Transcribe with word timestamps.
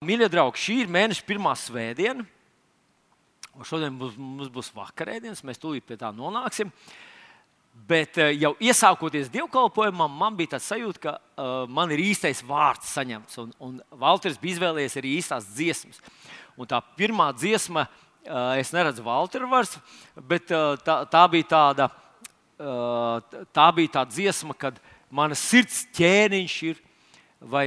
Mīļie 0.00 0.30
draugi, 0.32 0.56
šī 0.56 0.74
ir 0.80 0.86
mēneša 0.88 1.24
pirmā 1.28 1.50
svētdiena. 1.60 2.22
Šodien 3.68 3.98
būs, 4.00 4.14
mums 4.16 4.48
būs 4.48 4.70
vakarēdienas, 4.72 5.42
mēs 5.44 5.60
tūlīt 5.60 5.84
pie 5.84 5.98
tā 6.00 6.08
nonāksim. 6.16 6.70
Bet 7.90 8.16
eh, 8.16 8.30
jau 8.40 8.54
iesākoties 8.64 9.28
dievkalpojumam, 9.34 10.14
man 10.22 10.38
bija 10.38 10.54
tāds 10.54 10.70
sajūta, 10.72 11.02
ka 11.04 11.12
uh, 11.18 11.50
man 11.68 11.92
ir 11.92 12.00
īstais 12.00 12.40
vārds 12.48 12.94
saņemts. 12.96 13.42
Un, 13.44 13.52
un 13.60 13.76
Valters 14.00 14.40
bija 14.40 14.56
izvēlējies 14.56 14.96
arī 15.02 15.12
īstās 15.18 15.52
dziesmas. 15.52 16.00
Un 16.56 16.72
tā 16.72 16.80
pirmā 16.96 17.28
dziesma, 17.36 17.84
uh, 17.84 18.56
es 18.56 18.72
neredzu 18.72 19.04
Valteru 19.04 19.52
vairs, 19.52 19.76
bet 20.16 20.48
uh, 20.48 20.80
tā, 20.80 21.02
tā 21.12 21.28
bija 21.36 21.52
tāda, 21.52 21.92
uh, 22.56 23.44
tā 23.52 23.68
bija 23.76 23.98
tā 24.00 24.08
dziesma, 24.16 24.56
kad 24.64 24.80
mana 25.12 25.36
sirds 25.36 25.84
ķēniņš 26.00 26.60
ir, 26.72 26.84
vai, 27.52 27.66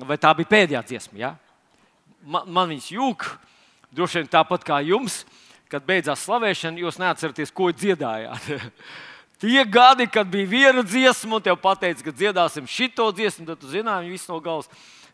vai 0.00 0.16
tā 0.16 0.32
bija 0.40 0.56
pēdējā 0.56 0.86
dziesma. 0.94 1.26
Ja? 1.28 1.36
Man, 2.24 2.48
man 2.50 2.70
viņas 2.72 2.90
jūg. 2.94 3.26
Droši 3.94 4.22
vien 4.22 4.30
tāpat 4.30 4.64
kā 4.66 4.80
jums, 4.82 5.22
kad 5.70 5.84
beidzās 5.86 6.24
slavēšana, 6.26 6.82
jūs 6.82 6.98
neatceraties, 6.98 7.52
ko 7.54 7.70
dziedājāt. 7.70 8.48
Tie 9.44 9.64
gadi, 9.68 10.06
kad 10.10 10.28
bija 10.30 10.48
viena 10.48 10.82
dziesma, 10.86 11.36
un 11.36 11.44
te 11.44 11.52
pateica, 11.60 12.06
ka 12.06 12.14
dziedāsim 12.14 12.68
šito 12.70 13.10
dziesmu, 13.12 13.44
tad 13.50 13.62
jūs 13.62 13.74
zinājāt, 13.74 14.08
viss 14.08 14.30
no 14.30 14.38
galvas. 14.42 14.70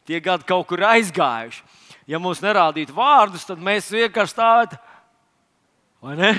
Tie 0.06 0.20
gadi 0.23 0.46
kaut 0.48 0.68
kur 0.70 0.84
aizgājuši. 0.87 1.65
Ja 2.10 2.20
mums 2.23 2.42
nerādītu 2.42 2.95
vārdus, 2.95 3.46
tad 3.48 3.60
mēs 3.62 3.90
vienkārši 3.92 4.34
stāvētu. 4.34 4.79
Vai 6.04 6.16
ne? 6.20 6.30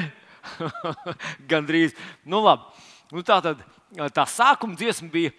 Gan 1.51 1.67
drīz. 1.67 1.93
Nu, 2.25 2.41
labi. 2.45 2.65
nu, 3.13 3.23
tā 3.25 3.41
tad 3.43 3.61
tā 4.15 4.25
sākuma 4.29 4.77
dziesma 4.79 5.09
bija 5.11 5.33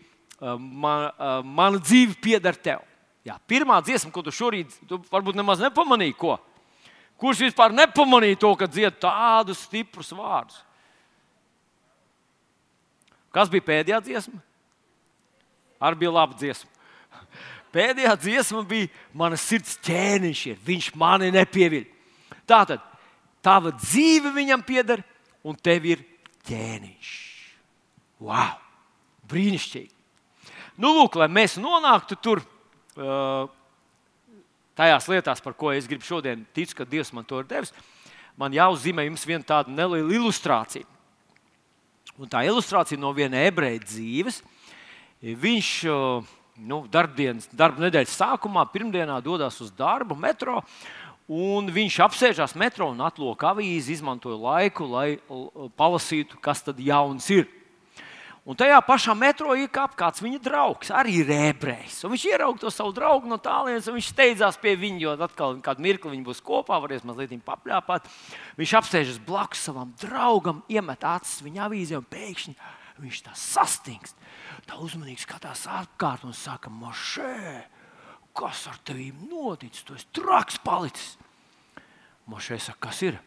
man, 0.59 1.10
Mana 1.45 1.80
dzīve 1.80 2.18
pieder 2.23 2.56
tev. 2.59 2.82
Jā, 3.22 3.36
pirmā 3.46 3.78
dziesma, 3.86 4.10
ko 4.10 4.24
tu 4.26 4.32
šorīt 4.34 4.74
tu 4.90 4.98
varbūt 5.12 5.36
nemaz 5.38 5.62
nepamanīji, 5.62 6.16
ko? 6.18 6.36
Kurš 7.22 7.45
vispār 7.46 7.74
nepamanīja 7.74 8.40
to, 8.42 8.50
ka 8.58 8.66
dzied 8.66 8.98
tādus 9.02 9.62
stiprus 9.68 10.10
vārdus? 10.16 10.59
Kas 13.32 13.51
bija 13.52 13.64
pēdējā 13.68 14.01
dziesma? 14.04 14.40
Ar 15.82 15.96
bija 15.98 16.12
laba 16.12 16.37
dziesma. 16.37 16.68
Pēdējā 17.73 18.12
dziesma 18.20 18.60
bija 18.68 18.90
mana 19.16 19.38
sirds 19.40 19.79
ķēniņš, 19.86 20.42
ir. 20.51 20.59
viņš 20.66 20.90
mani 20.98 21.30
nepieviļ. 21.32 21.86
Tā 22.45 22.60
tad 22.68 22.82
tava 23.42 23.73
dzīve 23.73 24.34
viņam 24.34 24.66
pieder, 24.66 25.01
un 25.46 25.57
tev 25.57 25.86
ir 25.88 26.02
ķēniņš. 26.48 27.12
Wow! 28.23 28.59
Brīnišķīgi! 29.30 29.90
Nu, 30.82 30.92
lūk, 30.98 31.16
lai 31.20 31.30
mēs 31.32 31.57
nonāktu 31.60 32.18
tur, 32.20 32.42
tajās 34.79 35.09
lietās, 35.09 35.43
par 35.45 35.57
ko 35.57 35.73
es 35.73 35.88
gribu 35.88 36.07
šodien 36.07 36.46
ticu, 36.57 36.76
ka 36.79 36.88
Dievs 36.88 37.12
man 37.15 37.26
to 37.29 37.40
ir 37.40 37.48
devis, 37.48 37.73
man 38.38 38.54
jāuzzīmē 38.54 39.07
jums 39.07 39.26
viena 39.29 39.46
tāda 39.46 39.73
neliela 39.73 40.12
ilustrācija. 40.18 40.88
Un 42.20 42.29
tā 42.29 42.43
ilustrācija 42.45 43.01
no 43.01 43.13
viena 43.16 43.40
ebreja 43.46 43.80
dzīves. 43.87 44.43
Viņš 45.23 45.70
nu, 46.66 46.82
darbdienas, 46.93 47.48
darba 47.57 47.87
nedēļas 47.87 48.18
sākumā, 48.18 48.66
pirmdienā 48.73 49.16
dodas 49.24 49.60
uz 49.65 49.73
darbu 49.74 50.16
metro. 50.18 50.60
Un 51.32 51.70
viņš 51.73 51.98
apsēžās 52.04 52.57
metro 52.59 52.90
un 52.93 53.01
atlūko 53.01 53.46
avīzi, 53.52 53.95
izmantoja 53.96 54.37
laiku, 54.37 54.88
lai 54.90 55.07
palasītu, 55.79 56.40
kas 56.43 56.65
tad 56.66 56.80
jauns 56.82 57.30
ir. 57.32 57.46
Un 58.43 58.59
tajā 58.59 58.80
pašā 58.82 59.15
metro 59.15 59.54
iekāpa 59.54 59.95
kāds 60.01 60.23
viņa 60.23 60.40
draugs, 60.43 60.88
arī 60.90 61.21
rēbrējs. 61.29 62.01
Viņš 62.10 62.24
ieraudzīja 62.26 62.65
to 62.65 62.73
savu 62.74 62.90
draugu 62.96 63.30
no 63.30 63.37
tālienes, 63.38 63.87
un 63.87 63.95
viņš 63.95 64.09
steidzās 64.10 64.59
pie 64.59 64.72
viņa, 64.81 64.98
jo 65.04 65.12
atkal 65.28 65.60
kādu 65.62 65.84
mirkli 65.84 66.10
viņi 66.16 66.26
būs 66.26 66.43
kopā, 66.43 66.81
varēs 66.82 67.06
mazliet 67.06 67.37
papļāpāt. 67.47 68.09
Viņš 68.59 68.72
apsēžas 68.81 69.20
blakus 69.22 69.62
savam 69.69 69.93
draugam, 70.03 70.65
iemet 70.66 71.06
acis 71.06 71.44
viņa 71.47 71.69
avīzē, 71.69 72.00
un 72.03 72.09
pēkšņi 72.10 72.56
viņš 73.04 73.22
tā 73.28 73.36
sastingst. 73.38 74.19
Tā 74.66 74.74
uzmanīgi 74.82 75.22
skatās 75.22 75.69
apkārt 75.70 76.26
un 76.26 76.34
saka, 76.34 76.70
Mošē, 76.70 77.62
kas 78.34 78.66
ar 78.66 78.82
tevi 78.82 79.12
noticis? 79.30 79.86
Tu 79.86 79.94
esi 79.94 80.10
traks 80.19 80.59
palicis. 80.66 81.14
Mošē 82.26 82.59
saka, 82.59 82.88
kas 82.88 83.06
ir? 83.06 83.22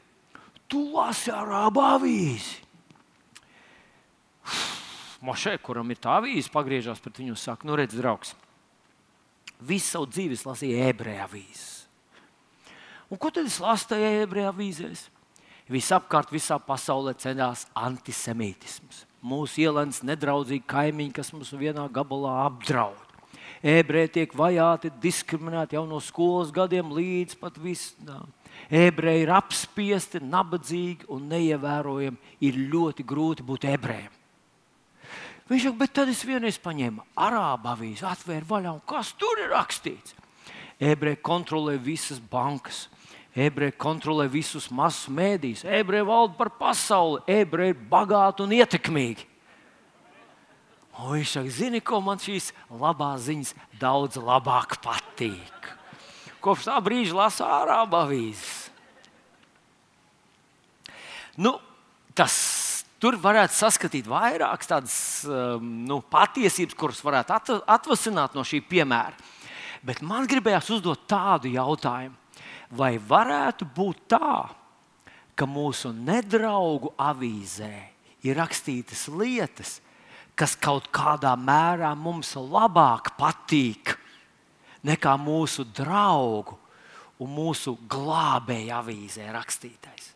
Tu 0.68 0.82
lasi 0.92 1.32
ar 1.32 1.56
abu 1.64 1.88
avīzi. 1.88 2.66
Mošē, 5.25 5.56
kuram 5.63 5.90
ir 5.90 5.97
tā 6.02 6.19
avīze, 6.19 6.52
pagriežās 6.53 7.02
pret 7.02 7.18
viņu 7.22 7.34
un 7.34 7.40
saka, 7.40 7.66
nu, 7.66 7.78
redz, 7.80 7.97
draugs, 7.97 8.36
visu 9.59 9.96
savu 9.96 10.09
dzīvi 10.12 10.38
lasīju 10.46 10.84
ebreju 10.91 11.24
avīzes. 11.25 11.66
Un 13.09 13.22
ko 13.22 13.30
tad 13.34 13.47
es 13.50 13.59
lasu 13.62 13.94
tajā 13.94 14.12
ebreju 14.24 14.50
avīzēs? 14.52 15.08
Visapkārt, 15.72 16.30
visā 16.34 16.58
pasaulē 16.62 17.16
cenās 17.18 17.66
antisemītisms. 17.78 19.06
Mūsu 19.25 19.64
ielēns 19.66 20.03
nedraudzīgi 20.06 20.66
kaimiņi, 20.69 21.14
kas 21.16 21.31
mums 21.34 21.50
vienā 21.58 21.88
gabalā 21.94 22.35
apdraud. 22.46 23.02
Ebreji 23.66 24.12
tiek 24.19 24.34
vajāti, 24.38 24.91
diskriminēti 25.02 25.78
jau 25.78 25.88
no 25.90 25.97
skolas 26.03 26.52
gadiem 26.53 26.91
līdz 26.94 27.40
pat 27.41 27.58
visam. 27.62 28.30
Ebreji 28.69 29.25
ir 29.25 29.31
apspiesti, 29.34 30.22
nabadzīgi 30.22 31.09
un 31.14 31.25
neievērojami. 31.31 32.35
Ir 32.46 32.62
ļoti 32.69 33.06
grūti 33.08 33.46
būt 33.46 33.66
ebrejam. 33.74 34.14
Viņš 35.46 35.68
saka, 35.68 35.78
bet 35.78 35.94
tad 35.94 36.10
es 36.10 36.24
vienreiz 36.26 36.58
paņēmu 36.58 37.04
arābu 37.22 37.70
avīzi, 37.70 38.06
atvēru 38.10 38.48
vaļā, 38.50 38.72
un 38.74 38.82
kas 38.90 39.12
tur 39.14 39.44
ir 39.44 39.52
rakstīts? 39.54 40.16
Ebreji 40.82 41.22
kontrolē 41.24 41.76
visas 41.78 42.18
bankas, 42.18 42.88
ebreji 43.38 43.76
kontrolē 43.78 44.26
visus 44.32 44.72
masu 44.74 45.14
mēdījus, 45.14 45.64
ebreji 45.70 46.08
valda 46.10 46.34
par 46.40 46.50
pasauli, 46.58 47.22
ebreji 47.30 47.76
ir 47.76 47.86
bagāti 47.92 48.42
un 48.42 48.58
ietekmīgi. 48.58 49.30
Un 50.96 51.12
viņš 51.14 51.38
saka, 51.38 51.52
zini, 51.52 51.84
ko 51.84 52.00
man 52.02 52.18
šīs 52.24 52.50
labās 52.72 53.28
ziņas 53.28 53.54
daudz 53.80 54.18
labāk 54.18 54.80
patīk. 54.82 55.72
Kopš 56.42 56.70
tā 56.70 56.80
brīža 56.82 57.18
lasu 57.18 57.46
ārābu 57.46 58.00
avīzes. 58.00 58.54
Nu, 61.36 61.58
tas 62.16 62.55
tur 63.02 63.18
varētu 63.22 63.56
saskatīt 63.56 64.08
vairākas 64.10 64.70
tādas 64.70 64.98
um, 65.28 65.64
nu, 65.88 66.02
patiesības, 66.02 66.78
kuras 66.80 67.02
varētu 67.06 67.60
atvasināt 67.66 68.36
no 68.38 68.46
šī 68.48 68.62
piemēra. 68.70 69.16
Bet 69.86 70.02
man 70.02 70.26
gribējās 70.30 70.72
uzdot 70.74 71.06
tādu 71.10 71.52
jautājumu, 71.54 72.16
vai 72.74 72.96
varētu 72.98 73.68
būt 73.76 74.06
tā, 74.16 74.38
ka 75.36 75.46
mūsu 75.46 75.92
nedraugu 75.94 76.94
avīzē 76.98 77.74
ir 78.26 78.40
rakstītas 78.40 79.06
lietas, 79.12 79.80
kas 80.36 80.56
kaut 80.60 80.90
kādā 80.96 81.36
mērā 81.38 81.94
mums 81.96 82.34
labāk 82.36 83.14
patīk 83.20 83.96
nekā 84.86 85.16
mūsu 85.20 85.66
draugu 85.76 86.58
un 87.22 87.32
mūsu 87.32 87.76
glābēju 87.90 88.74
avīzē 88.76 89.30
rakstītais. 89.34 90.12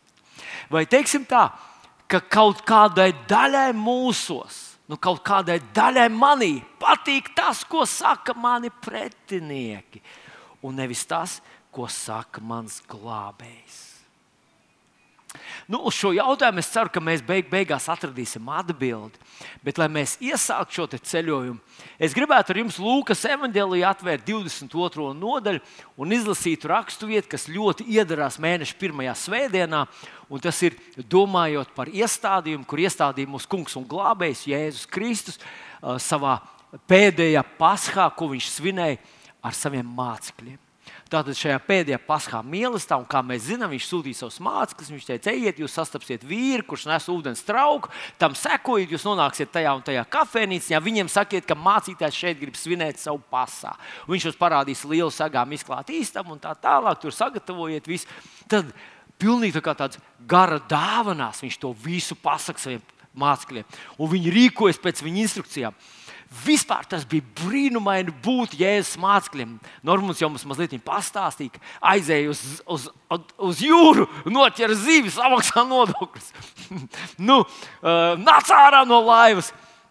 Vai 0.71 0.83
teiksim 0.89 1.25
tā, 1.29 1.47
ka 2.09 2.21
kaut 2.25 2.63
kādai 2.67 3.11
daļai 3.29 3.69
mūsos, 3.77 4.57
nu, 4.89 4.97
kaut 4.97 5.21
kādai 5.25 5.59
daļai 5.75 6.07
manī 6.13 6.55
patīk 6.81 7.31
tas, 7.37 7.61
ko 7.63 7.85
saka 7.85 8.33
mani 8.33 8.71
pretinieki, 8.73 10.01
un 10.65 10.81
nevis 10.81 11.05
tas, 11.05 11.37
ko 11.71 11.85
saka 11.85 12.41
mans 12.41 12.81
glābējs. 12.89 13.88
Nu, 15.69 15.83
uz 15.85 15.93
šo 15.93 16.09
jautājumu 16.15 16.61
es 16.63 16.71
ceru, 16.73 16.89
ka 16.89 17.01
mēs 17.03 17.21
beig 17.25 17.51
beigās 17.51 17.85
atradīsim 17.91 18.47
atbildi. 18.49 19.19
Bet, 19.61 19.77
lai 19.77 19.85
mēs 19.91 20.15
iesāktu 20.25 20.79
šo 20.79 20.85
ceļojumu, 20.95 21.59
es 22.01 22.15
gribētu 22.17 22.53
ar 22.53 22.59
jums 22.63 22.79
Lūkas 22.81 23.21
evanģēlīju 23.29 23.85
atvērt 23.85 24.25
22. 24.25 25.11
nodaļu 25.19 25.61
un 26.01 26.15
izlasīt 26.17 26.65
raksturvietu, 26.69 27.29
kas 27.35 27.45
ļoti 27.51 27.85
iedarās 27.93 28.39
mēneša 28.41 28.77
pirmajā 28.81 29.13
svētdienā. 29.21 29.83
Tas 30.41 30.61
ir 30.65 30.77
domājot 31.09 31.75
par 31.77 31.89
iestādījumu, 31.93 32.65
kur 32.69 32.81
iestādīja 32.81 33.29
mūsu 33.29 33.49
kungs 33.49 33.77
un 33.77 33.85
glābējs 33.89 34.47
Jēzus 34.49 34.89
Kristus 34.89 35.37
savā 36.01 36.39
pēdējā 36.89 37.45
paskā, 37.61 38.09
ko 38.17 38.31
viņš 38.33 38.49
svinēja 38.57 38.97
ar 39.45 39.57
saviem 39.57 39.93
mācekļiem. 39.97 40.68
Tātad 41.09 41.33
šajā 41.33 41.57
pēdējā 41.65 41.97
paskā 42.05 42.39
mīlestībā, 42.45 42.99
un 43.01 43.07
kā 43.09 43.23
mēs 43.25 43.47
zinām, 43.47 43.71
viņš 43.73 43.85
sūtīja 43.89 44.17
savus 44.19 44.35
mācekļus. 44.45 44.91
Viņš 44.93 45.07
teica, 45.07 45.31
ejiet, 45.33 45.61
jūs 45.63 45.77
sastapsiet 45.79 46.25
vīru, 46.29 46.67
kurš 46.69 46.85
nes 46.85 47.07
ūdens 47.09 47.41
trauku, 47.47 47.89
tam 48.21 48.35
sekojiet, 48.37 48.93
jūs 48.93 49.07
nonāksiet 49.07 49.49
tajā 49.55 49.71
un 49.73 49.81
tajā 49.87 50.03
kafejnīcā. 50.13 50.77
Viņiem 50.85 51.09
sakiet, 51.09 51.47
ka 51.49 51.57
mācītājs 51.57 52.19
šeit 52.19 52.37
grib 52.37 52.59
svinēt 52.59 53.01
savu 53.01 53.23
pasā. 53.33 53.73
Viņš 54.05 54.29
jums 54.29 54.37
parādīs 54.37 54.85
lielu 54.85 55.09
sagām 55.13 55.57
izklātu 55.57 55.97
īstabu 55.97 56.35
un 56.35 56.43
tā 56.43 56.53
tālāk. 56.61 57.01
Tur 57.01 57.15
sagatavojiet 57.17 57.89
visu. 57.89 58.05
Tad 58.51 58.69
pilnīgi 59.17 59.57
tā 59.57 59.65
kā 59.65 59.73
tāds 59.81 59.97
gara 60.29 60.61
dāvanās 60.61 61.41
viņš 61.41 61.57
to 61.57 61.73
visu 61.73 62.19
pasaka 62.21 62.61
saviem 62.61 62.85
mācekļiem. 63.17 63.65
Un 63.97 64.13
viņi 64.13 64.35
rīkojas 64.37 64.77
pēc 64.83 65.01
viņa 65.01 65.25
instrukcijām. 65.25 65.81
Vispār 66.29 66.85
tas 66.85 67.07
bija 67.09 67.25
brīnumaini 67.39 68.13
būt 68.21 68.53
Jēzus 68.59 68.99
mācekļiem. 69.01 69.55
Normāls 69.85 70.19
jau 70.21 70.29
mums 70.29 70.45
mazliet 70.45 70.75
pastāstīja, 70.85 71.55
ka 71.55 71.63
aizēja 71.95 72.29
uz, 72.29 72.43
uz, 72.69 72.85
uz 73.49 73.63
jūru, 73.65 74.05
noķēra 74.29 74.77
zīves, 74.77 75.17
samaksā 75.17 75.63
nodokļus. 75.65 76.29
nu, 77.31 77.39
uh, 77.41 78.13
nāc 78.21 78.53
ārā 78.53 78.83
no 78.85 79.01
laivas! 79.07 79.49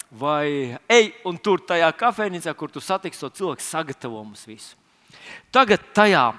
Vai 0.08 0.78
ej 0.88 1.10
un 1.28 1.36
tur 1.36 1.60
tajā 1.60 1.90
kafejnīcā, 1.92 2.54
kur 2.56 2.70
tu 2.72 2.80
satiksi 2.80 3.20
to 3.20 3.28
cilvēku, 3.42 3.66
sagatavo 3.66 4.22
mums 4.22 4.46
visu. 4.48 4.78
Tagad 5.52 5.82
tajā 5.92 6.30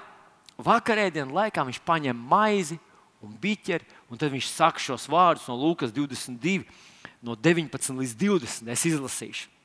vakarēdienas 0.64 1.36
laikā 1.36 1.68
viņš 1.68 1.84
paņem 1.86 2.26
maizi 2.32 2.80
un 3.22 3.36
biķeri, 3.38 3.86
un 4.10 4.18
tad 4.18 4.32
viņš 4.32 4.48
saka 4.48 4.82
šos 4.82 5.06
vārdus 5.12 5.46
no 5.52 5.60
Lūkas 5.60 5.92
22, 5.94 6.64
no 7.22 7.36
19 7.36 8.00
līdz 8.00 8.18
20. 8.24 8.74
Es 8.74 8.88
izlasīšu. 8.88 9.59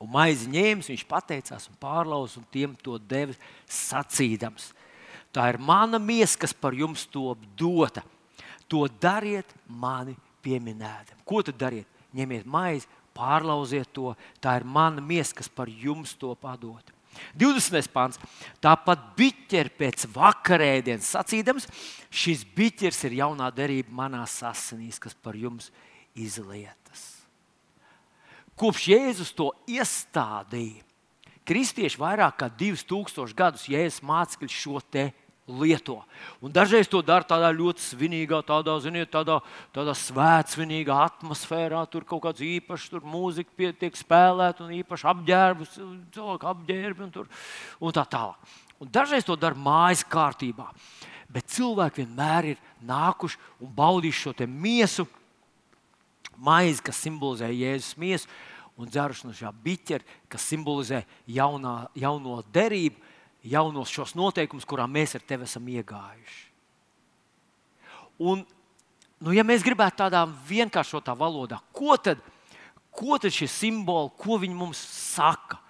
Un 0.00 0.08
maizi 0.08 0.48
ņēmis, 0.48 0.88
viņš 0.88 1.02
pateicās 1.08 1.68
un 1.68 1.76
pārlauza, 1.80 2.40
un 2.40 2.46
tiem 2.52 2.72
to 2.80 2.96
deva 2.98 3.34
sacīdams. 3.68 4.70
Tā 5.30 5.50
ir 5.52 5.60
mana 5.62 6.00
miesa, 6.02 6.38
kas 6.40 6.54
par 6.56 6.74
jums 6.74 7.04
to 7.06 7.34
dota. 7.58 8.02
To 8.70 8.86
dariet 9.02 9.50
mani 9.68 10.16
pieminētam. 10.42 11.20
Ko 11.26 11.42
tad 11.46 11.58
dariet? 11.60 11.86
Ņemiet 12.16 12.48
maizi, 12.48 12.88
pārlauziet 13.14 13.92
to. 13.94 14.14
Tā 14.42 14.56
ir 14.58 14.66
mana 14.66 15.04
miesa, 15.04 15.36
kas 15.38 15.52
par 15.52 15.68
jums 15.68 16.16
to 16.18 16.32
padota. 16.38 16.96
20. 17.36 17.90
pāns. 17.92 18.18
Tāpat 18.62 19.04
biķeri 19.18 19.74
pēc 19.76 20.08
vakarēdienas 20.14 21.12
sacīdams, 21.16 21.68
šis 22.08 22.46
biķers 22.56 23.04
ir 23.10 23.20
jaunā 23.20 23.50
derība 23.54 23.92
manā 24.02 24.24
asinīs, 24.24 25.02
kas 25.02 25.14
par 25.14 25.36
jums 25.36 25.68
izlietas. 26.14 27.19
Kopš 28.60 28.90
Jēzus 28.92 29.30
to 29.32 29.48
iestādīja, 29.70 30.82
kristieši 31.48 31.96
vairāk 31.96 32.42
kā 32.42 32.50
2000 32.60 33.32
gadus 33.36 33.64
Jēzus 33.72 34.02
mācekļi 34.04 34.52
šo 34.52 34.82
te 34.92 35.06
lieto. 35.48 35.96
Un 36.44 36.52
dažreiz 36.52 36.88
to 36.90 37.00
dara 37.02 37.26
tādā 37.26 37.50
ļoti 37.54 37.82
svinīgā, 37.82 38.42
tādā, 38.46 38.76
ziniet, 38.84 39.10
tādā, 39.12 39.40
tādā 39.74 39.94
svētsvinīgā 39.96 40.96
atmosfērā. 41.08 41.82
Tur 41.90 42.04
kaut 42.08 42.22
kāds 42.26 42.44
īpašs 42.44 43.00
mūzika 43.00 43.56
pie, 43.56 43.70
tiek 43.80 43.96
spēlēta 43.98 44.66
un 44.66 44.74
īpaši 44.78 45.08
apģērbs, 45.14 45.78
cilvēku 46.14 46.50
apģērbi 46.52 47.06
un, 47.06 47.14
tur, 47.14 47.30
un 47.80 47.96
tā 47.96 48.04
tālāk. 48.12 48.58
Un 48.80 48.92
dažreiz 48.92 49.26
to 49.26 49.36
dara 49.40 49.58
mājas 49.58 50.04
kārtībā. 50.08 50.70
Bet 51.30 51.50
cilvēki 51.52 52.04
vienmēr 52.04 52.52
ir 52.52 52.62
nākuši 52.86 53.38
un 53.62 53.72
baudījuši 53.76 54.22
šo 54.24 54.48
miesu, 54.50 55.06
maizi, 56.40 56.82
kas 56.84 57.00
simbolizē 57.04 57.50
Jēzus 57.52 57.96
miesu, 58.00 58.30
un 58.80 58.88
dzēruši 58.88 59.28
no 59.28 59.34
šā 59.36 59.52
biķera, 59.64 60.06
kas 60.32 60.46
simbolizē 60.48 61.02
jaunā, 61.28 61.90
jauno 61.98 62.40
derību, 62.54 63.00
jaunos 63.44 63.92
šos 63.92 64.14
noteikumus, 64.18 64.68
kurā 64.68 64.86
mēs 64.88 65.16
ar 65.16 65.24
tevi 65.26 65.48
esam 65.48 65.68
iegājuši. 65.68 66.42
Un, 68.20 68.44
nu, 69.20 69.32
ja 69.32 69.44
mēs 69.46 69.64
gribētu 69.64 70.02
tādā 70.02 70.26
vienkāršotā 70.48 71.14
valodā, 71.16 71.60
ko 71.72 71.96
tad, 71.96 72.20
ko 72.92 73.16
tad 73.20 73.32
šie 73.32 73.48
simboli, 73.48 74.12
ko 74.20 74.40
viņi 74.42 74.56
mums 74.56 74.80
saka? 75.14 75.60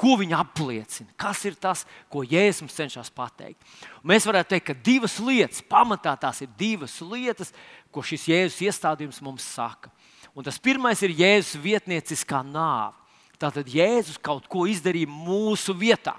Ko 0.00 0.14
viņi 0.16 0.32
apliecina? 0.32 1.10
Kas 1.18 1.42
ir 1.44 1.58
tas, 1.60 1.82
ko 2.08 2.22
Jēzus 2.24 2.62
mums 2.64 2.76
cenšas 2.78 3.10
pateikt? 3.12 3.60
Un 4.00 4.08
mēs 4.14 4.24
varētu 4.24 4.54
teikt, 4.54 4.66
ka 4.70 4.76
divas 4.86 5.18
lietas, 5.20 5.60
pamatā 5.60 6.14
tās 6.16 6.40
ir 6.40 6.48
divas 6.56 6.94
lietas, 7.04 7.50
ko 7.92 8.00
šis 8.06 8.24
Jēzus 8.30 8.62
iestādījums 8.64 9.20
mums 9.26 9.44
saka. 9.44 9.92
Un 10.34 10.46
tas 10.46 10.60
pirmais 10.62 11.00
ir 11.02 11.14
Jēzus 11.18 11.58
vietnieciskā 11.60 12.42
nāve. 12.46 12.94
Tātad 13.40 13.68
Jēzus 13.72 14.20
kaut 14.20 14.46
ko 14.52 14.66
izdarīja 14.68 15.08
mūsu 15.10 15.74
vietā. 15.76 16.14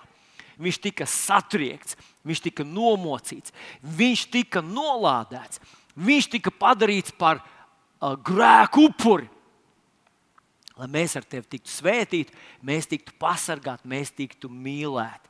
Viņš 0.61 0.79
tika 0.81 1.05
satriekts, 1.09 1.95
viņš 2.27 2.41
tika 2.47 2.65
nomocīts, 2.67 3.53
viņš 3.81 4.25
tika 4.33 4.61
nolādēts, 4.65 5.61
viņš 5.97 6.27
tika 6.33 6.53
padarīts 6.53 7.13
par 7.17 7.39
uh, 7.41 8.13
grēku 8.17 8.89
upuri. 8.89 9.29
Lai 10.77 10.89
mēs 10.89 11.15
ar 11.17 11.25
tevi 11.29 11.57
tiktu 11.57 11.69
svētīti, 11.69 12.33
mēs 12.65 12.89
tiktu 12.89 13.13
pasargāti, 13.21 13.89
mēs 13.89 14.13
tiktu 14.17 14.49
mīlēti. 14.49 15.29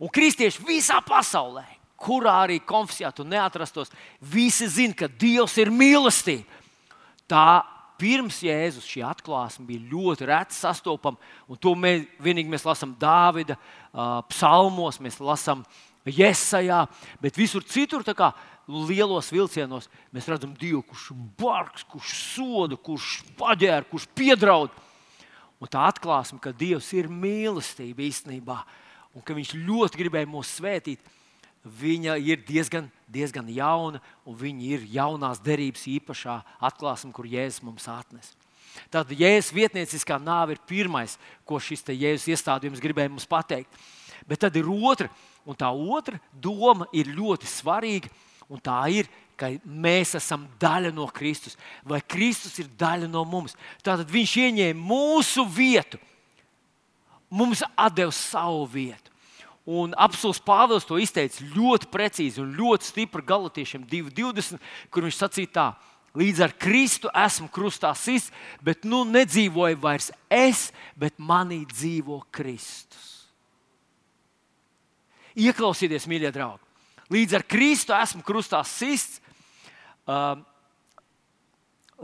Un 0.00 0.12
kristieši 0.12 0.64
visā 0.64 0.98
pasaulē, 1.04 1.64
kurā 2.00 2.38
arī 2.46 2.58
konfesijā 2.64 3.12
tu 3.12 3.24
neatrastos, 3.28 3.92
visi 4.20 4.68
zina, 4.68 4.96
ka 4.96 5.08
Dievs 5.08 5.56
ir 5.60 5.72
mīlestība. 5.72 6.48
Tā 7.28 7.60
pirms 8.00 8.40
Jēzus 8.44 8.88
šī 8.88 9.04
atklāsme 9.06 9.66
bija 9.68 9.84
ļoti 9.92 10.28
reta 10.30 10.56
sastopama. 10.56 11.20
To 11.60 11.74
mēs 11.76 12.06
vienīgi 12.22 12.50
mēs 12.52 12.64
lasām 12.66 12.96
Dāvida 13.00 13.58
psalmos, 14.32 15.00
mēs 15.02 15.20
lasām 15.20 15.64
Iesajā, 16.08 16.86
bet 17.20 17.36
visur 17.36 17.62
citur, 17.68 18.02
kā 18.16 18.30
lielos 18.88 19.28
vilcienos, 19.32 19.90
mēs 20.14 20.28
redzam 20.32 20.54
Dievu, 20.56 20.80
kurš 20.88 21.10
ir 21.12 21.18
bargs, 21.38 21.84
kurš 21.84 22.14
soda, 22.32 22.78
kurš 22.80 23.20
paģēra, 23.38 23.84
kurš 23.90 24.08
piedraud. 24.16 24.72
Un 25.60 25.68
tā 25.68 25.84
atklāsme, 25.90 26.40
ka 26.40 26.54
Dievs 26.56 26.88
ir 26.96 27.10
mīlestība 27.12 28.06
īstenībā, 28.06 28.56
un 29.12 29.24
ka 29.26 29.36
Viņš 29.36 29.52
ļoti 29.60 30.00
gribēja 30.00 30.30
mūs 30.30 30.54
svētīt, 30.56 31.04
viņa 31.64 32.16
ir 32.24 32.40
diezgan, 32.46 32.88
diezgan 33.10 33.48
jauna, 33.52 34.00
un 34.24 34.36
viņa 34.36 34.68
ir 34.74 34.86
jaunās 34.94 35.40
derības 35.44 35.84
īpašā 35.90 36.40
atklāsme, 36.70 37.12
kur 37.12 37.28
Jēzus 37.28 37.64
mums 37.66 37.88
atnes. 37.90 38.32
Tātad 38.88 39.12
Jēzus 39.18 39.52
vietnieciskā 39.54 40.16
nāve 40.22 40.56
ir 40.56 40.62
pirmais, 40.68 41.18
ko 41.44 41.60
šis 41.60 41.84
Jēzus 41.90 42.30
iestādījums 42.32 42.80
gribēja 42.82 43.12
mums 43.12 43.28
pateikt. 43.28 43.72
Bet 44.28 44.40
tad 44.44 44.56
ir 44.56 44.68
otra, 44.70 45.10
un 45.44 45.56
tā 45.58 45.68
otra 45.70 46.20
doma 46.32 46.86
ir 46.92 47.10
ļoti 47.10 47.48
svarīga, 47.48 48.10
un 48.48 48.60
tā 48.62 48.78
ir, 48.92 49.10
ka 49.40 49.48
mēs 49.64 50.14
esam 50.18 50.44
daļa 50.60 50.92
no 50.92 51.06
Kristus, 51.08 51.56
vai 51.84 52.02
Kristus 52.04 52.58
ir 52.60 52.68
daļa 52.78 53.08
no 53.08 53.24
mums. 53.24 53.56
Tātad 53.80 54.10
Viņš 54.12 54.36
ieņēma 54.44 54.80
mūsu 54.84 55.46
vietu, 55.48 56.00
mums 57.30 57.64
atdeva 57.76 58.12
savu 58.12 58.66
vietu. 58.68 59.09
Un 59.68 59.92
apelsīns 59.92 60.40
Pāvils 60.40 60.86
to 60.88 60.96
izteica 61.00 61.44
ļoti 61.52 61.90
precīzi 61.92 62.40
un 62.40 62.54
ļoti 62.56 62.88
stipri 62.88 63.24
Galatiešiem 63.26 63.84
2.20, 63.90 64.56
kur 64.90 65.04
viņš 65.04 65.18
sacīja 65.20 65.52
tā. 65.52 65.68
Līdz 66.16 66.42
ar 66.42 66.54
Kristu 66.58 67.10
esmu 67.14 67.46
krustā 67.54 67.92
sists, 67.94 68.32
bet 68.64 68.82
nu 68.88 69.04
nedzīvoju 69.06 69.78
vairs 69.78 70.10
es, 70.26 70.70
bet 70.98 71.20
manī 71.22 71.60
dzīvo 71.70 72.18
Kristus. 72.34 73.28
Ieklausieties, 75.38 76.08
mīļie 76.10 76.32
draugi! 76.34 76.66
Līdz 77.10 77.38
ar 77.38 77.46
Kristu 77.46 77.94
esmu 77.94 78.24
krustā 78.26 78.64
sists, 78.66 79.20
um, 80.08 80.42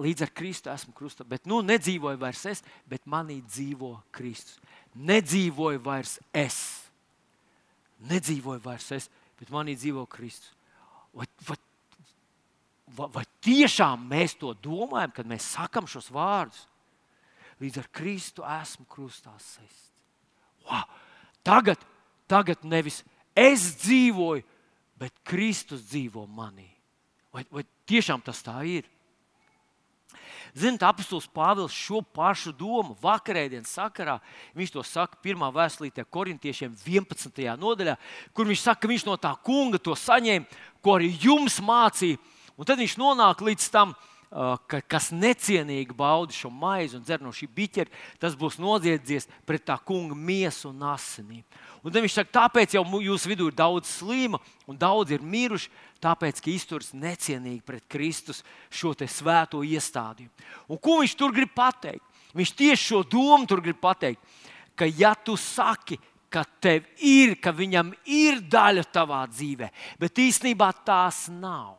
līdz 0.03 0.27
ar 0.27 0.33
Kristu 0.35 0.71
esmu 0.71 0.95
krustā, 0.95 1.27
bet 1.27 1.47
nu 1.49 1.61
nedzīvoju 1.67 2.21
vairs 2.21 2.47
es, 2.53 2.63
bet 2.87 3.07
manī 3.11 3.41
dzīvo 3.43 3.97
Kristus. 4.15 4.61
Nedzīvoju 4.95 5.83
vairs 5.83 6.19
es 6.35 6.86
nedzīvoju 8.11 8.63
vairs 8.65 8.91
es, 8.97 9.09
bet 9.39 9.53
manī 9.53 9.77
dzīvo 9.79 10.05
Kristus. 10.11 10.53
Vai, 11.17 11.27
vai, 11.49 11.57
vai, 12.97 13.09
vai 13.19 13.25
tiešām 13.45 14.07
mēs 14.11 14.37
to 14.41 14.53
domājam, 14.65 15.15
kad 15.17 15.29
mēs 15.29 15.49
sakam 15.57 15.89
šos 15.89 16.11
vārdus? 16.13 16.67
Līdz 17.61 17.81
ar 17.81 17.89
Kristu 17.95 18.45
esmu 18.45 18.85
krustā 18.91 19.33
sēsts. 19.41 19.93
Wow! 20.67 20.85
Tagad, 21.47 21.81
tagad 22.29 22.65
nevis 22.67 23.01
es 23.37 23.71
dzīvoju, 23.81 24.45
bet 24.99 25.15
Kristus 25.25 25.87
dzīvo 25.89 26.27
manī. 26.29 26.67
Vai, 27.33 27.45
vai 27.53 27.63
tiešām 27.89 28.25
tas 28.25 28.43
tā 28.45 28.59
ir? 28.69 28.89
Ziniet, 30.55 30.85
apustulis 30.87 31.29
Pāvils 31.33 31.75
šo 31.75 32.03
pašu 32.15 32.53
domu 32.57 32.97
vakarēdienas 33.03 33.73
sakarā, 33.79 34.19
viņš 34.57 34.75
to 34.77 34.85
saka 34.87 35.19
pirmā 35.25 35.51
vēstulītē 35.55 36.05
korintiešiem 36.11 36.77
11. 36.87 37.43
nodaļā, 37.59 37.97
kur 38.37 38.47
viņš 38.47 38.67
saka, 38.69 38.85
ka 38.85 38.93
viņš 38.93 39.07
no 39.09 39.17
tā 39.21 39.33
kunga 39.47 39.81
to 39.83 39.97
saņēma, 39.99 40.47
ko 40.85 40.99
arī 40.99 41.11
jums 41.23 41.59
mācīja. 41.65 42.21
Un 42.57 42.69
tad 42.69 42.81
viņš 42.81 42.97
nonāk 43.01 43.43
līdz 43.45 43.71
tam, 43.73 43.93
ka, 44.31 44.81
kas 44.81 45.11
necienīgi 45.15 45.95
bauda 45.97 46.35
šo 46.35 46.51
maizi 46.51 46.97
un 46.99 47.05
dzer 47.05 47.23
no 47.23 47.33
šī 47.35 47.49
biķera, 47.53 47.93
tas 48.21 48.37
būs 48.39 48.59
noziedzies 48.63 49.29
pret 49.47 49.65
tā 49.69 49.77
kunga 49.79 50.17
miesu 50.17 50.71
un 50.73 50.83
asinīm. 50.93 51.45
Un 51.87 51.95
tad 51.95 52.03
viņš 52.03 52.15
saka, 52.17 52.33
tāpēc 52.35 52.73
jau 52.75 52.83
jūsu 52.99 53.31
vidū 53.31 53.47
ir 53.47 53.55
daudz 53.55 53.87
slima 54.01 54.41
un 54.67 54.75
daudz 54.75 55.13
ir 55.15 55.23
miruši, 55.23 55.71
tāpēc, 56.03 56.41
ka 56.43 56.51
izturas 56.51 56.91
necienīgi 56.91 57.63
pret 57.63 57.85
Kristus 57.87 58.43
šo 58.75 58.91
svēto 59.07 59.61
iestādījumu. 59.63 60.33
Un 60.67 60.81
ko 60.83 60.99
viņš 60.99 61.15
tur 61.15 61.31
grib 61.37 61.53
pateikt? 61.55 62.03
Viņš 62.35 62.53
tieši 62.59 62.83
šo 62.83 63.05
domu 63.07 63.47
tur 63.47 63.63
grib 63.63 63.79
pateikt, 63.79 64.19
ka 64.75 64.89
ja 64.91 65.15
tu 65.15 65.37
saki, 65.39 66.01
ka 66.27 66.43
tev 66.59 66.91
ir, 66.99 67.37
ka 67.39 67.55
viņam 67.55 67.95
ir 68.03 68.43
daļa 68.43 68.83
tavā 68.91 69.23
dzīvē, 69.31 69.71
bet 70.03 70.19
īstenībā 70.27 70.73
tās 70.83 71.29
nav. 71.31 71.77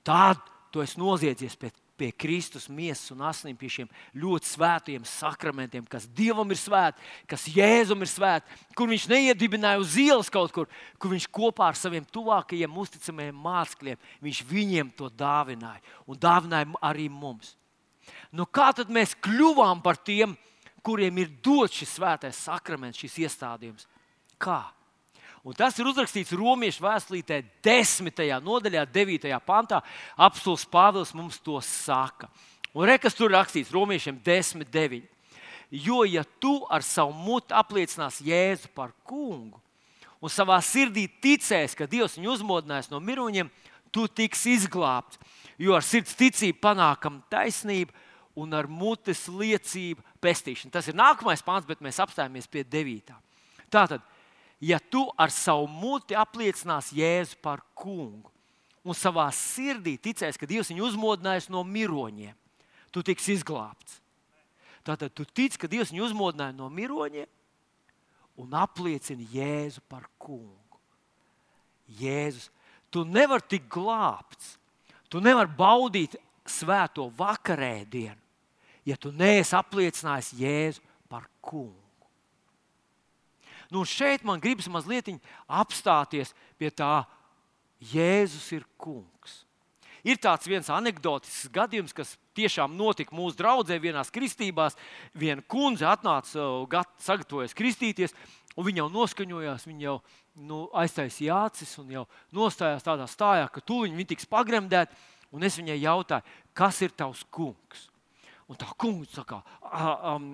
Tad 0.00 0.40
tu 0.72 0.80
esi 0.80 0.96
noziedzies 0.96 1.60
pret, 1.60 1.76
pie 1.98 2.12
Kristus 2.14 2.68
miesas 2.70 3.10
un 3.12 3.24
asinīm, 3.26 3.56
pie 3.58 3.70
šiem 3.72 3.90
ļoti 4.16 4.48
svētiem 4.52 5.04
sakramentiem, 5.08 5.86
kas 5.90 6.06
Dievam 6.06 6.48
ir 6.54 6.60
svēti, 6.60 7.02
kas 7.30 7.48
Jēzum 7.50 8.04
ir 8.06 8.10
svēti, 8.10 8.58
kur 8.78 8.90
Viņš 8.90 9.08
neiedibināja 9.10 9.82
uz 9.82 9.96
ielas 10.00 10.30
kaut 10.32 10.54
kur, 10.54 10.70
kur 11.02 11.12
Viņš 11.12 11.28
kopā 11.34 11.72
ar 11.72 11.78
saviem 11.78 12.06
tuvākajiem, 12.14 12.80
uzticamajiem 12.84 13.44
mācekļiem, 13.48 14.00
Viņš 14.24 14.42
viņiem 14.48 14.94
to 14.98 15.10
dāvināja 15.10 15.82
un 16.06 16.20
dāvināja 16.22 16.70
arī 16.86 17.08
mums. 17.10 17.56
Nu, 18.32 18.46
kā 18.46 18.70
tad 18.76 18.88
mēs 18.92 19.16
kļuvām 19.24 19.82
par 19.84 19.98
tiem, 20.00 20.36
kuriem 20.86 21.20
ir 21.20 21.34
dots 21.44 21.82
šis 21.82 21.98
svētais 21.98 22.46
sakraments, 22.46 23.00
šis 23.02 23.18
iestādījums? 23.26 23.88
Kā? 24.40 24.62
Un 25.46 25.54
tas 25.56 25.76
ir 25.78 25.86
uzrakstīts 25.86 26.34
Romas 26.36 26.80
vēstulītē, 26.82 27.42
10. 27.64 28.24
nodaļā, 28.42 28.82
9. 28.92 29.28
pantā. 29.46 29.82
Apstults 30.16 30.66
Pāvils 30.68 31.14
mums 31.14 31.38
to 31.42 31.60
saka. 31.64 32.28
Un 32.74 32.88
rekas 32.88 33.16
tur 33.16 33.32
rakstīts 33.32 33.72
Romiešiem 33.74 34.18
10, 34.24 34.66
9. 34.70 35.06
Jo, 35.70 36.02
ja 36.08 36.24
tu 36.40 36.62
ar 36.72 36.84
savu 36.84 37.12
mutu 37.12 37.56
apliecināsi 37.56 38.28
Jēzu 38.30 38.70
par 38.74 38.94
kungu 39.04 39.60
un 40.18 40.32
savā 40.32 40.58
sirdī 40.64 41.06
ticēsi, 41.22 41.76
ka 41.78 41.86
Dievs 41.86 42.16
viņu 42.18 42.32
uzmodinās 42.34 42.90
no 42.90 42.98
miruņiem, 43.02 43.50
tu 43.94 44.06
tiksi 44.08 44.56
izglābts. 44.56 45.20
Jo 45.58 45.76
ar 45.78 45.84
sirds 45.86 46.14
ticību 46.18 46.58
panākam 46.62 47.20
taisnību 47.30 47.94
un 48.38 48.54
ar 48.54 48.68
mutes 48.70 49.24
liecību 49.30 50.04
pestīšanu. 50.22 50.72
Tas 50.74 50.86
ir 50.90 50.98
nākamais 50.98 51.42
pāns, 51.42 51.66
bet 51.66 51.82
mēs 51.82 51.98
apstājamies 52.02 52.46
pie 52.50 52.62
9. 52.62 53.14
Tātad, 53.70 54.04
ja 54.60 54.78
tu 54.78 55.04
ar 55.18 55.30
savu 55.30 55.68
muti 55.70 56.16
apliecināsi 56.18 56.98
Jēzu 56.98 57.38
par 57.42 57.62
kungu 57.78 58.30
un 58.88 58.96
savā 58.96 59.26
sirdī 59.34 59.96
ticēsi, 60.00 60.38
ka 60.40 60.48
Dievs 60.48 60.70
viņu 60.72 60.86
uzmodinājis 60.88 61.48
no 61.52 61.60
miroņiem, 61.66 62.36
tu 62.94 63.02
tiks 63.04 63.26
izglābts. 63.34 63.98
Tātad 64.86 65.12
tu 65.12 65.26
tici, 65.26 65.58
ka 65.60 65.68
Dievs 65.68 65.92
viņu 65.92 66.06
uzmodināja 66.06 66.56
no 66.56 66.70
miroņiem 66.72 67.28
un 68.40 68.54
apliecini 68.56 69.26
Jēzu 69.34 69.82
par 69.90 70.06
kungu. 70.20 70.80
Jēzus, 71.98 72.48
tu 72.92 73.04
nevari 73.04 73.44
tikt 73.48 73.68
glābts, 73.72 74.56
tu 75.08 75.20
nevari 75.24 75.52
baudīt 75.58 76.16
svēto 76.48 77.08
vakarēdienu, 77.18 78.20
ja 78.88 78.96
tu 78.96 79.12
neesi 79.12 79.56
apliecinājis 79.56 80.32
Jēzu 80.38 80.84
par 81.10 81.28
kungu. 81.44 81.87
Nu, 83.72 83.84
šeit 83.84 84.24
man 84.24 84.40
gribas 84.40 84.68
mazliet 84.72 85.10
apstāties 85.46 86.32
pie 86.58 86.70
tā, 86.72 87.04
Jēzus 87.78 88.48
ir 88.56 88.64
kungs. 88.80 89.44
Ir 90.06 90.18
tāds 90.18 90.48
viens 90.50 90.68
anekdotisks 90.70 91.50
gadījums, 91.54 91.94
kas 91.94 92.16
tiešām 92.38 92.74
notika 92.78 93.14
mūsu 93.14 93.38
draudzē, 93.38 93.78
vienās 93.82 94.12
kristībās. 94.14 94.78
Viena 95.14 95.44
kundze 95.46 95.86
atnāca, 95.90 96.46
sagatavojas 97.02 97.54
kristīties, 97.58 98.14
un 98.56 98.66
viņa 98.66 98.82
jau 98.82 98.88
noskaņojās, 98.94 99.66
viņa 99.68 99.84
jau 99.84 99.96
nu, 100.48 100.64
aiztaisīja 100.78 101.42
acis 101.48 101.76
un 101.82 101.92
jau 101.98 102.06
nostājās 102.34 102.86
tādā 102.86 103.06
stājā, 103.10 103.46
ka 103.50 103.62
tūlīt 103.62 103.94
viņa 103.94 104.10
tiks 104.14 104.28
pagremdēta. 104.30 104.96
Un 105.34 105.44
es 105.44 105.58
viņai 105.60 105.76
jautāju, 105.82 106.24
kas 106.56 106.78
ir 106.86 106.94
tavs 106.96 107.20
kungs? 107.34 107.88
Un 108.48 108.56
tā 108.56 108.70
kungs 108.80 109.12
saka, 109.12 109.42
um, 109.60 110.30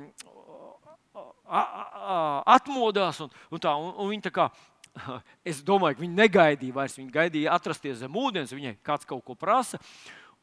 atmodās. 1.44 3.20
Un, 3.24 3.34
un 3.50 3.62
tā, 3.62 3.74
un, 3.76 3.92
un 4.00 4.12
viņa 4.12 4.28
tā 4.28 4.34
kā, 4.34 4.48
es 5.50 5.62
domāju, 5.66 5.98
ka 5.98 6.04
viņa 6.04 6.20
negaidīja 6.22 6.76
vairs. 6.76 6.96
Viņa 7.00 7.14
gaidīja 7.14 7.56
atrasties 7.56 8.00
zem 8.02 8.16
ūdens, 8.18 8.54
viņai 8.54 8.76
kāds 8.86 9.08
kaut 9.08 9.24
ko 9.26 9.36
prasa. 9.38 9.80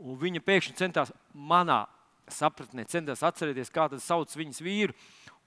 Viņa 0.01 0.41
pēkšņi 0.46 0.77
centās 0.79 1.12
manā 1.34 1.84
sapratnē, 2.31 2.86
centās 2.89 3.24
atcerēties, 3.27 3.72
kā 3.74 3.88
tas 3.91 4.05
sauc 4.08 4.31
viņas 4.38 4.62
vīru. 4.63 4.96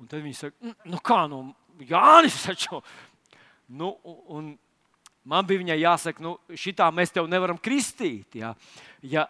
Un 0.00 0.10
tad 0.10 0.24
viņa 0.24 0.38
saka, 0.38 0.74
nu 0.90 1.00
kā, 1.04 1.24
nu, 1.30 1.46
Jānis 1.88 2.42
taču. 2.44 2.80
Nu, 3.68 3.94
un 4.04 4.52
man 5.24 5.46
bija 5.48 5.62
viņai 5.62 5.78
jāsaka, 5.80 6.22
nu, 6.24 6.36
šitā 6.58 6.90
mēs 6.94 7.14
tev 7.14 7.28
nevaram 7.30 7.58
kristīt. 7.58 8.36
Ja, 8.38 8.52
ja, 9.02 9.26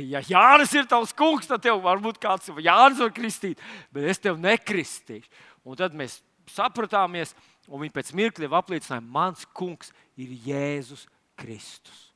ja 0.00 0.22
Jānis 0.26 0.74
ir 0.76 0.88
tavs 0.90 1.14
kungs, 1.16 1.48
tad 1.50 1.62
tev 1.64 1.80
varbūt 1.84 2.20
kāds 2.22 2.50
Jānis 2.56 3.02
var 3.04 3.14
kristīt, 3.14 3.62
bet 3.94 4.08
es 4.10 4.20
tev 4.22 4.40
nekristīšu. 4.42 5.30
Un 5.68 5.76
tad 5.76 5.92
mēs 5.96 6.22
sapratāmies, 6.48 7.34
un 7.68 7.82
viņi 7.82 7.92
pēc 7.92 8.12
mirkļa 8.16 8.48
apliecināja, 8.56 9.04
mans 9.04 9.44
kungs 9.52 9.92
ir 10.16 10.32
Jēzus 10.46 11.04
Kristus. 11.38 12.06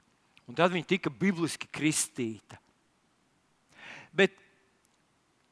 Un 0.48 0.56
tad 0.56 0.72
viņi 0.72 0.88
tika 0.88 1.12
bibliski 1.12 1.68
kristīta. 1.68 2.58
Bet, 4.12 4.34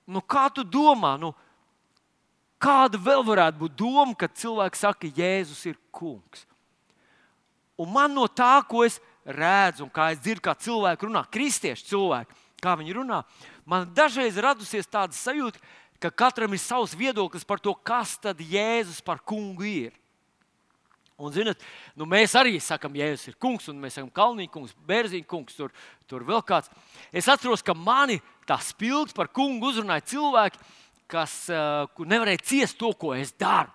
nu, 0.09 0.23
kā 0.25 0.49
tu 0.53 0.65
domā, 0.65 1.15
nu, 1.21 1.33
kāda 2.61 3.01
vēl 3.01 3.25
varētu 3.25 3.61
būt 3.61 3.77
doma, 3.79 4.17
kad 4.19 4.37
cilvēks 4.37 4.85
saka, 4.85 5.13
Jēzus 5.21 5.63
ir 5.69 5.79
kungs? 5.93 6.47
Un 7.81 7.89
man 7.93 8.13
no 8.13 8.27
tā, 8.29 8.59
ko 8.69 8.83
es 8.85 8.99
redzu, 9.25 9.87
un 9.87 9.93
kā 9.93 10.11
es 10.13 10.21
dzirdu, 10.21 10.43
kā 10.45 10.57
cilvēki 10.57 11.09
runā, 11.09 11.23
kristieši 11.33 11.87
cilvēki, 11.93 12.37
kā 12.61 12.75
viņi 12.77 12.97
runā, 12.99 13.23
man 13.65 13.89
dažreiz 13.97 14.37
radusies 14.41 14.89
tāda 14.91 15.17
sajūta, 15.17 15.61
ka 15.61 15.69
katram 16.09 16.55
ir 16.57 16.63
savs 16.63 16.95
viedoklis 16.97 17.45
par 17.45 17.61
to, 17.61 17.75
kas 17.75 18.17
tad 18.17 18.41
Jēzus 18.41 19.03
par 19.05 19.21
kungu 19.21 19.67
ir. 19.69 19.97
Un, 21.21 21.29
zinat, 21.35 21.61
nu 21.93 22.07
mēs 22.09 22.33
arī 22.39 22.55
sakām, 22.65 22.95
Jēzus 22.97 23.29
ir 23.29 23.37
kungs, 23.37 23.69
un 23.69 23.77
mēs 23.83 23.99
sakām, 23.99 24.09
Kalniņa 24.17 24.53
kungs, 24.55 24.73
Bērziņa 24.89 25.29
kungs, 25.29 25.59
tur, 25.59 25.75
tur 26.09 26.25
vēl 26.25 26.41
kāds. 26.49 26.73
Es 27.13 27.29
atceros, 27.29 27.61
ka 27.61 27.77
mani 27.77 28.17
tā 28.49 28.57
spilgti 28.65 29.19
par 29.19 29.29
kungu 29.29 29.69
uzrunāja 29.69 30.07
cilvēki, 30.15 30.63
kas 31.11 31.35
uh, 31.53 31.85
nevarēja 32.09 32.47
ciest 32.47 32.81
to, 32.81 32.95
ko 32.97 33.13
es 33.19 33.35
daru 33.37 33.69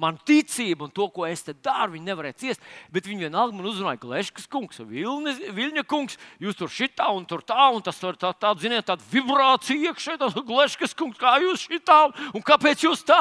manu 0.00 0.20
ticību 0.28 0.86
un 0.86 0.92
to, 0.94 1.08
ko 1.12 1.26
es 1.28 1.44
te 1.46 1.54
daru, 1.54 1.94
viņi 1.96 2.08
nevarēja 2.08 2.38
ciest. 2.42 2.62
Bet 2.94 3.08
viņi 3.08 3.26
vienalga 3.26 3.56
man 3.56 3.68
uzrunāja, 3.68 4.00
ka 4.02 4.12
Leškas 4.12 4.48
kungs, 4.52 4.80
Vilni, 4.88 5.34
Viļņa 5.56 5.84
kungs, 5.88 6.18
jūs 6.42 6.58
tur 6.58 6.72
šitā 6.72 7.10
un 7.12 7.26
tur 7.28 7.44
tā, 7.46 7.68
un 7.74 7.84
tas 7.84 7.98
tur 8.00 8.18
tā, 8.20 8.32
tā, 8.36 8.54
ziniet, 8.62 8.86
tāda 8.88 9.04
vibrācija 9.12 9.92
iekšā, 9.92 10.16
tas 10.20 10.38
Leškas 10.38 10.96
kungs, 10.98 11.20
kā 11.20 11.36
jūs 11.42 11.66
šitā 11.68 12.00
un 12.32 12.44
kāpēc 12.44 12.86
jūs 12.88 13.04
tā? 13.08 13.20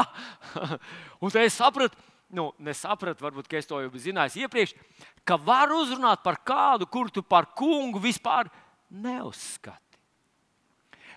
un 1.22 1.38
es 1.44 1.60
sapratu, 1.60 1.98
nu, 2.32 2.50
nesapratu, 2.64 3.24
varbūt 3.26 3.52
es 3.60 3.68
to 3.70 3.80
jau 3.84 3.92
zināju 4.00 4.46
iepriekš, 4.46 4.76
ka 5.28 5.38
var 5.38 5.72
uzrunāt 5.76 6.24
par 6.24 6.40
kādu, 6.46 6.88
kur 6.88 7.12
tu 7.12 7.24
par 7.24 7.52
kungu 7.58 8.02
vispār 8.02 8.50
neuzskati. 8.90 9.80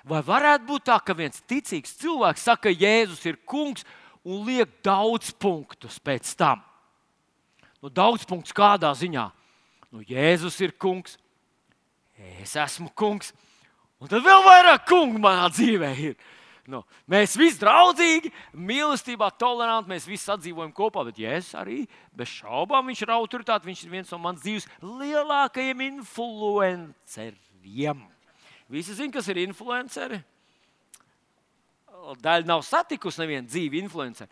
Vai 0.04 0.20
varētu 0.20 0.66
būt 0.68 0.84
tā, 0.90 0.98
ka 1.00 1.16
viens 1.16 1.40
ticīgs 1.48 1.94
cilvēks 2.02 2.44
saka, 2.44 2.68
ka 2.68 2.74
Jēzus 2.76 3.22
ir 3.24 3.38
kungs, 3.48 3.86
un 4.24 4.44
liek 4.48 4.70
daudz 4.84 5.32
punktus 5.36 5.98
pēc 6.00 6.32
tam. 6.38 6.62
Nu, 7.84 7.90
daudz 7.92 8.24
punktus 8.28 8.56
kādā 8.56 8.92
ziņā. 8.96 9.26
Nu, 9.92 10.00
Jēzus 10.08 10.56
ir 10.64 10.72
kungs, 10.80 11.18
es 12.40 12.54
esmu 12.58 12.88
kungs, 12.96 13.34
un 14.00 14.10
tad 14.10 14.24
vēl 14.24 14.42
vairāk 14.46 14.88
kungu 14.88 15.20
manā 15.22 15.50
dzīvē 15.52 15.92
ir. 16.00 16.16
Nu, 16.64 16.80
mēs 17.12 17.36
visi 17.36 17.60
draudzīgi, 17.60 18.32
mīlestībā, 18.56 19.28
toleranti, 19.36 19.92
mēs 19.92 20.08
visi 20.08 20.24
sadzīvojam 20.24 20.72
kopā, 20.72 21.04
bet 21.04 21.20
Jēzus 21.20 21.52
arī 21.60 21.82
bez 22.16 22.32
šaubām 22.40 22.88
viņš 22.88 23.04
ir 23.04 23.12
autoritāte. 23.12 23.68
Viņš 23.68 23.84
ir 23.84 23.92
viens 23.92 24.12
no 24.14 24.18
manas 24.24 24.40
dzīves 24.46 24.64
lielākajiem 24.80 25.84
influenceriem. 25.90 28.00
Visi 28.72 28.96
zina, 28.96 29.12
kas 29.12 29.28
ir 29.28 29.44
influenceri 29.44 30.24
daļa 32.22 32.48
nav 32.48 32.62
satikusi 32.66 33.22
nevienu 33.22 33.48
dzīvi 33.48 33.80
influenceru. 33.84 34.30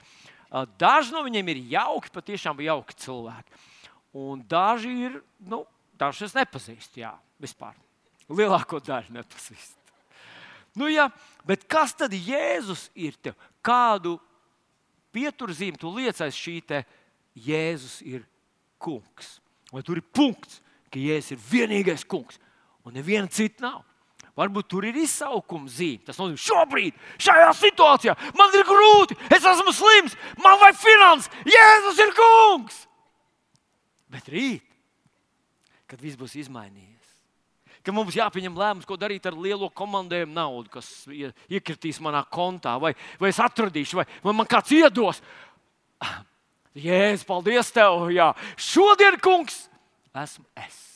Daži 0.79 1.15
no 1.15 1.23
viņiem 1.25 1.49
ir 1.49 1.61
jauki, 1.77 2.13
patiešām 2.13 2.61
jauki 2.61 2.97
cilvēki. 3.05 3.61
Un 4.21 4.43
daži 4.45 4.93
ir, 5.09 5.21
nu, 5.49 5.63
dažus 5.97 6.29
es 6.29 6.37
nepazīstu, 6.37 7.01
jā, 7.01 7.15
vispār. 7.41 7.79
Lielāko 8.29 8.81
daļu 8.85 9.17
nepazīstu. 9.17 9.79
Nu, 10.77 10.89
jā, 10.89 11.07
bet 11.49 11.65
kas 11.69 11.93
tad 11.97 12.13
Jēzus 12.17 12.87
ir 12.97 13.17
tev? 13.21 13.37
Kādu 13.65 14.17
pieturzīmi 15.13 15.81
tu 15.81 15.93
liecais 15.93 16.37
šī 16.37 16.61
Jēzus 17.33 18.01
ir 18.05 18.25
kungs? 18.81 19.39
Vai 19.73 19.81
tur 19.85 20.01
ir 20.01 20.05
punkts, 20.05 20.61
ka 20.93 21.01
Jēzus 21.01 21.33
ir 21.33 21.45
vienīgais 21.49 22.05
kungs 22.05 22.41
un 22.85 22.97
neviena 22.97 23.29
cita 23.29 23.65
nav? 23.65 23.81
Varbūt 24.39 24.69
tur 24.71 24.87
ir 24.89 24.97
izsaukuma 24.97 25.69
zīme. 25.69 26.01
Tas 26.07 26.17
nozīmē, 26.17 26.41
šobrīd, 26.41 27.01
šajā 27.21 27.51
situācijā 27.59 28.15
man 28.39 28.55
ir 28.57 28.65
grūti, 28.65 29.17
es 29.29 29.45
esmu 29.45 29.75
slims, 29.77 30.17
man 30.41 30.57
vajag 30.63 30.79
finanses, 30.81 31.35
Jēzus 31.53 32.01
ir 32.01 32.15
kungs. 32.17 32.79
Bet 34.13 34.31
rīt, 34.33 34.65
kad 35.89 36.01
viss 36.01 36.17
būs 36.17 36.39
izmainījies, 36.41 37.11
ka 37.85 37.93
mums 37.93 38.17
jāpieņem 38.17 38.57
lēmums, 38.57 38.89
ko 38.89 38.97
darīt 39.01 39.29
ar 39.29 39.37
lielo 39.37 39.69
komandējumu 39.69 40.33
naudu, 40.37 40.73
kas 40.79 40.89
iekritīs 41.13 42.01
manā 42.05 42.23
kontā, 42.33 42.79
vai, 42.81 42.95
vai 43.21 43.33
es 43.33 43.41
atradīšu, 43.43 44.01
vai, 44.01 44.07
vai 44.25 44.35
man 44.39 44.49
kāds 44.49 44.73
iedos. 44.73 45.21
Jēzus, 46.73 47.27
paldies 47.29 47.69
tev! 47.77 48.09
Jā. 48.17 48.31
Šodien, 48.57 49.21
kungs, 49.21 49.67
esmu 50.17 50.49
es. 50.65 50.92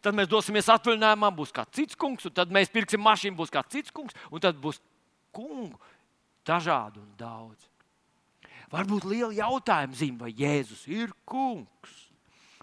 Tad 0.00 0.16
mēs 0.16 0.30
dosimies 0.32 0.68
atvaļinājumā, 0.72 1.28
būs 1.36 1.52
kāds 1.52 1.76
cits 1.76 1.98
kungs, 1.98 2.24
un 2.24 2.32
tad 2.36 2.52
mēs 2.54 2.72
pirksim 2.72 3.02
mašīnu, 3.04 3.36
būs 3.36 3.52
kāds 3.52 3.72
cits 3.74 3.92
kungs, 3.92 4.16
un 4.32 4.40
tad 4.40 4.56
būs 4.60 4.80
kungu 5.36 5.76
dažādi 6.46 7.02
un 7.02 7.10
daudz. 7.20 7.68
Varbūt 8.70 9.06
liela 9.10 9.34
jautājuma 9.34 9.98
zīme, 9.98 10.24
vai 10.24 10.32
Jēzus 10.38 10.86
ir 10.88 11.12
kungs. 11.28 11.96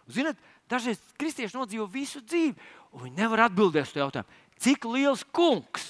Ziniet, 0.08 0.40
dažreiz 0.72 1.02
kristieši 1.20 1.58
nodzīvo 1.58 1.86
visu 1.92 2.24
dzīvi, 2.24 2.56
un 2.96 3.06
viņi 3.06 3.20
nevar 3.20 3.46
atbildēt 3.48 3.90
uz 3.90 3.94
to 3.94 4.02
jautājumu, 4.02 4.40
cik 4.64 4.88
liels 4.88 5.26
kungs 5.36 5.90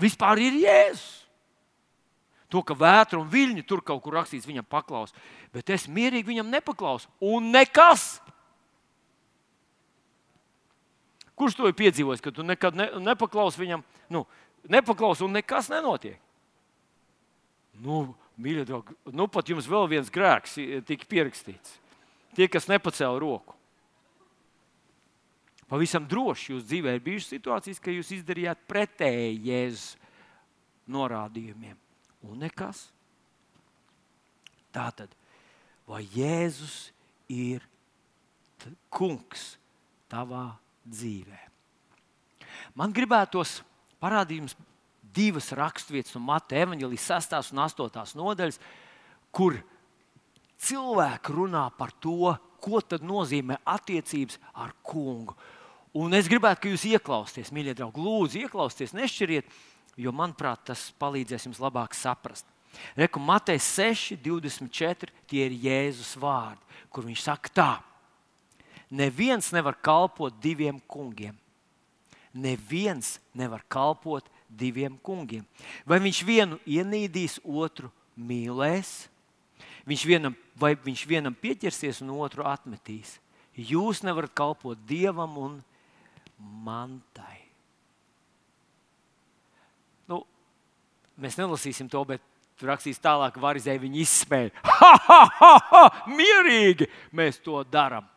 vispār 0.00 0.40
ir 0.40 0.60
Jēzus. 0.62 1.18
To, 2.52 2.60
ka 2.60 2.76
vētra 2.76 3.16
un 3.16 3.30
viļņi 3.32 3.62
tur 3.64 3.80
kaut 3.80 4.02
kur 4.04 4.18
rakstīts, 4.18 4.44
viņam 4.44 4.66
paklaus, 4.68 5.14
bet 5.54 5.70
es 5.72 5.86
mierīgi 5.88 6.28
viņam 6.34 6.50
nepaklausu. 6.52 7.08
Un 7.24 7.48
nekas. 7.48 8.20
Kurš 11.42 11.56
to 11.58 11.66
ir 11.66 11.74
piedzīvojis, 11.74 12.22
ka 12.22 12.30
tu 12.30 12.44
nekad 12.46 12.76
ne, 12.78 12.86
nepaklausi 13.02 13.58
viņam, 13.58 13.80
nu, 14.14 14.20
nepaklausi 14.70 15.24
un 15.26 15.32
nekas 15.34 15.66
nenotiek? 15.72 16.20
Nu, 17.82 18.12
mīļie 18.38 18.62
draugi, 18.68 18.94
nu 19.10 19.26
pat 19.26 19.50
jums 19.50 19.66
vēl 19.66 19.88
viens 19.90 20.12
grēks 20.12 20.54
tika 20.86 21.08
pierakstīts. 21.10 21.80
Tie, 22.36 22.46
kas 22.46 22.70
nepacēla 22.70 23.18
roku. 23.18 23.56
Pavisam 25.66 26.06
droši 26.06 26.52
jūsu 26.52 26.68
dzīvē 26.68 26.94
ir 26.94 27.02
bijušas 27.02 27.32
situācijas, 27.32 27.82
ka 27.82 27.90
jūs 27.90 28.12
izdarījāt 28.14 28.62
pretēji 28.70 29.40
Jēzus 29.48 29.86
norādījumiem. 30.94 31.74
Un 32.28 32.44
nekas. 32.44 32.86
Tā 34.70 34.86
tad, 34.94 35.10
vai 35.90 36.04
Jēzus 36.14 36.92
ir 37.32 37.66
kungs 38.94 39.56
tavā 40.12 40.52
dzīvē? 40.86 41.40
Man 42.78 42.94
gribētos 42.94 43.60
parādīt 44.02 44.42
jums 44.42 44.56
divas 45.12 45.50
raksturvietas 45.56 46.14
no 46.16 46.22
Mateja 46.24 46.66
evanģēlijas 46.66 47.08
6. 47.10 47.52
un 47.52 47.64
8. 47.66 48.16
nodaļas, 48.18 48.60
kur 49.34 49.58
cilvēki 50.62 51.34
runā 51.36 51.66
par 51.76 51.92
to, 52.00 52.32
ko 52.62 52.80
nozīmē 53.02 53.58
attiecības 53.66 54.38
ar 54.54 54.72
kungu. 54.86 55.34
Un 55.92 56.14
es 56.16 56.28
gribētu, 56.30 56.62
ka 56.62 56.70
jūs 56.72 56.86
ieklausieties, 56.88 57.50
mīļie 57.52 57.74
draugi, 57.76 58.00
lūdzu, 58.00 58.40
ieklausieties, 58.46 58.94
nešķiriet, 58.96 59.56
jo, 60.00 60.12
manuprāt, 60.16 60.62
tas 60.70 60.86
palīdzēs 61.02 61.50
jums 61.50 61.60
labāk 61.60 61.96
saprast. 61.98 62.46
Reku 62.96 63.20
Matei 63.20 63.60
6, 63.60 64.16
24, 64.24 65.12
tie 65.28 65.44
ir 65.50 65.58
Jēzus 65.66 66.14
vārdi, 66.16 66.62
kur 66.88 67.04
viņš 67.04 67.24
saka 67.26 67.52
tā. 67.52 67.72
Neviens 68.92 69.48
nevar 69.56 69.78
kalpot 69.80 70.34
diviem 70.42 70.76
kungiem. 70.84 71.32
Neviens 72.32 73.16
nevar 73.32 73.64
kalpot 73.68 74.26
diviem 74.48 74.98
kungiem. 75.00 75.46
Vai 75.88 75.96
viņš 76.04 76.20
vienu 76.28 76.58
ienīdīs, 76.68 77.38
otru 77.44 77.88
mīlēs, 78.20 79.06
viņš 79.88 80.04
vienam, 80.08 80.36
vai 80.60 80.74
viņš 80.76 81.06
vienam 81.08 81.36
pieķersies 81.36 82.02
un 82.04 82.12
otru 82.20 82.44
atmetīs. 82.44 83.16
Jūs 83.56 84.04
nevarat 84.04 84.32
kalpot 84.36 84.80
dievam 84.88 85.36
un 85.40 85.58
mantai. 86.36 87.40
Nu, 90.08 90.22
mēs 91.16 91.40
nelasīsim 91.40 91.88
to, 91.88 92.04
bet 92.08 92.24
tur 92.60 92.72
rakstīs 92.72 93.00
tālāk, 93.00 93.32
ka 93.34 93.44
varizēji 93.44 93.86
viņi 93.88 94.04
izspēja. 94.04 94.52
Ha, 94.82 94.94
ha, 95.08 95.20
ha, 95.38 95.52
ha! 95.68 95.82
Mierīgi 96.12 96.88
mēs 97.16 97.40
to 97.40 97.60
darām. 97.64 98.11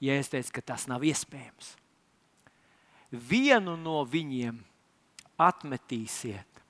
Ja 0.00 0.14
es 0.14 0.30
teicu, 0.30 0.52
ka 0.54 0.62
tas 0.74 0.86
nav 0.90 1.02
iespējams, 1.06 1.72
vienu 3.10 3.74
no 3.80 4.02
viņiem 4.06 4.60
atmetīsiet, 5.38 6.62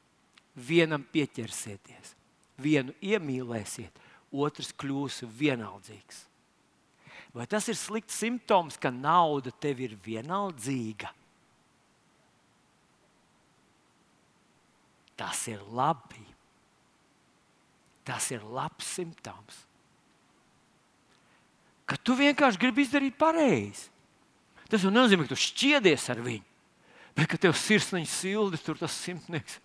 vienam 0.56 1.04
pieķersieties, 1.12 2.14
vienu 2.58 2.94
iemīlēsiet, 3.04 4.00
otrs 4.32 4.72
kļūs 4.80 5.22
vienaldzīgs. 5.38 6.24
Vai 7.36 7.44
tas 7.46 7.68
ir 7.68 7.76
slikts 7.76 8.16
simptoms, 8.18 8.78
ka 8.80 8.90
nauda 8.90 9.52
tev 9.60 9.82
ir 9.84 9.94
vienaldzīga? 10.04 11.12
Tas 15.18 15.44
ir 15.50 15.62
labi. 15.74 16.24
Tas 18.06 18.30
ir 18.32 18.44
labs 18.46 18.88
simptoms. 18.96 19.67
Ka 21.88 21.96
tu 21.96 22.16
vienkārši 22.18 22.60
gribi 22.60 22.84
izdarīt 22.84 23.16
pareizi. 23.18 23.88
Tas 24.68 24.82
jau 24.84 24.92
nenozīmē, 24.92 25.24
ka 25.24 25.32
tu 25.32 25.40
šķiedies 25.40 26.04
ar 26.12 26.20
viņu. 26.20 26.44
Bet, 27.16 27.30
kad 27.32 27.40
tev 27.42 27.54
sirsniņš 27.56 28.10
sildi, 28.12 28.60
tur 28.62 28.76
tas 28.78 28.94
simtnieks. 28.94 29.56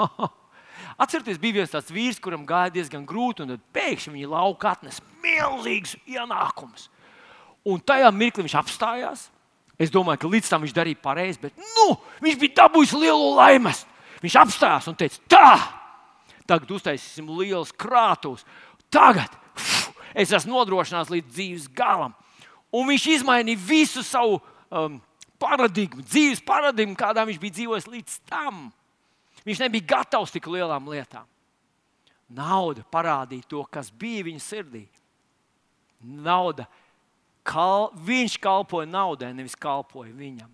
Atcerieties, 1.02 1.38
bija 1.40 1.60
viens 1.60 1.74
tāds 1.74 1.92
vīrs, 1.92 2.20
kuram 2.22 2.46
gāja 2.48 2.72
diezgan 2.74 3.04
grūti, 3.06 3.44
un 3.44 3.60
pēkšņi 3.76 4.14
viņa 4.16 4.30
lauka 4.32 4.72
atnesa 4.72 5.04
milzīgus 5.22 5.98
ienākumus. 6.08 6.88
Un 7.68 7.82
tajā 7.84 8.08
mirklī 8.14 8.46
viņš 8.46 8.56
apstājās. 8.62 9.26
Es 9.80 9.92
domāju, 9.92 10.22
ka 10.24 10.30
līdz 10.32 10.48
tam 10.50 10.64
viņš 10.64 10.74
darīja 10.76 11.00
pareizi, 11.00 11.40
bet 11.40 11.60
nu, 11.60 11.86
viņš 12.24 12.40
bija 12.40 12.56
dabūjis 12.62 12.96
lielu 13.00 13.30
laimes. 13.36 13.84
Viņš 14.20 14.36
apstājās 14.42 14.88
un 14.90 14.96
teica, 15.00 15.20
tā, 15.30 15.52
tagad 16.48 16.72
uztaisīsim 16.76 17.28
liels 17.38 17.72
krātuves. 17.72 18.44
Tagad 18.92 19.32
es 20.14 20.32
esmu 20.34 20.56
nodrošināts 20.56 21.12
līdz 21.12 21.30
dzīves 21.34 21.68
galam. 21.76 22.14
Un 22.70 22.86
viņš 22.90 23.06
izmainīja 23.16 23.60
visu 23.66 24.02
savu 24.06 24.38
um, 24.70 25.00
paradigmu, 25.40 26.04
dzīves 26.06 26.42
paradigmu, 26.46 26.98
kādā 26.98 27.24
viņš 27.26 27.40
bija 27.42 27.56
dzīvojis 27.58 27.88
līdz 27.90 28.18
tam. 28.30 28.68
Viņš 29.46 29.62
nebija 29.64 29.88
gatavs 29.96 30.34
tik 30.34 30.46
lielām 30.50 30.88
lietām. 30.92 31.26
Nauda 32.30 32.84
parādīja 32.92 33.48
to, 33.50 33.64
kas 33.72 33.90
bija 33.90 34.28
viņa 34.28 34.42
sirdī. 34.44 34.84
Nauda, 36.00 36.68
kal, 37.46 37.90
viņš 38.06 38.36
kalpoja 38.40 38.88
naudai, 38.88 39.32
nevis 39.34 39.58
kalpoja 39.58 40.12
viņam. 40.14 40.52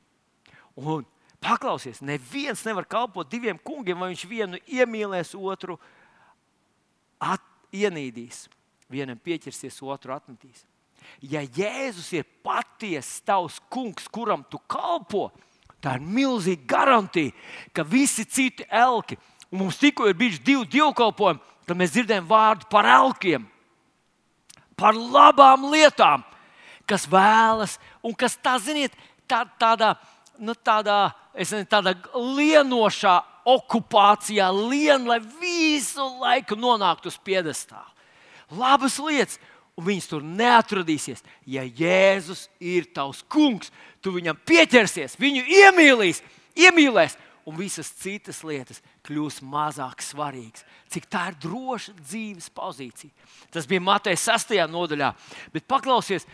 Un 0.76 1.04
paklausies, 1.42 2.00
neviens 2.00 2.64
nevar 2.66 2.86
kalpot 2.88 3.28
diviem 3.30 3.58
kungiem, 3.60 4.00
vai 4.00 4.10
viņš 4.14 4.24
vienu 4.30 4.60
iemīlēs, 4.66 5.34
otru 5.36 5.76
at, 7.20 7.44
ienīdīs. 7.76 8.46
Vienam 8.90 9.18
pieķersies, 9.18 9.82
otru 9.82 10.14
atmetīs 10.14 10.64
ja 11.20 11.42
Jēzus 11.42 12.10
ir 12.16 12.26
patiesa 12.44 13.24
tavs 13.26 13.58
kungs, 13.72 14.08
kuram 14.12 14.44
tu 14.50 14.60
kalpo, 14.70 15.30
tā 15.82 15.96
ir 15.98 16.04
milzīga 16.04 16.66
garantija, 16.70 17.34
ka 17.74 17.84
visi 17.86 18.26
citi 18.26 18.66
elki, 18.70 19.18
un 19.50 19.64
mums 19.64 19.80
tikko 19.80 20.08
ir 20.08 20.18
bijuši 20.18 20.42
divi 20.44 20.70
dievkalpojumi, 20.76 21.42
tad 21.66 21.78
mēs 21.78 21.94
dzirdējam 21.94 22.28
vārdu 22.30 22.68
par 22.70 22.88
elkiem, 22.90 23.46
par 24.76 24.96
labām 24.96 25.68
lietām, 25.72 26.24
kas 26.86 27.06
vēlas 27.10 27.78
un 28.04 28.14
kas 28.14 28.36
tā, 28.38 28.56
ziniet, 28.62 28.94
tā, 29.26 29.44
tādā, 29.58 29.94
nu, 30.38 30.54
tādā, 30.54 31.10
nezinu, 31.34 31.66
tādā 31.70 31.96
lienošā 32.14 33.18
okupācijā, 33.46 34.50
lien, 34.52 35.06
lai 35.06 35.20
visu 35.40 36.06
laiku 36.20 36.58
nonāktu 36.58 37.10
uz 37.12 37.18
piedestāla. 37.22 37.95
Labas 38.54 38.98
lietas, 39.02 39.40
un 39.76 39.88
viņas 39.88 40.08
tur 40.10 40.24
neatradīsies. 40.24 41.24
Ja 41.50 41.64
Jēzus 41.66 42.46
ir 42.62 42.86
tavs 42.94 43.24
kungs, 43.28 43.72
tu 44.00 44.14
viņam 44.14 44.38
pieķersies, 44.46 45.18
viņu 45.20 45.44
iemīlīs, 45.62 46.22
iemīlēs, 46.56 47.18
un 47.46 47.54
visas 47.58 47.92
citas 47.94 48.40
lietas 48.46 48.80
kļūs 49.06 49.38
mazāk 49.46 50.02
svarīgas. 50.02 50.64
Cik 50.90 51.06
tā 51.10 51.28
ir 51.30 51.36
droša 51.44 51.94
dzīves 52.00 52.48
pozīcija. 52.54 53.12
Tas 53.54 53.68
bija 53.70 53.84
Mateja 53.84 54.18
6. 54.18 54.56
nodaļā. 54.70 55.12
Bet 55.54 55.66
paklausies, 55.70 56.26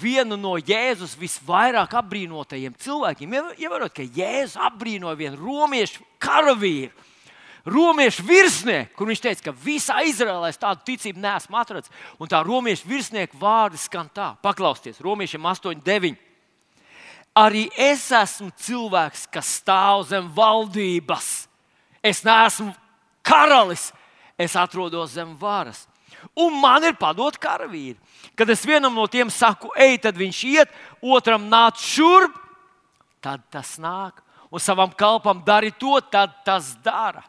vienu 0.00 0.38
no 0.38 0.56
Jēzus 0.58 1.16
visvairāk 1.18 1.94
apbrīnotajiem 1.98 2.74
cilvēkiem. 2.82 3.36
Ievērot, 3.58 3.94
ka 3.94 4.06
Jēzus 4.06 4.58
apbrīnoja 4.68 5.18
vienu 5.18 5.40
romiešu 5.40 6.06
karavīru 6.22 6.94
romiešu 7.66 8.22
virsnieku, 8.26 8.94
kur 8.96 9.10
viņš 9.10 9.22
teica, 9.22 9.48
ka 9.48 9.54
visā 9.58 9.98
Izraēlē 10.06 10.52
tādu 10.54 10.86
ticību 10.86 11.20
neesmu 11.22 11.58
atradzis. 11.58 11.92
Un 12.22 12.30
tā 12.30 12.40
romiešu 12.46 12.86
virsnieka 12.88 13.38
vārdi 13.40 13.80
skan 13.82 14.08
tā, 14.14 14.34
paklausieties, 14.44 15.02
romiešiem 15.04 15.50
8, 15.50 15.82
9. 15.84 16.16
Arī 17.36 17.66
es 17.76 18.06
esmu 18.14 18.48
cilvēks, 18.64 19.26
kas 19.28 19.50
stāv 19.58 20.06
zem 20.08 20.30
valdības. 20.32 21.48
Es 22.00 22.22
neesmu 22.24 22.70
karalis, 23.26 23.90
es 24.38 24.56
atrodos 24.56 25.12
zem 25.18 25.34
varas. 25.36 25.84
Un 26.38 26.56
man 26.62 26.84
ir 26.86 26.96
padot 26.96 27.36
karavīri. 27.36 27.98
Kad 28.36 28.50
es 28.52 28.64
vienam 28.68 28.94
no 28.94 29.04
tiem 29.08 29.28
saku, 29.32 29.68
ej, 29.76 29.98
tad 30.04 30.16
viņš 30.16 30.40
iet, 30.48 30.72
otram 31.02 31.48
nāc 31.50 31.80
šurp, 31.82 32.34
tad 33.24 33.44
tas 33.52 33.76
nāk. 33.82 34.22
Un 34.52 34.62
savam 34.62 34.92
kalpam 34.94 35.42
dari 35.44 35.72
to, 35.74 35.98
tad 36.12 36.44
tas 36.46 36.76
dara. 36.84 37.24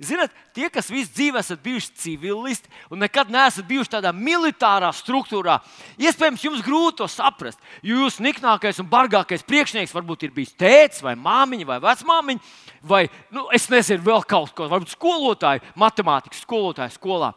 Ziniet, 0.00 0.32
tie, 0.56 0.70
kas 0.72 0.86
visu 0.88 1.12
dzīvi 1.12 1.36
esat 1.42 1.60
bijuši 1.60 1.90
civilisti 2.00 2.70
un 2.88 3.02
nekad 3.02 3.28
neesat 3.28 3.66
bijuši 3.68 3.92
tādā 3.98 4.14
militārā 4.16 4.88
struktūrā, 4.96 5.58
iespējams, 6.00 6.46
jums 6.46 6.62
grūti 6.64 7.02
to 7.02 7.08
saprast. 7.10 7.60
Jo 7.84 7.98
jūsu 8.06 8.24
niknākais 8.24 8.80
un 8.80 8.88
bargākais 8.88 9.44
priekšnieks 9.44 9.92
varbūt 9.92 10.24
ir 10.24 10.32
bijis 10.32 10.56
tēvs, 10.56 11.02
vai 11.04 11.12
māmiņa, 11.20 11.68
vai 11.68 11.78
vecmāmiņa, 11.84 12.52
vai 12.80 13.02
nu, 13.28 13.44
es 13.52 13.68
nezinu, 13.68 14.00
vēl 14.08 14.24
kaut 14.24 14.54
ko, 14.56 14.70
varbūt 14.72 14.96
skolotāji, 14.96 15.66
matemātikas 15.76 16.46
skolotāji 16.46 16.96
skolā 16.96 17.34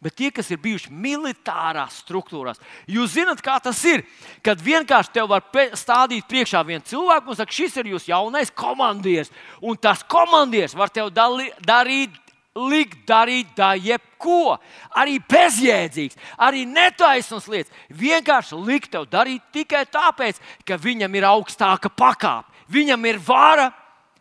bet 0.00 0.16
tie, 0.16 0.30
kas 0.32 0.48
ir 0.50 0.60
bijuši 0.62 0.92
militārās 0.92 2.00
struktūrās. 2.04 2.60
Jūs 2.88 3.14
zināt, 3.18 3.42
kā 3.44 3.58
tas 3.62 3.78
ir. 3.88 4.02
Kad 4.44 4.62
vienkārši 4.64 5.12
te 5.14 5.24
var 5.28 5.44
stādīt 5.76 6.28
priekšā 6.30 6.62
vienu 6.66 6.84
cilvēku 6.88 7.32
un 7.32 7.38
saka, 7.38 7.54
šis 7.54 7.76
ir 7.80 7.92
jūsu 7.92 8.12
jaunais 8.14 8.52
komandieris. 8.56 9.32
Un 9.60 9.76
tas 9.76 10.04
komandieris 10.08 10.76
var 10.76 10.92
tev 10.92 11.12
dali, 11.14 11.50
darīt. 11.66 12.16
Likt 12.50 13.04
darīt 13.06 13.52
da 13.54 13.76
jebko, 13.78 14.56
arī 14.98 15.20
bezjēdzīgs, 15.30 16.18
arī 16.34 16.64
netaisnas 16.66 17.46
lietas. 17.46 17.70
Vienkārši 17.94 18.58
likt 18.66 18.90
tev 18.90 19.06
darīt 19.06 19.44
tikai 19.54 19.84
tāpēc, 19.86 20.40
ka 20.66 20.74
viņam 20.82 21.14
ir 21.14 21.28
augstāka 21.30 21.92
pakāpe, 21.94 22.50
viņam 22.74 23.06
ir 23.06 23.22
vara 23.22 23.68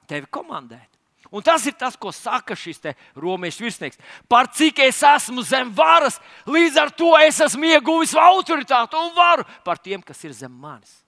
tevi 0.05 0.29
komandēt. 0.29 0.88
Un 1.29 1.45
tas 1.45 1.65
ir 1.69 1.75
tas, 1.77 1.93
ko 1.93 2.09
saka 2.11 2.55
šis 2.57 2.81
romiešu 3.13 3.67
virsnieks. 3.67 3.99
Par 4.27 4.47
cik 4.49 4.79
es 4.87 5.03
esmu 5.05 5.43
zem 5.45 5.69
varas, 5.73 6.17
līdz 6.49 6.79
ar 6.81 6.89
to 6.89 7.11
es 7.21 7.37
esmu 7.45 7.69
ieguvis 7.69 8.15
autoritāti 8.17 8.97
un 8.97 9.13
varu 9.13 9.45
par 9.63 9.77
tiem, 9.77 10.01
kas 10.01 10.23
ir 10.25 10.33
zem 10.33 10.51
manis. 10.51 11.03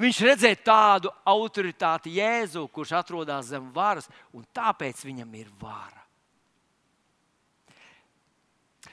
Viņš 0.00 0.22
redzēja 0.24 0.62
tādu 0.64 1.12
autoritāti 1.28 2.16
Jēzu, 2.16 2.64
kurš 2.72 2.94
atrodas 2.96 3.52
zem 3.52 3.68
varas, 3.74 4.08
un 4.32 4.42
tāpēc 4.56 5.04
viņam 5.04 5.36
ir 5.36 5.52
vara. 5.60 6.00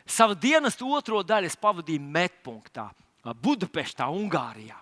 Savu 0.05 0.35
dienas 0.35 0.75
otro 0.83 1.23
daļu 1.23 1.47
es 1.47 1.55
pavadīju 1.55 2.03
Metpunktā, 2.03 2.89
Budapeštā, 3.23 4.09
Ungārijā. 4.11 4.75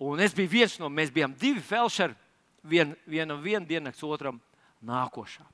Un 0.00 0.20
es 0.20 0.32
biju 0.34 0.50
viens 0.50 0.78
no, 0.80 0.88
mēs 0.88 1.12
bijām 1.12 1.36
divi 1.38 1.60
felšeri 1.62 2.16
vien, 2.64 2.94
vienam 3.06 3.42
viena 3.44 3.66
diennakts, 3.68 4.02
otram 4.06 4.40
nākošā. 4.84 5.44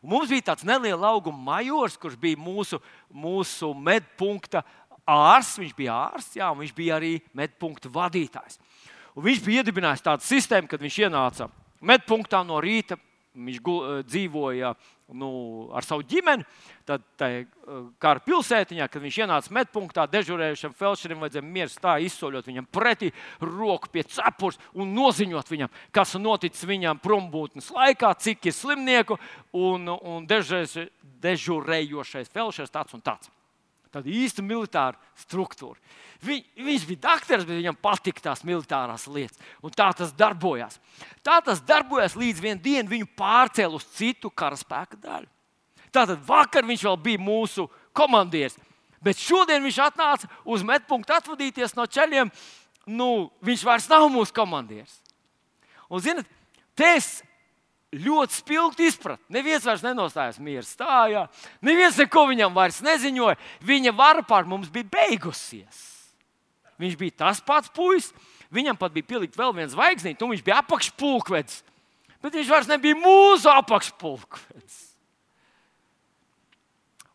Un 0.00 0.14
mums 0.14 0.30
bija 0.32 0.50
tāds 0.50 0.64
neliels 0.66 1.04
auguma 1.04 1.58
majors, 1.58 1.98
kurš 2.00 2.16
bija 2.20 2.38
mūsu, 2.40 2.80
mūsu 3.12 3.72
medpunkta 3.76 4.64
ārsts. 5.04 5.60
Viņš 5.60 5.76
bija 5.76 5.98
ārsts, 6.08 6.38
jā, 6.40 6.48
un 6.50 6.62
viņš 6.62 6.74
bija 6.76 6.96
arī 6.98 7.16
medpunkta 7.36 7.92
vadītājs. 7.92 8.58
Un 9.14 9.26
viņš 9.26 9.42
bija 9.44 9.62
iedibinājis 9.62 10.06
tādu 10.06 10.26
sistēmu, 10.26 10.70
kad 10.70 10.82
viņš 10.82 10.98
ienāca 11.04 11.50
medpunktā 11.82 12.42
no 12.46 12.60
rīta. 12.62 12.98
Viņš 13.30 13.60
dzīvoja 14.10 14.72
nu, 15.12 15.68
ar 15.74 15.82
savu 15.86 16.02
ģimeni. 16.06 16.44
Tad, 16.86 17.02
tai, 17.16 17.30
eh, 17.40 17.46
kā 18.00 18.10
ar 18.14 18.20
pilsētiņā, 18.26 18.88
kad 18.90 19.02
viņš 19.02 19.16
ienāca 19.22 19.50
medpunktā, 19.54 20.06
dežurējušam 20.10 20.74
felšerim 20.74 21.20
vajadzēja 21.22 21.46
mieru 21.46 21.70
tā 21.80 21.94
izsoļot 22.04 22.46
viņam 22.50 22.66
pretī, 22.72 23.12
roku 23.40 23.88
pie 23.88 24.02
cepures 24.02 24.58
un 24.74 24.94
noziņot 24.94 25.48
viņam, 25.48 25.68
kas 25.92 26.14
noticis 26.14 26.64
viņam 26.64 27.00
prombūtnes 27.00 27.70
laikā, 27.70 28.18
cik 28.18 28.46
ir 28.46 28.52
slimnieku 28.52 29.18
un, 29.52 29.88
un 29.88 30.26
dežurējošais 30.26 32.28
felšeris 32.32 32.70
tāds 32.70 32.94
un 32.94 33.00
tāds. 33.00 33.30
Tāda 33.90 34.06
īsta 34.14 34.42
militāra 34.46 34.98
struktūra. 35.18 35.74
Viņ, 36.22 36.44
viņš 36.62 36.84
bija 36.86 37.02
dakteris, 37.08 37.46
bet 37.48 37.58
viņam 37.58 37.78
patika 37.82 38.22
tās 38.28 38.44
militārās 38.46 39.08
lietas. 39.10 39.40
Un 39.66 39.74
tā 39.74 39.88
tas 39.96 40.12
darbojās. 40.14 40.78
Tā 41.26 41.40
tas 41.42 41.62
darbojās 41.66 42.14
līdz 42.18 42.42
vienai 42.44 42.62
dienai 42.62 42.92
viņu 42.92 43.08
pārcēla 43.18 43.80
uz 43.80 43.86
citu 43.96 44.30
karaspēka 44.30 45.00
daļu. 45.00 45.30
Tātad 45.90 46.20
vakar 46.22 46.66
viņš 46.68 46.84
vēl 46.86 46.98
bija 47.02 47.22
mūsu 47.22 47.66
komandieris, 47.96 48.54
bet 49.02 49.18
šodien 49.18 49.64
viņš 49.64 49.80
atnāca 49.88 50.30
uz 50.46 50.62
metpunktu 50.66 51.16
atvadīties 51.16 51.74
no 51.74 51.88
ceļiem. 51.90 52.30
Nu, 52.90 53.30
viņš 53.42 53.64
vairs 53.66 53.88
nav 53.90 54.06
mūsu 54.12 54.34
komandieris. 54.34 55.00
Un, 55.90 55.98
zinot, 56.04 56.30
te 56.78 56.94
es 56.94 57.18
ļoti 57.90 58.36
spilgti 58.38 58.86
izpratni. 58.86 59.34
Neviens 59.34 59.64
vairs 59.66 59.82
nenostājās 59.84 60.38
miera 60.42 60.66
stājā, 60.66 61.24
neviens 61.66 61.98
neko 61.98 62.26
viņam 62.30 62.54
vairs 62.54 62.80
neziņoja. 62.86 63.38
Viņa 63.66 63.94
vara 63.96 64.22
pār 64.26 64.46
mums 64.50 64.70
bija 64.72 64.88
beigusies. 64.92 65.80
Viņš 66.80 66.94
bija 67.00 67.18
tas 67.26 67.42
pats 67.44 67.72
puisis, 67.74 68.14
viņam 68.54 68.78
pat 68.80 68.94
bija 68.94 69.08
pielikt 69.10 69.36
vēl 69.36 69.52
viens 69.56 69.74
zvaigznīte, 69.74 70.22
un 70.24 70.32
viņš 70.32 70.44
bija 70.46 70.60
apakšpulkvedis. 70.62 71.60
Bet 72.20 72.36
viņš 72.36 72.52
vairs 72.52 72.70
nebija 72.70 72.96
mūsu 73.00 73.50
apakšpulkvedis. 73.52 74.78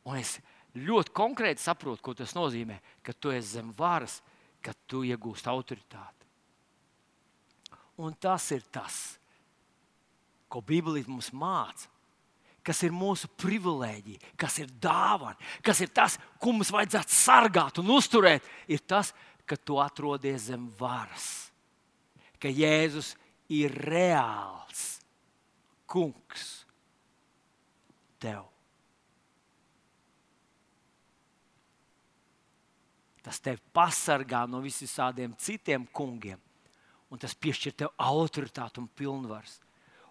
Un 0.05 0.19
es 0.19 0.35
ļoti 0.77 1.13
konkrēti 1.15 1.63
saprotu, 1.63 2.03
ko 2.03 2.13
tas 2.17 2.35
nozīmē, 2.37 2.77
ka 3.01 3.13
tu 3.13 3.31
esi 3.33 3.55
zem 3.55 3.71
varas, 3.77 4.19
ka 4.61 4.73
tu 4.89 5.05
iegūsti 5.07 5.49
autoritāti. 5.49 6.25
Un 8.05 8.13
tas 8.19 8.49
ir 8.51 8.65
tas, 8.75 9.15
ko 10.49 10.61
Bībelē 10.61 11.03
mums 11.07 11.31
māca. 11.33 11.89
Kas 12.65 12.79
ir 12.81 12.93
mūsu 12.95 13.29
privilēģija, 13.37 14.33
kas 14.41 14.55
ir 14.57 14.71
dāvana, 14.81 15.37
kas 15.61 15.83
ir 15.85 15.91
tas, 15.93 16.15
ko 16.41 16.55
mums 16.55 16.71
vajadzētu 16.73 17.13
sargāt 17.13 17.77
un 17.77 17.91
uzturēt, 17.93 18.45
ir 18.65 18.81
tas, 18.89 19.11
ka 19.45 19.53
tu 19.53 19.77
atrodies 19.77 20.47
zem 20.49 20.65
varas, 20.79 21.51
ka 22.41 22.49
Jēzus 22.49 23.13
ir 23.53 23.75
reāls 23.85 24.95
kungs 25.85 26.65
tev. 28.17 28.49
Tas 33.25 33.37
tevi 33.41 33.61
pasargā 33.73 34.43
no 34.49 34.59
visiem 34.61 35.33
citiem 35.37 35.85
kungiem, 35.93 36.41
un 37.09 37.21
tas 37.21 37.33
piešķir 37.33 37.77
tev 37.77 37.93
autoritāti 37.97 38.81
un 38.81 38.89
pilnvaru. 38.89 39.64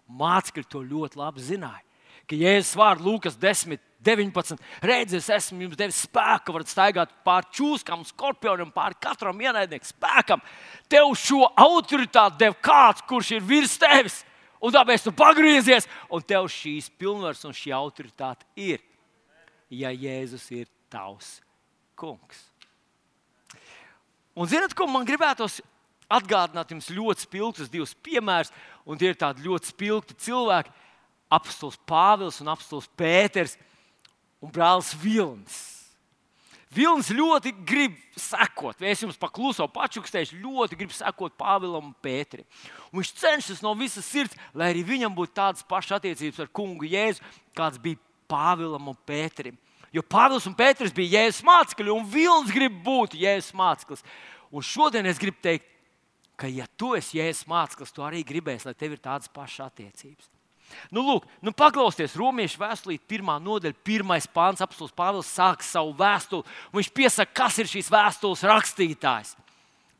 Mācekļi 0.05 0.67
to 0.69 0.83
ļoti 0.85 1.19
labi 1.19 1.43
zināja. 1.43 1.81
Ka 2.25 2.37
Jēzus 2.37 2.77
vārds 2.77 3.05
Lūkas 3.05 3.35
10, 3.37 3.77
19. 4.05 4.61
Redziet, 4.85 5.19
es 5.19 5.29
esmu 5.33 5.65
jums 5.65 5.77
devis 5.77 6.03
spēku, 6.07 6.53
varat 6.55 6.69
staigāt 6.69 7.11
pāri 7.25 7.51
čūskām, 7.57 8.05
skorpionam, 8.05 8.71
pāri 8.73 8.97
katram 9.01 9.41
ienaidniekam 9.41 9.89
spēkam. 9.89 10.45
Tev 10.89 11.13
šo 11.21 11.43
autoritāti 11.49 12.41
deva 12.41 12.57
kāds, 12.65 13.05
kurš 13.09 13.35
ir 13.37 13.45
virs 13.45 13.77
tevis. 13.81 14.23
Un 14.61 14.73
tāpēc 14.73 15.05
tu 15.05 15.13
pagriezies, 15.13 15.85
un 16.09 16.23
tev 16.25 16.47
šīs 16.49 16.89
pilnvaras 16.97 17.45
un 17.45 17.53
šī 17.53 17.73
autoritāte 17.77 18.47
ir. 18.57 18.81
Ja 19.69 19.91
Jēzus 19.93 20.47
ir 20.55 20.69
tavs 20.89 21.39
kungs. 21.97 22.41
Un 24.35 24.49
zinot, 24.49 24.73
ko 24.75 24.87
man 24.89 25.05
gribētos 25.07 25.61
atgādināt 26.11 26.71
jums 26.71 26.89
ļoti 26.93 27.25
spilgtus 27.25 27.71
divus 27.71 27.95
piemērus, 28.05 28.51
un 28.85 28.99
tie 28.99 29.11
ir 29.11 29.19
tādi 29.19 29.45
ļoti 29.45 29.71
spilgti 29.71 30.17
cilvēki, 30.25 30.73
apstults 31.33 31.79
Pāvils 31.87 32.41
un 32.43 32.51
apstults 32.53 32.89
Pēters 32.97 33.55
un 34.43 34.51
brālis 34.53 34.93
Vilnis. 35.01 35.57
Vilnis 36.75 37.07
ļoti 37.13 37.53
grib 37.63 37.93
sekot, 38.19 38.81
es 38.83 39.03
jums 39.03 39.19
pakluso 39.19 39.67
pačukstēšu, 39.71 40.41
ļoti 40.43 40.77
grib 40.79 40.91
sekot 40.91 41.35
Pāvilam 41.39 41.91
un 41.91 41.93
Pēterim. 42.03 42.47
Un 42.91 42.99
viņš 42.99 43.13
cenšas 43.21 43.61
no 43.63 43.71
visas 43.79 44.07
sirds, 44.07 44.35
lai 44.53 44.73
arī 44.73 44.83
viņam 44.83 45.13
būtu 45.15 45.37
tādas 45.37 45.63
pašas 45.67 46.01
attiecības 46.01 46.41
ar 46.43 46.49
kungu 46.51 46.89
Jēzu, 46.89 47.23
kāds 47.55 47.79
bija 47.79 48.01
Pāvilam 48.27 48.91
un 48.91 48.97
Pēterim. 49.07 49.55
Jo 49.95 50.03
Pāvils 50.03 50.49
un 50.49 50.57
Pēters 50.57 50.91
bija 50.95 51.21
Jēzus 51.21 51.45
mācekļi, 51.47 51.93
un 51.93 52.09
Vilnis 52.11 52.51
grib 52.51 52.75
būt 52.83 53.15
Jēzus 53.21 53.55
māceklis. 53.55 54.03
Un 54.51 54.65
šodien 54.65 55.07
es 55.07 55.21
gribu 55.21 55.39
teikt, 55.45 55.69
ka, 56.39 56.49
ja 56.51 56.67
tu 56.77 56.93
esi 56.97 57.19
Jēzus 57.19 57.47
māceklis, 57.49 57.93
tu 57.95 58.05
arī 58.05 58.23
gribēsi, 58.27 58.67
lai 58.69 58.75
tev 58.77 58.95
ir 58.95 59.03
tādas 59.03 59.31
pašas 59.31 59.69
attiecības. 59.69 60.31
Nu, 60.93 61.03
lūk, 61.05 61.25
nu, 61.45 61.53
paklausieties, 61.55 62.15
Romas 62.19 62.55
vēstulē, 62.59 62.97
pirmā 63.09 63.37
nodaļa, 63.41 63.77
pirmais 63.85 64.25
pāns, 64.27 64.63
apelsīns 64.65 64.95
Pāvils 64.97 65.29
sāk 65.29 65.63
savu 65.63 65.93
vēstuli. 65.97 66.45
Viņš 66.75 66.89
piesaka, 66.95 67.35
kas 67.43 67.59
ir 67.61 67.69
šīs 67.69 67.91
vēstules 67.93 68.43
rakstītājs. 68.49 69.35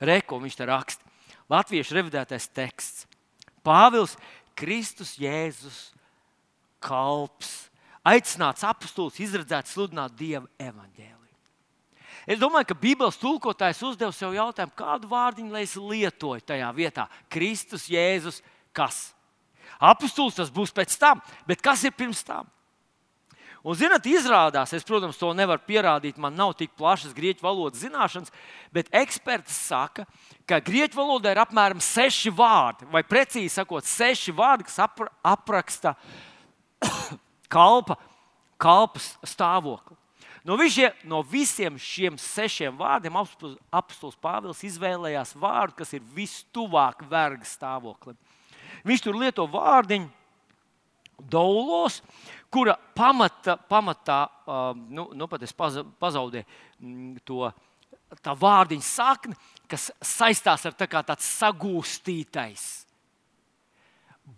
Reko 0.01 0.41
viņš 0.41 0.57
te 0.57 0.67
raksta. 0.69 1.13
Latviešu 1.53 1.95
revidētais 1.99 2.49
teksts. 2.49 3.05
Pāvils, 3.65 4.15
Kristus 4.57 5.15
Jēzus, 5.21 5.91
kalps, 6.83 7.69
aicināts 8.05 8.65
apstults, 8.65 9.21
izredzēts 9.21 9.77
sludināt 9.77 10.17
Dieva 10.17 10.49
evaņģēliju. 10.61 11.14
Es 12.25 12.39
domāju, 12.41 12.71
ka 12.71 12.79
Bībeles 12.81 13.19
tulkotājs 13.21 13.83
uzdeva 13.85 14.13
sev 14.15 14.33
jautājumu, 14.33 14.73
kādu 14.77 15.09
vārdiņu 15.11 15.53
lai 15.53 15.61
es 15.67 15.75
lietoju 15.77 16.41
tajā 16.41 16.71
vietā. 16.73 17.05
Kristus, 17.29 17.85
Jēzus, 17.91 18.41
kas? 18.73 19.11
Apostols 19.77 20.37
tas 20.37 20.49
būs 20.53 20.73
pēc 20.73 20.95
tam, 20.97 21.21
bet 21.45 21.61
kas 21.61 21.83
ir 21.85 21.93
pirms 21.93 22.23
tam? 22.25 22.49
Un, 23.65 23.73
zinot, 23.73 24.05
izrādās, 24.05 24.75
es, 24.77 24.83
protams, 24.85 25.17
to 25.17 25.31
nevaru 25.33 25.63
pierādīt, 25.65 26.19
man 26.21 26.35
nav 26.37 26.51
tik 26.57 26.75
plašas 26.77 27.15
grieķu 27.17 27.41
valodas 27.41 27.81
zināšanas, 27.81 28.33
bet 28.69 28.91
eksperti 28.93 29.49
saka, 29.49 30.05
ka 30.45 30.59
grieķu 30.61 30.99
valodā 30.99 31.33
ir 31.33 31.41
apmēram 31.41 31.81
seši 31.81 32.29
vārdi, 32.37 32.85
vai 32.93 33.01
precīzi 33.01 33.55
sakot, 33.55 33.87
seši 33.89 34.35
vārdi, 34.37 34.67
kas 34.69 34.77
apra 34.85 35.09
apraksta 35.25 35.95
kalpa, 37.55 37.97
kalpas 38.61 39.15
stāvokli. 39.25 39.97
No, 40.45 40.53
višie, 40.61 40.91
no 41.09 41.23
visiem 41.25 41.79
šiem 41.81 42.19
sešiem 42.21 42.75
vārdiem 42.77 43.15
apstults 43.17 44.19
Pāvils 44.21 44.61
izvēlējās 44.67 45.33
vārdu, 45.41 45.79
kas 45.79 45.95
ir 45.97 46.03
vistuvāk 46.13 47.01
verga 47.09 47.47
stāvoklim. 47.49 48.17
Viņš 48.85 49.01
tur 49.01 49.17
lieto 49.17 49.47
vārdiņu 49.49 50.11
daulos, 51.33 51.97
kura 52.53 52.75
pamata, 52.93 53.57
pamatā, 53.57 54.19
uh, 54.45 54.69
nu, 54.77 55.07
nu 55.17 55.29
pat 55.31 55.47
es 55.47 55.55
pazaudēju 55.55 56.45
mm, 56.45 57.17
to 57.25 57.49
tā 58.21 58.37
vārdiņa 58.37 58.85
sakni, 58.85 59.33
kas 59.65 59.89
saistās 59.97 60.67
ar 60.69 60.77
tā 60.77 60.85
tāds 60.93 61.25
sagūstītais. 61.39 62.67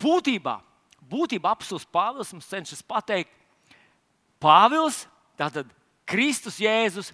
Būtībā, 0.00 0.56
būtībā 1.04 1.52
apelsīns 1.52 1.84
Pāvils 1.92 2.32
mums 2.32 2.48
cenšas 2.48 2.80
pateikt, 2.80 3.34
Pāvils, 4.40 5.04
tātad 5.36 5.68
Kristus 6.08 6.56
Jēzus 6.62 7.12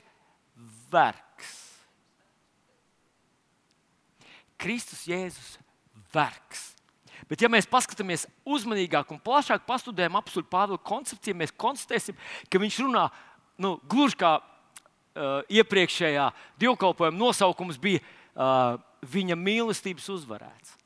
vergs. 0.92 1.50
Kristus 4.60 5.02
Jēzus 5.08 5.56
vergs. 6.14 6.70
Bet, 7.28 7.40
ja 7.40 7.48
mēs 7.50 7.66
paskatāmies 7.70 8.26
uzmanīgāk 8.44 9.10
un 9.14 9.20
plašāk, 9.24 9.64
pastudējam 9.66 10.18
apziņu 10.20 10.46
Pāvila 10.50 10.78
koncepciju, 10.78 11.38
mēs 11.40 11.54
konstatēsim, 11.56 12.16
ka 12.52 12.60
viņš 12.60 12.80
runā 12.84 13.06
nu, 13.64 13.74
gluži 13.90 14.18
kā 14.20 14.36
uh, 14.38 15.40
iepriekšējā 15.48 16.28
dievkalpojuma 16.60 17.16
nosaukums 17.16 17.80
bija 17.80 18.02
uh, 18.02 18.76
viņa 19.08 19.38
mīlestības 19.40 20.10
uzvarēts. 20.14 20.76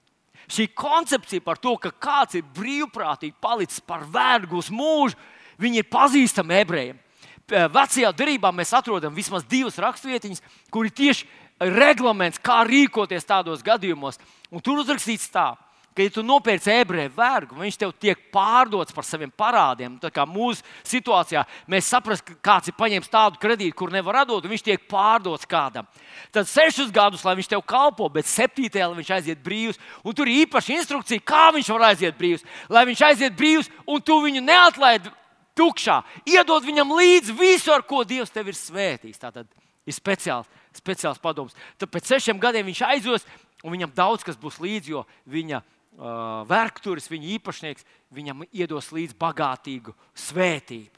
Šī 0.49 0.71
koncepcija 0.73 1.44
par 1.44 1.59
to, 1.61 1.75
ka 1.77 1.92
kāds 1.92 2.38
ir 2.38 2.47
brīvprātīgi 2.57 3.37
palicis 3.42 3.83
par 3.85 4.07
vergu 4.09 4.62
uz 4.62 4.71
mūžu, 4.73 5.18
viņi 5.61 5.83
ir 5.83 5.90
pazīstami 5.92 6.62
ebrejiem. 6.62 7.03
Vecajā 7.48 8.11
derībā 8.12 8.50
mēs 8.52 8.74
atrodam 8.76 9.14
vismaz 9.16 9.46
divas 9.48 9.78
raksturvietiņas, 9.80 10.42
kur 10.70 10.88
ir 10.88 10.92
tieši 10.92 11.28
reglaments, 11.58 12.40
kā 12.42 12.61
rīkoties 12.68 13.26
tādos 13.26 13.64
gadījumos. 13.64 14.20
Un 14.52 14.62
tur 14.64 14.82
uzrakstīts 14.82 15.30
tā, 15.32 15.54
ka, 15.98 16.04
ja 16.04 16.12
tu 16.14 16.22
nopērci 16.22 16.70
ebreju 16.78 17.11
vergu, 17.16 17.56
viņš 17.58 17.78
tev 17.80 17.92
tiek 17.98 18.20
pārdots 18.34 18.94
par 18.94 19.06
saviem 19.06 19.30
parādiem. 19.34 19.96
Tā 19.98 20.12
kā 20.14 20.22
mūsu 20.28 20.62
situācijā 20.87 21.42
mēs 21.70 21.90
saprotam, 21.90 22.22
ka 22.28 22.37
kāds 22.50 22.70
ir 22.70 22.76
paņēmis 22.78 23.11
tādu 23.11 23.40
kredītu, 23.42 23.74
kur 23.80 23.92
nevar 23.94 24.22
atdot, 24.22 24.44
un 24.44 24.54
viņš 24.54 24.64
tiek 24.68 24.87
pārdots 24.90 25.48
kādam. 25.48 25.88
Tad 26.34 26.46
sešus 26.50 26.92
gadus, 26.94 27.24
lai 27.26 27.34
viņš 27.40 27.50
tev 27.50 27.64
kalpo, 27.66 28.06
bet 28.14 28.30
septītajā, 28.30 28.90
viņš 28.94 29.14
aiziet 29.18 29.42
brīvs. 29.42 29.80
Un 30.04 30.14
tur 30.14 30.30
ir 30.30 30.44
īpaša 30.44 30.76
instrukcija, 30.78 31.24
kā 31.24 31.48
viņš 31.56 31.72
var 31.74 31.88
aiziet 31.90 32.18
brīvs. 32.18 32.46
Lai 32.70 32.87
viņš 32.92 33.06
aiziet 33.11 33.38
brīvs, 33.38 33.72
un 33.88 34.04
tu 34.04 34.20
viņu 34.22 34.44
neatlaidi 34.44 35.11
tukšā. 35.59 36.01
Iedod 36.29 36.66
viņam 36.66 36.94
līdzi 36.99 37.35
visu, 37.37 37.73
ar 37.75 37.85
ko 37.87 38.05
Dievs 38.07 38.33
tev 38.35 38.51
ir 38.51 38.59
svētījis. 38.59 39.21
Tā 39.21 39.33
tad 39.35 39.49
ir 39.88 39.97
speciāls, 39.97 40.49
speciāls 40.77 41.21
padoms. 41.23 41.57
Tad 41.81 41.90
pēc 41.92 42.12
sešiem 42.14 42.40
gadiem 42.42 42.68
viņš 42.71 42.85
aizos, 42.88 43.27
un 43.64 43.75
viņam 43.75 43.94
daudz 43.97 44.27
kas 44.27 44.38
būs 44.40 44.61
līdzi, 44.62 44.94
jo 44.94 45.05
viņa 45.31 45.62
uh, 45.62 46.44
vergturis, 46.49 47.11
viņa 47.11 47.33
īpašnieks, 47.38 47.88
viņam 48.14 48.47
iedos 48.53 48.92
līdzi 48.94 49.18
bagātīgu 49.18 49.97
svētību. 50.29 50.94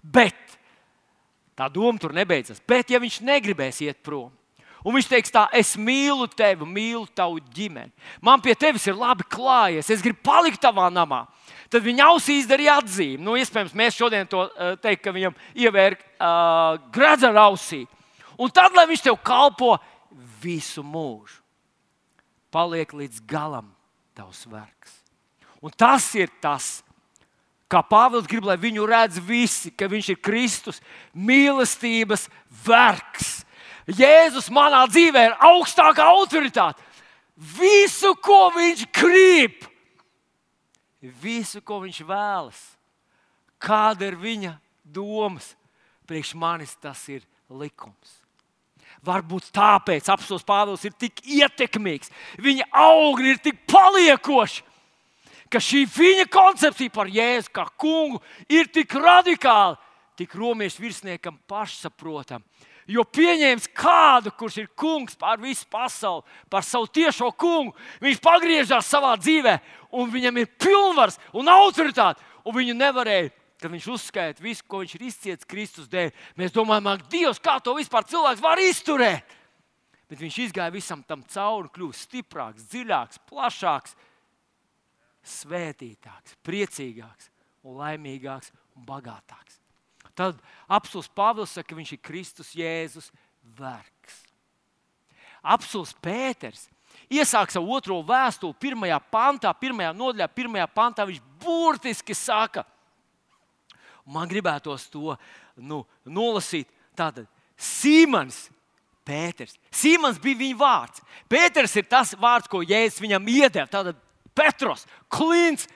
Bet 0.00 0.58
tā 1.56 1.68
doma 1.72 2.00
tur 2.00 2.14
nebeidzas. 2.16 2.60
Bet, 2.68 2.92
ja 2.92 3.00
viņš 3.02 3.20
negribēs 3.26 3.82
iet 3.84 4.04
prom, 4.04 4.30
Un 4.80 4.96
viņš 4.96 5.08
teiks, 5.10 5.32
tā, 5.32 5.42
es 5.52 5.74
mīlu 5.76 6.24
tevi, 6.32 6.64
mīlu 6.64 7.04
tavu 7.12 7.40
ģimeni. 7.52 7.92
Man 8.24 8.40
pie 8.40 8.54
tevis 8.56 8.86
ir 8.88 8.96
labi 8.96 9.26
klājies, 9.28 9.90
es 9.92 10.00
gribu 10.00 10.22
palikt 10.24 10.60
tavā 10.62 10.86
namā 10.92 11.26
tad 11.70 11.86
viņa 11.86 12.08
ausī 12.10 12.40
izdarīja 12.40 12.78
atzīmi. 12.80 13.22
Nu, 13.24 13.36
iespējams, 13.38 13.76
mēs 13.78 13.96
šodien 13.96 14.28
to 14.30 14.44
uh, 14.46 14.74
teiktu, 14.82 15.04
ka 15.06 15.14
viņam 15.16 15.36
ievērk 15.54 16.02
uh, 16.02 16.80
gradza 16.92 17.30
ausī. 17.44 17.84
Un 18.40 18.50
tad, 18.54 18.74
lai 18.74 18.88
viņš 18.90 19.04
tev 19.04 19.18
kalpo 19.22 19.76
visu 20.42 20.82
mūžu, 20.82 21.38
paliek 22.50 22.92
līdz 22.96 23.22
galam 23.28 23.68
tavs 24.16 24.46
vergs. 24.50 24.96
Un 25.60 25.72
tas 25.76 26.06
ir 26.16 26.30
tas, 26.40 26.80
kā 27.70 27.82
Pāvils 27.86 28.26
grib, 28.28 28.48
lai 28.48 28.56
viņu 28.58 28.86
redz 28.88 29.20
visi, 29.22 29.70
ka 29.70 29.86
viņš 29.90 30.08
ir 30.10 30.22
Kristus 30.24 30.80
mīlestības 31.14 32.26
vergs. 32.64 33.44
Jēzus 33.86 34.50
manā 34.54 34.82
dzīvē 34.90 35.26
ir 35.28 35.36
augstākā 35.50 36.06
autoritāte. 36.16 36.82
Visu, 37.36 38.14
ko 38.20 38.50
viņš 38.56 38.86
grib, 38.94 39.69
visu, 41.08 41.62
ko 41.64 41.80
viņš 41.84 42.02
vēlas. 42.04 42.60
Kāda 43.60 44.08
ir 44.08 44.16
viņa 44.20 44.54
domas? 44.84 45.54
Priekš 46.08 46.34
manis 46.34 46.74
tas 46.80 47.02
ir 47.12 47.24
likums. 47.48 48.20
Varbūt 49.06 49.48
tāpēc 49.54 50.08
apelsīns 50.12 50.44
Pāvils 50.44 50.82
ir 50.84 50.96
tik 50.98 51.22
ietekmīgs, 51.24 52.10
viņa 52.42 52.66
augļi 52.74 53.30
ir 53.32 53.38
tik 53.40 53.62
paliekoši, 53.70 54.64
ka 55.50 55.60
šī 55.62 55.84
viņa 55.88 56.26
koncepcija 56.30 56.92
par 56.92 57.08
Jēzu 57.10 57.52
kā 57.54 57.64
kungu 57.80 58.20
ir 58.50 58.68
tik 58.72 58.92
radikāla, 58.94 59.78
tik 60.18 60.34
romiešu 60.36 60.82
virsniekam 60.84 61.38
pašsaprotama. 61.48 62.44
Jo 62.90 63.04
pieņēmis 63.06 63.68
kādu, 63.76 64.32
kurš 64.34 64.56
ir 64.64 64.70
kungs 64.78 65.14
pār 65.18 65.38
visu 65.42 65.66
pasauli, 65.70 66.24
par 66.50 66.64
savu 66.66 66.88
tiešo 66.90 67.28
kungu, 67.38 67.76
viņš 68.02 68.18
pagriežās 68.24 68.88
savā 68.90 69.12
dzīvē, 69.20 69.58
un 69.94 70.10
viņam 70.10 70.40
ir 70.42 70.50
pilnvars 70.58 71.20
un 71.38 71.52
autoritāte. 71.52 72.24
Un 72.40 72.56
viņu 72.56 72.74
nevarēja, 72.74 73.30
kad 73.60 73.70
viņš 73.70 73.86
uzskaita 73.94 74.42
visu, 74.42 74.64
ko 74.66 74.80
viņš 74.82 74.96
ir 74.96 75.06
izcietis 75.06 75.48
Kristus 75.48 75.90
dēļ. 75.92 76.10
Mēs 76.40 76.54
domājam, 76.56 76.88
ak, 76.94 77.06
Dievs, 77.12 77.42
kā 77.42 77.58
to 77.62 77.76
vispār 77.76 78.08
cilvēks 78.08 78.42
var 78.42 78.62
izturēt. 78.64 79.36
Bet 80.10 80.18
viņš 80.18 80.38
izgāja 80.48 80.74
visam 80.74 81.04
tam 81.06 81.22
cauri, 81.30 81.70
kļuva 81.70 81.94
stiprāks, 81.94 82.66
dziļāks, 82.72 83.20
plašāks, 83.30 83.94
svētītāks, 85.38 86.40
priecīgāks, 86.42 87.30
laimīgāks 87.62 88.50
un 88.74 88.88
bagātāks. 88.88 89.60
Tad 90.20 90.40
apelsīns 90.68 91.08
Pāvils 91.16 91.54
saka, 91.56 91.70
ka 91.70 91.78
viņš 91.78 91.94
ir 91.96 92.02
Kristus 92.04 92.52
Jēzus 92.52 93.08
vergs. 93.56 94.18
Apelsīns 95.40 95.94
Pēters 96.04 96.66
iesāk 97.08 97.52
savu 97.54 97.72
otro 97.78 98.02
vēstuli, 98.04 98.58
pirmajā 98.60 98.98
pantā, 99.12 99.52
pirmajā 99.56 99.94
nodaļā, 99.96 100.28
pirmajā 100.36 100.68
pantā. 100.74 101.08
Viņš 101.08 101.22
burtiski 101.40 102.16
saka, 102.16 102.66
man 104.04 104.28
gribētos 104.28 104.90
to 104.92 105.16
nu, 105.56 105.82
nolasīt. 106.04 106.68
Tātad 106.98 107.28
Simons. 107.56 108.48
Pēters. 109.10 109.56
Simons 109.74 110.20
bija 110.22 110.38
viņa 110.38 110.56
vārds. 110.60 111.00
Pēters 111.32 111.72
ir 111.80 111.86
tas 111.88 112.12
vārds, 112.20 112.46
ko 112.46 112.60
Jēzus 112.60 113.00
viņam 113.02 113.24
iedeva. 113.32 113.64
Tātad 113.66 113.96
Petros, 114.36 114.84
Klints, 115.10 115.66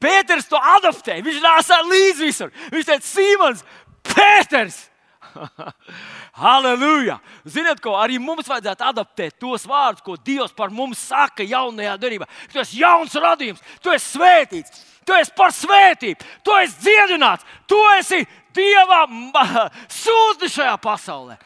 Pēters 0.00 0.46
to 0.48 0.56
adaptēja. 0.56 1.24
Viņš 1.26 1.40
nāca 1.42 1.80
līdzi 1.84 2.22
visur. 2.22 2.52
Viņš 2.70 2.86
teica, 2.86 3.04
Simons, 3.04 3.64
Pēters! 4.06 4.86
Halleluja! 6.42 7.18
Ziniet, 7.46 7.80
ko 7.82 7.96
arī 7.98 8.18
mums 8.22 8.48
vajadzētu 8.48 8.86
adaptēt 8.88 9.38
tos 9.40 9.66
vārdus, 9.68 10.04
ko 10.04 10.16
Dievs 10.16 10.54
par 10.56 10.72
mums 10.74 11.00
saka 11.10 11.46
jaunajā 11.46 11.96
darbā. 12.00 12.28
Tu 12.52 12.62
esi 12.62 12.82
jauns 12.82 13.14
radījums, 13.14 13.62
tu 13.82 13.92
esi 13.94 14.14
svētīts, 14.16 14.84
tu 15.06 15.16
esi 15.16 15.34
par 15.36 15.54
svētību, 15.54 16.30
tu 16.44 16.54
esi 16.62 16.80
dziedināts, 16.84 17.46
tu 17.68 17.78
esi 17.98 18.22
Dieva 18.56 19.04
sūtnis 20.02 20.56
šajā 20.56 20.74
pasaulē. 20.82 21.38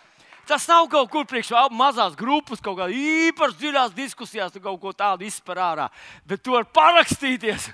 Tas 0.48 0.66
nav 0.68 0.88
kaut 0.90 1.08
kur 1.12 1.24
priekš 1.28 1.52
mazās 1.70 2.16
grupas, 2.18 2.60
kaut 2.60 2.76
kādā 2.80 2.92
īpaši 2.92 3.58
dziļās 3.60 3.94
diskusijās, 3.96 4.58
kaut 4.58 4.80
ko 4.82 4.92
tādu 4.92 5.24
izspērā, 5.24 5.88
bet 6.26 6.42
tu 6.42 6.56
vari 6.56 6.68
parakstīties 6.74 7.70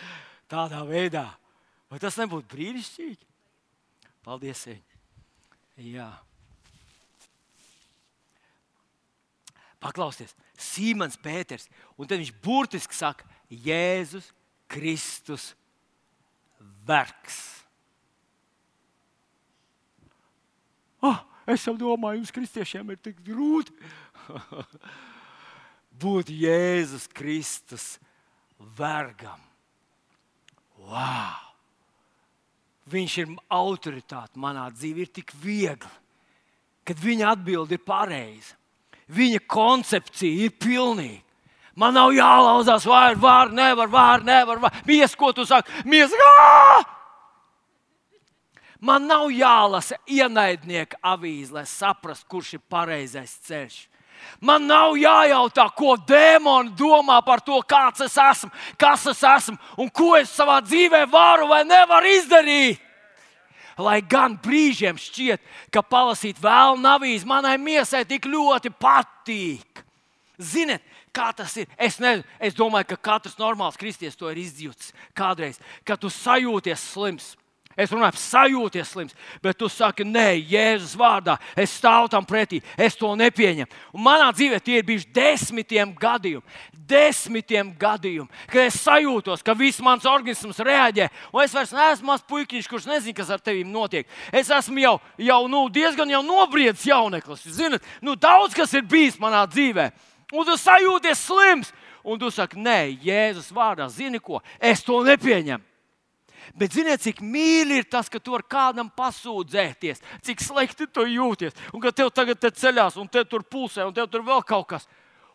tādā 0.52 0.84
veidā. 0.86 1.26
Vai 1.92 2.00
tas 2.00 2.16
nebūtu 2.16 2.54
brīnišķīgi? 2.54 3.31
Paldies! 4.22 4.68
Jā. 5.82 6.10
Paklausieties, 9.82 10.36
Simons 10.54 11.18
Pēters. 11.18 11.66
Un 11.98 12.06
tad 12.06 12.20
viņš 12.20 12.30
burtiski 12.44 12.94
saka, 12.94 13.26
Jēzus 13.50 14.30
Kristus 14.70 15.50
vergs. 16.86 17.40
Oh, 21.02 21.18
es 21.50 21.66
jau 21.66 21.74
domāju, 21.74 22.20
jums, 22.20 22.30
kristiešiem, 22.34 22.94
ir 22.94 23.00
tik 23.02 23.18
grūti 23.26 23.74
būt 26.04 26.30
Jēzus 26.30 27.08
Kristus 27.10 27.96
vergam. 28.78 29.42
Wow! 30.78 31.51
Viņš 32.90 33.18
ir 33.22 33.34
autoritāte 33.52 34.40
manā 34.42 34.66
dzīvē, 34.74 35.04
ir 35.04 35.12
tik 35.14 35.30
viegli, 35.38 35.92
kad 36.82 36.98
viņa 36.98 37.28
atbilde 37.36 37.78
ir 37.78 37.84
pareiza. 37.86 38.56
Viņa 39.12 39.42
koncepcija 39.46 40.46
ir 40.46 40.56
pilnīga. 40.58 41.22
Man 41.78 41.94
nav 41.96 42.10
jālauzās, 42.12 42.84
vai 42.84 43.14
var, 43.16 43.52
nevar, 43.52 43.88
var, 43.88 44.24
nevar. 44.24 44.58
var. 44.60 44.74
Mies, 44.84 45.14
ko 45.16 45.32
tu 45.32 45.46
saki? 45.48 45.72
Mies, 45.88 46.12
ā! 46.12 46.82
Man 48.82 49.06
nav 49.06 49.30
jālasa 49.30 49.96
ienaidnieka 50.10 50.98
avīze, 51.06 51.52
lai 51.54 51.64
saprastu, 51.70 52.26
kurš 52.28 52.56
ir 52.58 52.62
pareizais 52.68 53.36
ceļš. 53.46 53.76
Man 54.40 54.66
nav 54.66 54.96
jājautā, 54.98 55.68
ko 55.76 55.96
dēmoni 56.08 56.74
domā 56.78 57.20
par 57.24 57.42
to, 57.44 57.60
kāds 57.68 58.02
es 58.06 58.16
esmu, 58.18 58.50
kas 58.80 59.06
es 59.12 59.22
esmu 59.22 59.58
un 59.78 59.90
ko 59.90 60.14
es 60.18 60.32
savā 60.34 60.60
dzīvē 60.64 61.04
varu 61.10 61.46
vai 61.50 61.62
nevaru 61.68 62.10
izdarīt. 62.18 62.80
Lai 63.80 64.02
gan 64.04 64.34
brīžiem 64.36 64.98
šķiet, 65.00 65.40
ka 65.72 65.80
palasīt 65.82 66.40
vēl 66.42 66.76
navīs 66.80 67.24
manai 67.24 67.56
miesai 67.58 68.04
tik 68.04 68.28
ļoti 68.28 68.72
patīk. 68.76 69.80
Ziniet, 70.42 70.82
kā 71.14 71.30
tas 71.36 71.54
ir? 71.60 71.70
Es, 71.78 71.98
ne, 72.02 72.18
es 72.42 72.56
domāju, 72.58 72.90
ka 72.92 72.98
katrs 73.12 73.38
normāls 73.40 73.78
kristietis 73.80 74.18
to 74.18 74.28
ir 74.32 74.40
izjūtis 74.42 74.92
kādreiz, 75.16 75.60
kad 75.88 76.00
tu 76.02 76.10
sajūties 76.12 76.84
slims 76.92 77.32
Es 77.76 77.92
runāju, 77.92 78.20
sajūties 78.20 78.90
slims, 78.92 79.14
bet 79.40 79.56
tu 79.56 79.68
saki, 79.72 80.04
nē, 80.04 80.34
Jēzus 80.50 80.92
vārdā, 80.98 81.38
es 81.56 81.72
stāvu 81.78 82.10
tam 82.12 82.26
pretī, 82.28 82.60
es 82.76 82.98
to 83.00 83.08
nepieņemu. 83.16 83.80
Un 83.96 84.04
manā 84.04 84.28
dzīvē 84.34 84.58
tie 84.60 84.80
ir 84.80 84.86
bijuši 84.88 85.08
desmitiem 85.16 85.94
gadījumi, 85.96 86.44
desmitiem 86.92 87.72
gadījumi, 87.80 88.28
kad 88.52 88.66
es 88.66 88.76
sajūtos, 88.84 89.44
ka 89.44 89.56
viss 89.56 89.80
mans 89.84 90.04
organisms 90.08 90.60
reaģē. 90.60 91.08
Un 91.32 91.46
es 91.46 91.56
vairs 91.56 91.72
neesmu 91.72 92.10
mazs 92.12 92.28
puikiņš, 92.28 92.68
kurš 92.68 92.90
nezina, 92.90 93.16
kas 93.16 93.32
ar 93.32 93.40
tevi 93.40 93.64
notiek. 93.64 94.08
Es 94.28 94.52
esmu 94.52 94.84
jau, 94.84 94.94
jau 95.16 95.40
nu, 95.48 95.64
diezgan 95.72 96.12
jau 96.12 96.20
nobriedzis 96.26 96.90
jauneklis. 96.92 97.48
Ziniet, 97.56 97.88
nu, 98.04 98.18
daudz 98.20 98.52
kas 98.58 98.76
ir 98.76 98.84
bijis 98.84 99.16
manā 99.22 99.46
dzīvē. 99.48 99.88
Un 100.32 100.48
tu 100.48 100.60
sajūties 100.60 101.26
slims, 101.28 101.72
un 102.04 102.20
tu 102.20 102.28
saki, 102.32 102.60
nē, 102.60 102.78
Jēzus 103.04 103.52
vārdā, 103.54 103.88
zini 103.88 104.20
ko, 104.20 104.44
es 104.60 104.84
to 104.84 105.00
nepieņemu. 105.06 105.71
Bet 106.58 106.74
ziniet, 106.76 107.02
cik 107.04 107.22
mīļi 107.24 107.82
ir 107.82 107.88
tas, 107.90 108.10
ka 108.12 108.20
tu 108.20 108.34
vari 108.34 108.48
kādam 108.50 108.90
pasūdzēties, 108.96 110.02
cik 110.26 110.42
slikti 110.42 110.88
tu 110.90 111.06
jūties. 111.08 111.56
Un 111.72 111.82
ka 111.84 111.94
tev 111.94 112.10
tagad 112.14 112.40
te 112.40 112.50
ceļās, 112.50 112.98
un 113.00 113.08
te 113.08 113.24
tur 113.28 113.44
pulsē, 113.46 113.86
un 113.86 113.94
tev 113.96 114.10
tur 114.10 114.24
vēl 114.26 114.44
kaut 114.46 114.68
kas. 114.74 114.88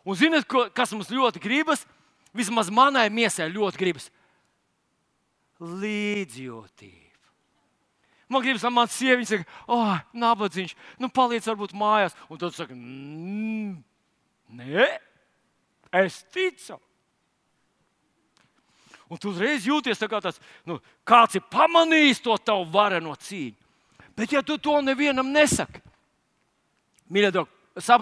Un 0.04 0.16
ziniet, 0.16 0.46
ko, 0.48 0.66
kas 0.74 0.92
mums 0.94 1.10
ļoti 1.12 1.42
gribas? 1.42 1.84
Vismaz 2.36 2.70
manai 2.72 3.08
miesai 3.10 3.48
ļoti 3.50 3.80
gribas 3.80 4.10
līdzjūtība. 5.58 7.04
Man 8.28 8.44
gribas, 8.44 8.64
lai 8.66 8.72
mans 8.76 8.94
sieviete 8.94 9.30
saka, 9.30 9.46
oh, 9.72 9.94
nabadzīgs, 10.12 10.76
nu 11.00 11.08
paliec 11.12 11.46
varbūt 11.48 11.72
mājās. 11.78 12.16
Un 12.28 12.40
tad 12.40 12.54
saka, 12.54 12.76
mm, 12.76 13.78
nē, 14.60 14.88
es 16.02 16.20
ticu. 16.34 16.76
Un 19.08 19.20
tu 19.20 19.32
uzreiz 19.32 19.66
jūties 19.66 20.04
kā 20.04 20.20
tāds, 20.20 20.40
nu, 20.68 20.78
kāds 21.08 21.38
ir 21.38 21.44
pamanījis 21.50 22.20
to 22.24 22.36
tavu 22.44 22.66
vareno 22.72 23.14
cīņu. 23.16 23.56
Bet, 24.18 24.32
ja 24.34 24.42
tu 24.42 24.58
to 24.58 24.80
nevienam 24.82 25.30
nesaki, 25.30 25.80
mīļie 27.08 27.30
draugi, 27.32 27.58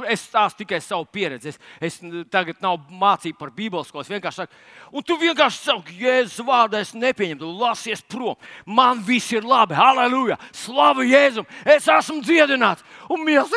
es 0.09 0.23
stāstu 0.25 0.63
tikai 0.63 0.81
savu 0.81 1.05
pieredzi. 1.13 1.53
Es, 1.53 1.59
es 1.81 1.99
tagad 2.33 2.57
nav 2.65 2.79
mācība 2.89 3.43
par 3.43 3.53
Bībeles 3.53 3.91
skolu. 3.91 4.07
Es 4.07 4.11
vienkārši 4.11 4.43
saku, 4.43 4.61
un 4.97 5.05
tu 5.05 5.19
vienkārši 5.21 5.61
saki, 5.61 5.97
Jēzus 6.01 6.47
vārdā, 6.47 6.81
es 6.81 6.95
nepieņemu, 6.97 7.53
lasies 7.61 8.03
prom. 8.09 8.37
Man 8.65 9.03
viss 9.05 9.35
ir 9.37 9.45
labi, 9.47 9.77
halleluja, 9.77 10.39
slavu 10.57 11.05
Jēzum, 11.07 11.47
es 11.77 11.89
esmu 11.93 12.23
dziedināts. 12.25 12.87
Un 13.13 13.25
mēs 13.29 13.53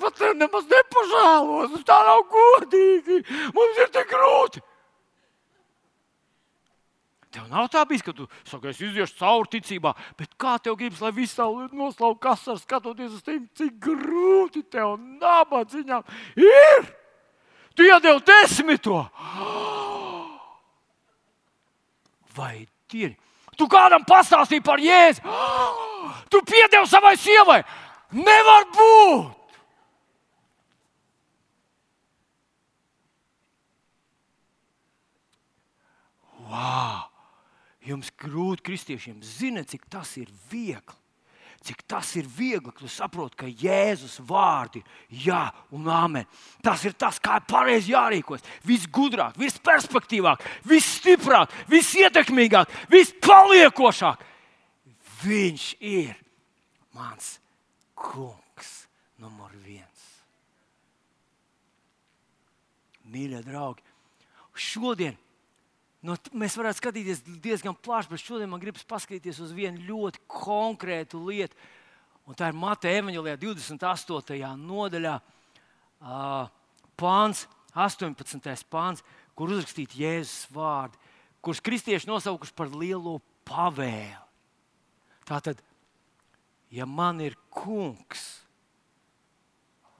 pat 0.00 0.22
nemaz 0.40 0.68
nepažēlos, 0.70 1.80
tā 1.84 2.00
nav 2.08 2.24
godīgi, 2.32 3.20
mums 3.52 3.84
ir 3.84 3.92
tik 3.92 4.08
grūti. 4.10 4.64
Tev 7.34 7.48
nav 7.50 7.66
tā 7.66 7.80
bijis, 7.88 8.02
ka 8.06 8.12
tu 8.14 8.28
saki, 8.46 8.70
es 8.70 8.78
iziešu 8.78 9.16
cauri 9.18 9.50
ticībā, 9.56 9.90
bet 10.18 10.36
kā 10.38 10.54
tev 10.62 10.76
gribas, 10.78 11.00
lai 11.02 11.10
viss 11.16 11.34
saule 11.34 11.66
noslauka 11.74 12.28
kasar, 12.28 12.60
skatoties 12.62 13.16
uz 13.16 13.24
tiem, 13.26 13.48
cik 13.58 13.80
grūti 13.82 14.62
tev 14.70 14.94
nabadzīņām 15.18 16.04
ir. 16.38 16.86
Tu 17.74 17.88
iedevi 17.88 18.22
desmito. 18.28 19.00
Vai 22.36 22.68
ir? 22.94 23.16
Tu 23.58 23.66
kādam 23.70 24.06
pastāstīji 24.06 24.62
par 24.62 24.82
jēzu. 24.82 25.22
Tu 26.30 26.42
piedevi 26.46 26.86
savai 26.90 27.16
sievai. 27.18 27.62
Nevar 28.14 28.68
būt! 28.76 29.40
Wow! 36.46 37.13
Jums 37.84 38.10
grūti 38.16 38.64
kristiešiem 38.64 39.18
zināt, 39.20 39.68
cik 39.74 39.88
tas 39.92 40.14
ir 40.20 40.30
viegli. 40.50 41.00
Cik 41.64 41.80
tas 41.88 42.10
ir 42.20 42.26
viegli, 42.28 42.68
ka 42.68 42.82
tu 42.84 42.90
saproti, 42.92 43.38
ka 43.40 43.48
Jēzus 43.48 44.18
vārdi 44.28 44.82
ir 44.82 45.22
jā 45.28 45.44
un 45.72 45.86
amen. 45.88 46.26
Tas 46.64 46.84
ir 46.84 46.92
tas, 46.92 47.16
kā 47.16 47.38
ir 47.40 47.46
pareizi 47.48 47.94
jārīkojas. 47.94 48.44
Visgudrāk, 48.68 49.38
visperspektīvāk, 49.40 50.44
visstiprāk, 50.68 51.54
visietekmīgāk, 51.72 52.72
vispaliekošāk. 52.92 54.28
Viņš 55.24 55.66
ir 55.80 56.12
mans 56.92 57.38
kungs, 57.96 58.74
numur 59.16 59.56
viens. 59.64 60.04
Mīļie 63.08 63.40
draugi, 63.46 63.84
šodien 64.52 65.16
Nu, 66.04 66.18
mēs 66.36 66.56
varētu 66.60 66.82
skatīties 66.82 67.22
diezgan 67.40 67.76
plaši, 67.80 68.10
bet 68.10 68.20
šodien 68.20 68.50
man 68.52 68.60
gribas 68.60 68.84
paskatīties 68.84 69.38
uz 69.40 69.54
vienu 69.56 69.80
ļoti 69.86 70.20
konkrētu 70.28 71.22
lietu. 71.24 71.56
Un 72.28 72.36
tā 72.36 72.50
ir 72.50 72.56
Mateja 72.56 73.00
Evanģelijā, 73.00 73.38
28. 73.40 74.50
nodaļā, 74.60 75.14
uh, 76.04 76.50
pāns, 77.00 77.46
18. 77.72 78.68
pāns, 78.72 79.00
kur 79.36 79.52
uzrakstīti 79.52 80.02
Jēzus 80.04 80.50
vārdi, 80.52 81.00
kurus 81.44 81.64
kristieši 81.64 82.08
nosaukuši 82.08 82.56
par 82.56 82.72
lielo 82.72 83.18
pavēli. 83.48 84.20
Tātad, 85.24 85.60
ja 86.72 86.84
man 86.84 87.22
ir 87.24 87.36
kungs, 87.48 88.26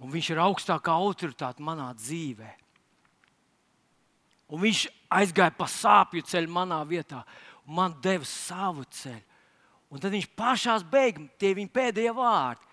un 0.05 0.13
viņš 0.13 0.35
ir 0.35 0.43
augstākā 0.45 0.93
autoritāte 0.93 1.65
manā 1.65 1.89
dzīvēm, 1.97 2.64
Un 4.53 4.61
viņš 4.61 4.85
aizgāja 5.13 5.55
pa 5.57 5.69
sāpju 5.71 6.25
ceļu 6.29 6.53
manā 6.53 6.81
vietā, 6.89 7.23
un 7.65 7.79
man 7.79 7.97
deva 8.05 8.27
savu 8.29 8.85
ceļu. 8.85 9.23
Un 9.95 10.03
tad 10.03 10.15
viņš 10.15 10.31
pašā 10.35 10.79
beigās, 10.91 11.31
tie 11.39 11.53
viņa 11.55 11.71
pēdējie 11.71 12.15
vārdi, 12.17 12.73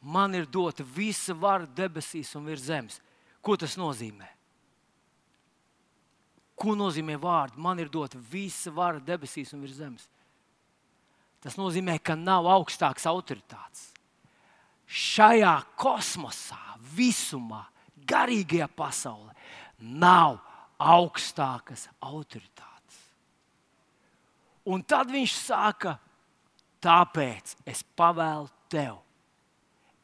man 0.00 0.34
ir 0.34 0.46
dota 0.48 0.84
visa 0.84 1.34
vara 1.36 1.66
debesīs 1.66 2.32
un 2.38 2.46
virs 2.48 2.64
zemes. 2.70 3.00
Ko 3.44 3.56
tas 3.60 3.76
nozīmē? 3.76 4.30
Ko 6.56 6.72
nozīmē 6.78 7.18
vārdi? 7.20 7.60
Man 7.60 7.82
ir 7.82 7.90
dota 7.92 8.16
visa 8.16 8.72
vara 8.72 9.02
debesīs 9.02 9.52
un 9.52 9.64
virs 9.64 9.76
zemes. 9.80 10.08
Tas 11.44 11.58
nozīmē, 11.60 11.98
ka 12.00 12.16
nav 12.16 12.46
augstākas 12.48 13.04
autoritātes. 13.10 13.90
Šajā 14.88 15.52
kosmosā, 15.76 16.60
visumā, 16.96 17.66
garīgajā 18.08 18.68
pasaulē 18.76 19.34
nav 19.80 20.38
augstākas 20.38 20.53
autoritātes. 20.80 22.98
Un 24.70 24.84
tad 24.88 25.10
viņš 25.12 25.34
saka, 25.36 25.96
tāpēc 26.84 27.56
es 27.68 27.82
pavēlu 27.96 28.48
tev, 28.72 29.00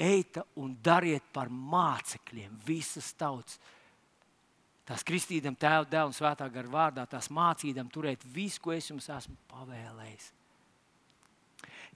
ejiet 0.01 0.41
un 0.61 0.75
dariet 0.83 1.25
par 1.33 1.51
mācekļiem 1.53 2.59
visas 2.67 3.13
tautas. 3.17 3.61
Tās 4.89 5.05
kristīdam, 5.07 5.55
tēva, 5.55 5.85
dēla 5.87 6.11
un 6.11 6.17
svētā 6.17 6.49
gara 6.51 6.71
vārdā, 6.71 7.05
tās 7.07 7.29
mācīdam 7.31 7.91
turēt 7.93 8.25
visu, 8.35 8.59
ko 8.65 8.73
es 8.75 8.89
jums 8.91 9.07
esmu 9.13 9.37
pavēlējis. 9.53 10.31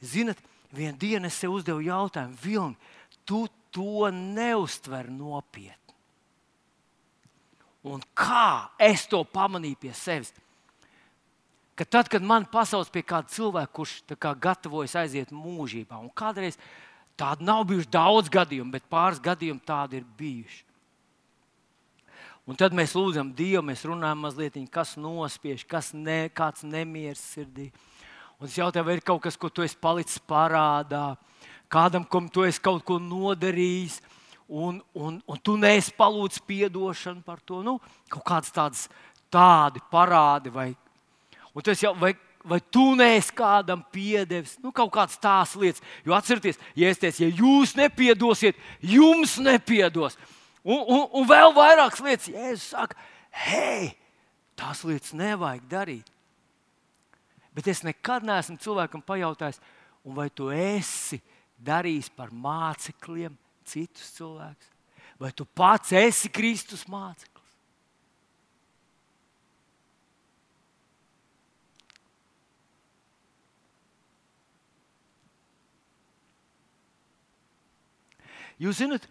Ziniet, 0.05 0.39
vienā 0.75 0.95
dienā 1.01 1.31
es 1.31 1.39
sev 1.41 1.57
uzdevu 1.57 1.83
jautājumu, 1.87 2.39
Vilni, 2.43 2.93
tu 3.27 3.47
to 3.75 4.11
neuztver 4.15 5.09
nopietni. 5.11 5.84
Un 7.85 8.01
kā 8.17 8.71
es 8.81 9.05
to 9.11 9.21
pamanīju 9.29 9.81
pie 9.83 9.93
sevis? 9.97 10.33
Ka 11.75 11.85
tad, 11.85 12.09
kad 12.09 12.23
man 12.23 12.47
pasauc 12.47 12.89
pie 12.95 13.03
kāda 13.03 13.29
cilvēka, 13.35 13.73
kurš 13.75 13.97
kā, 14.15 14.31
gatavojas 14.39 14.95
aiziet 15.01 15.33
mūžībā, 15.35 15.99
un 15.99 16.13
kādreiz 16.15 16.57
tādu 17.19 17.45
nav 17.45 17.65
bijuši 17.67 17.91
daudz 17.91 18.31
gadījumu, 18.33 18.73
bet 18.77 18.87
pāris 18.91 19.21
gadījumi 19.23 19.63
tādi 19.67 19.99
ir 19.99 20.07
bijuši. 20.19 20.63
Un 22.45 22.59
tad 22.61 22.77
mēs 22.77 22.93
lūdzam 22.93 23.33
Dievu, 23.33 23.63
mēs 23.65 23.87
runājam 23.89 24.21
mazliet, 24.21 24.57
kas 24.73 24.95
nospiež, 25.01 25.65
kas 25.65 25.95
ne, 25.97 26.29
kāds 26.29 26.65
nemieris 26.65 27.23
sirdī. 27.33 27.71
Un 28.37 28.51
es 28.51 28.59
jautāju, 28.59 28.85
vai 28.85 28.99
ir 28.99 29.05
kaut 29.05 29.23
kas, 29.25 29.39
ko 29.41 29.49
tu 29.49 29.65
esi 29.65 29.79
palicis 29.81 30.21
parādā, 30.29 31.15
kādam, 31.73 32.05
kam 32.05 32.29
tu 32.29 32.45
esi 32.45 32.61
kaut 32.61 32.85
ko 32.85 32.99
nodarījis 33.01 34.03
un, 34.55 34.83
un, 34.95 35.17
un 35.27 35.41
tu 35.43 35.57
neesi 35.59 35.91
palūdzis 35.99 36.43
atdošanu 36.69 37.25
par 37.27 37.41
to. 37.43 37.63
Nu, 37.67 37.81
kaut 38.09 38.25
kādas 38.29 38.55
tādas 38.55 38.85
tādi 39.33 39.83
parādi, 39.91 40.53
vai, 40.55 40.69
jau, 41.81 41.95
vai, 41.99 42.13
vai 42.45 42.61
tu 42.71 42.95
neesi 42.95 43.35
kādam 43.35 43.83
piedevis, 43.91 44.57
nu, 44.63 44.71
kaut 44.71 44.93
kādas 44.95 45.19
tās 45.19 45.57
lietas. 45.59 45.83
Jo 46.07 46.15
atcerieties, 46.15 46.61
ja 46.79 46.89
es 46.89 47.03
teicu, 47.03 47.25
ja 47.25 47.35
jūs 47.35 47.75
nepiedosiet, 47.75 48.57
jums 48.81 49.39
nepiedos. 49.43 50.19
Un, 50.63 50.81
un, 50.87 51.07
un 51.11 51.29
vēl 51.29 51.53
vairākas 51.57 52.01
lietas, 52.05 52.31
ja 52.31 52.55
es 52.55 52.71
saku, 52.71 52.95
hei, 53.49 53.91
tās 54.55 54.85
lietas 54.87 55.17
nevajag 55.19 55.67
darīt. 55.69 56.11
Bet 57.55 57.67
es 57.71 57.83
nekad 57.87 58.23
neesmu 58.27 58.59
cilvēkam 58.63 59.03
pajautājis, 59.03 59.59
vai 60.05 60.29
tu 60.31 60.51
esi 60.55 61.19
darījis 61.59 62.11
par 62.15 62.31
mācekļiem 62.31 63.35
citus 63.67 64.13
cilvēkus? 64.17 64.71
Vai 65.21 65.31
tu 65.33 65.47
pats 65.47 65.93
esi 65.95 66.31
Kristus 66.33 66.85
māceklis? 66.91 67.35
Jūs 78.61 78.79
zināt, 78.79 79.07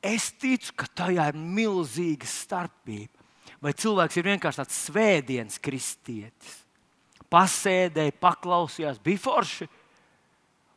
es 0.00 0.30
ticu, 0.40 0.72
ka 0.80 0.88
tajā 1.02 1.28
ir 1.30 1.36
milzīga 1.36 2.28
starpība. 2.28 3.12
Vai 3.62 3.72
cilvēks 3.76 4.16
ir 4.18 4.28
vienkārši 4.30 4.62
tāds 4.62 4.78
svētdienas 4.88 5.60
kristietis? 5.62 6.62
Pasēdēja, 7.32 8.14
paklausījās, 8.22 9.00
bija 9.02 9.22
forši. 9.22 9.68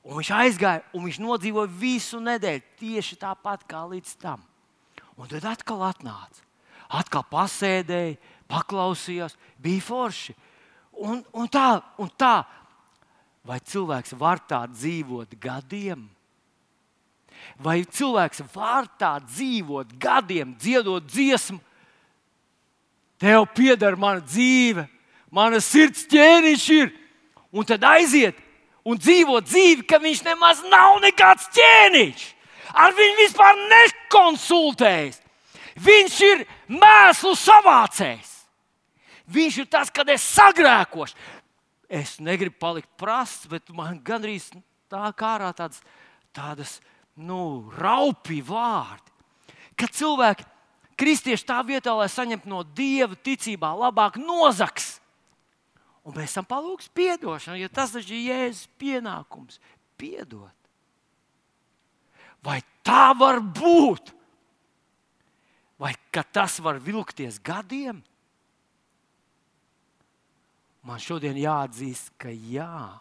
Un 0.08 0.20
viņš 0.20 0.30
aizgāja, 0.32 0.84
un 0.96 1.04
viņš 1.06 1.20
nodzīvoja 1.22 1.72
visu 1.80 2.20
nedēļu 2.24 2.64
tieši 2.80 3.18
tāpat 3.20 3.66
kā 3.68 3.84
līdz 3.90 4.14
tam. 4.22 4.44
Un 5.20 5.28
tad 5.28 5.46
atkal 5.52 5.84
atnāca. 5.90 6.46
Atkal 6.90 7.26
pasēdēja, 7.30 8.16
paklausījās, 8.50 9.36
bija 9.62 9.84
forši. 9.84 10.34
Un, 11.00 11.20
un 11.36 11.52
tā, 11.52 11.82
un 12.00 12.10
tā. 12.18 12.42
Vai 13.46 13.60
cilvēks 13.64 14.16
var 14.20 14.42
tā 14.48 14.64
dzīvot 14.72 15.36
gadiem? 15.42 16.08
Vai 17.60 17.82
cilvēks 17.84 18.44
var 18.54 18.88
tā 19.00 19.14
dzīvot 19.24 19.94
gadiem, 20.00 20.56
dziedot 20.60 21.06
dziesmu? 21.08 21.60
Tev 23.20 23.46
pieder 23.52 23.98
mana 24.00 24.24
dzīve, 24.24 24.86
mana 25.32 25.60
sirds 25.64 26.06
ķēniņš 26.08 26.68
ir. 26.78 26.94
Un 27.52 27.68
tad 27.68 27.84
aiziet 27.84 28.38
un 28.86 29.00
dzīvo 29.00 29.40
dzīvi, 29.44 29.86
ka 29.88 30.00
viņš 30.02 30.24
nemaz 30.28 30.62
nav 30.70 31.00
nekāds 31.04 31.50
ķēniņš. 31.56 32.28
Ar 32.80 32.94
viņu 32.94 33.18
vispār 33.18 33.58
nekonsultējas. 33.72 35.22
Viņš 35.80 36.16
ir 36.28 36.44
mēslu 36.70 37.34
savācējs. 37.40 38.36
Viņš 39.30 39.60
ir 39.62 39.68
tas, 39.70 39.92
kad 39.94 40.10
es 40.10 40.26
sagrēkošu. 40.36 41.16
Es 41.90 42.18
negribu 42.22 42.58
palikt 42.62 42.90
prasts, 43.00 43.48
bet 43.50 43.70
man 43.74 43.98
gandrīz 44.06 44.52
tā 44.90 45.10
kā 45.18 45.36
ārā 45.38 45.50
tādas, 45.58 45.82
tādas 46.36 46.78
nu, 47.18 47.70
raupi 47.78 48.42
vārdi. 48.46 49.10
Kad 49.80 49.96
cilvēki, 49.96 50.46
kristieši 51.00 51.48
tā 51.48 51.60
vietā, 51.66 51.96
lai 51.96 52.10
saņemtu 52.12 52.50
no 52.52 52.62
dieva 52.64 53.16
ticībā, 53.16 53.72
labāk 53.80 54.20
nozaks. 54.22 54.99
Un 56.08 56.16
pēc 56.16 56.34
tam 56.38 56.48
palūgs 56.48 56.90
atdošanu, 56.90 57.60
jo 57.60 57.70
tas 57.70 57.92
taču 57.92 58.14
ir 58.16 58.32
Jēzus 58.32 58.68
pienākums- 58.80 59.60
piedot. 60.00 60.56
Vai 62.42 62.62
tā 62.84 63.18
var 63.18 63.40
būt? 63.40 64.14
Vai 65.80 65.94
tas 66.24 66.60
var 66.60 66.80
vilkties 66.80 67.40
gadiem? 67.40 68.04
Man 70.84 71.00
šodien 71.00 71.36
jāatzīst, 71.36 72.12
ka 72.18 72.30
jā, 72.30 73.00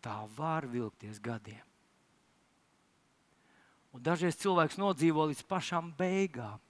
tā 0.00 0.16
var 0.36 0.66
vilkties 0.66 1.20
gadiem. 1.20 1.62
Un 3.92 4.02
dažreiz 4.02 4.38
cilvēks 4.38 4.78
nodzīvo 4.78 5.26
līdz 5.30 5.42
pašām 5.50 5.90
beigām, 5.98 6.60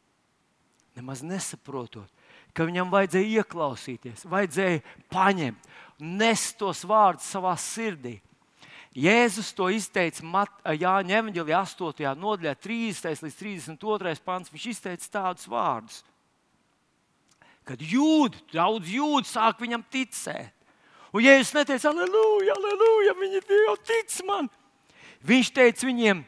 nemaz 0.97 1.23
nesaprotot, 1.23 2.09
ka 2.55 2.67
viņam 2.69 2.91
vajadzēja 2.93 3.43
ieklausīties, 3.43 4.27
vajadzēja 4.31 4.83
paņemt, 5.13 5.71
nest 6.01 6.59
tos 6.61 6.83
vārdus 6.89 7.29
savā 7.31 7.55
sirdī. 7.61 8.19
Jēzus 8.97 9.53
to 9.55 9.69
izteica 9.71 10.47
Jāņa 10.75 11.19
Evanģelī 11.21 11.55
8. 11.55 12.09
nodaļā, 12.19 12.57
30. 12.59 13.23
līdz 13.23 13.37
32. 13.39 14.17
pants. 14.25 14.51
Viņš 14.51 14.65
izteica 14.73 15.13
tādus 15.15 15.47
vārdus, 15.47 16.01
kad 17.63 17.79
jūdi, 17.79 18.41
daudz 18.51 18.91
jūdu 18.91 19.31
sāk 19.31 19.63
viņam 19.63 19.87
ticēt. 19.93 20.57
Un 21.15 21.23
Jēzus 21.23 21.55
neteica, 21.55 21.91
aleluja, 21.91 22.55
aleluja, 22.55 23.15
viņi 23.19 23.41
jau 23.67 23.77
tic 23.83 24.19
man. 24.27 24.51
Viņš 25.27 25.49
teica 25.55 25.87
viņiem, 25.87 26.25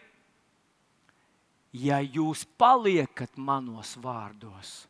ja 1.83 2.01
jūs 2.03 2.45
paliekat 2.59 3.39
manos 3.39 3.95
vārdos, 4.03 4.83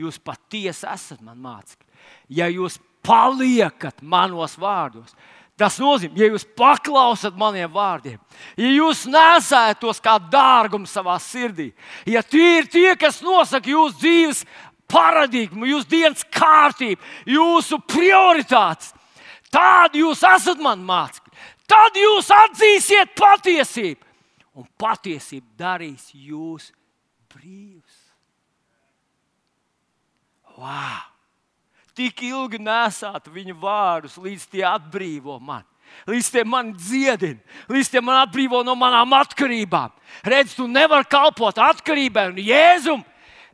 jūs 0.00 0.20
patiesi 0.22 0.88
esat 0.88 1.20
man 1.24 1.38
mācekļi. 1.42 1.86
Ja 2.32 2.48
jūs 2.50 2.78
paliekat 3.06 4.02
manos 4.02 4.56
vārdos, 4.60 5.12
tas 5.60 5.76
nozīmē, 5.80 6.16
ja 6.16 6.30
jūs 6.30 6.46
paklausat 6.56 7.36
maniem 7.38 7.70
vārdiem, 7.72 8.18
ja 8.56 8.70
jūs 8.72 9.04
nesat 9.10 9.80
tos 9.80 10.00
kā 10.00 10.16
dārgumu 10.32 10.88
savā 10.88 11.18
sirdī, 11.20 11.70
ja 12.08 12.22
tie 12.24 12.62
ir 12.62 12.70
tie, 12.72 12.88
kas 12.96 13.20
nosaka 13.24 13.68
jūsu 13.68 13.98
dzīves 14.00 14.44
paradigmu, 14.90 15.68
jūsu 15.68 15.90
dienas 15.90 16.24
kārtību, 16.34 17.00
jūsu 17.28 17.78
prioritātes, 17.90 18.94
tad 19.52 19.96
jūs 19.98 20.24
esat 20.26 20.62
man 20.62 20.82
mācekļi. 20.86 21.28
Tad 21.70 21.94
jūs 21.94 22.26
atzīsiet 22.34 23.12
patiesību 23.18 24.08
un 24.58 24.66
patiesība 24.80 25.46
darīs 25.60 26.08
jūs 26.14 26.72
brīvus. 27.30 27.89
Wow! 30.60 31.08
Tik 31.96 32.22
ilgi 32.28 32.60
nesāt 32.62 33.26
viņa 33.32 33.56
vārdus, 33.60 34.18
līdz 34.20 34.46
tie 34.52 34.64
atbrīvo 34.68 35.40
mani. 35.40 35.66
Līdz 36.06 36.28
tie 36.30 36.42
man 36.46 36.70
dziedina, 36.76 37.40
līdz 37.66 37.88
tie 37.90 38.00
man 38.04 38.20
atbrīvo 38.20 38.60
no 38.62 38.76
manām 38.78 39.10
atkarībām. 39.18 39.90
Redz, 40.22 40.54
tu 40.54 40.68
nevari 40.70 41.08
kalpot 41.10 41.58
atkarībai 41.58 42.28
un 42.30 42.38
jēzumam. 42.38 43.06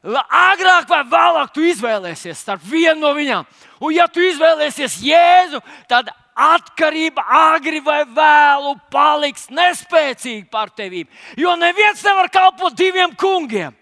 Agrāk 0.06 0.86
vai 0.86 1.00
vēlāk 1.10 1.50
tu 1.54 1.64
izvēlēsies 1.66 2.38
starp 2.44 2.62
vienu 2.62 3.00
no 3.00 3.10
viņām. 3.16 3.46
Un, 3.80 3.90
ja 3.96 4.06
tu 4.06 4.22
izvēlēsies 4.22 5.00
Jēzu, 5.02 5.58
tad 5.90 6.12
atkarība 6.36 7.24
agri 7.56 7.80
vai 7.82 8.04
vēlu 8.04 8.76
paliks 8.92 9.48
nespēcīga 9.50 10.46
par 10.52 10.70
tevi. 10.70 11.02
Jo 11.40 11.56
neviens 11.58 12.04
nevar 12.06 12.30
kalpot 12.30 12.76
diviem 12.76 13.16
kungiem. 13.18 13.74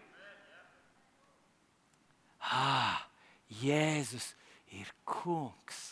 Ah, 2.45 3.04
Jēzus 3.63 4.33
ir 4.75 4.91
kungs. 5.07 5.83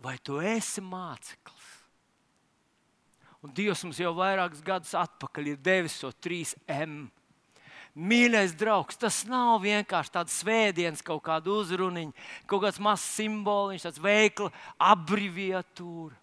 Vai 0.00 0.16
tu 0.24 0.40
esi 0.40 0.82
māceklis? 0.84 1.68
Un 3.40 3.52
Dievs 3.56 3.84
mums 3.84 4.00
jau 4.00 4.12
vairākus 4.16 4.60
gadus 4.64 4.92
atpakaļ 4.96 5.54
ir 5.54 5.64
devis 5.64 5.96
to 6.02 6.10
3M 6.12 7.08
Mīļais 7.98 8.52
draugs, 8.54 8.94
tas 8.94 9.24
nav 9.26 9.64
vienkārši 9.64 10.12
tāds 10.14 10.36
svētdienas, 10.40 11.02
kaut 11.02 11.24
kāda 11.26 11.50
uzruniņa, 11.50 12.14
kaut 12.46 12.62
kāds 12.62 12.78
mazs 12.78 13.06
simboliņš, 13.18 13.86
tāds 13.88 14.02
veikla 14.02 14.52
abreviatūra. 14.92 16.14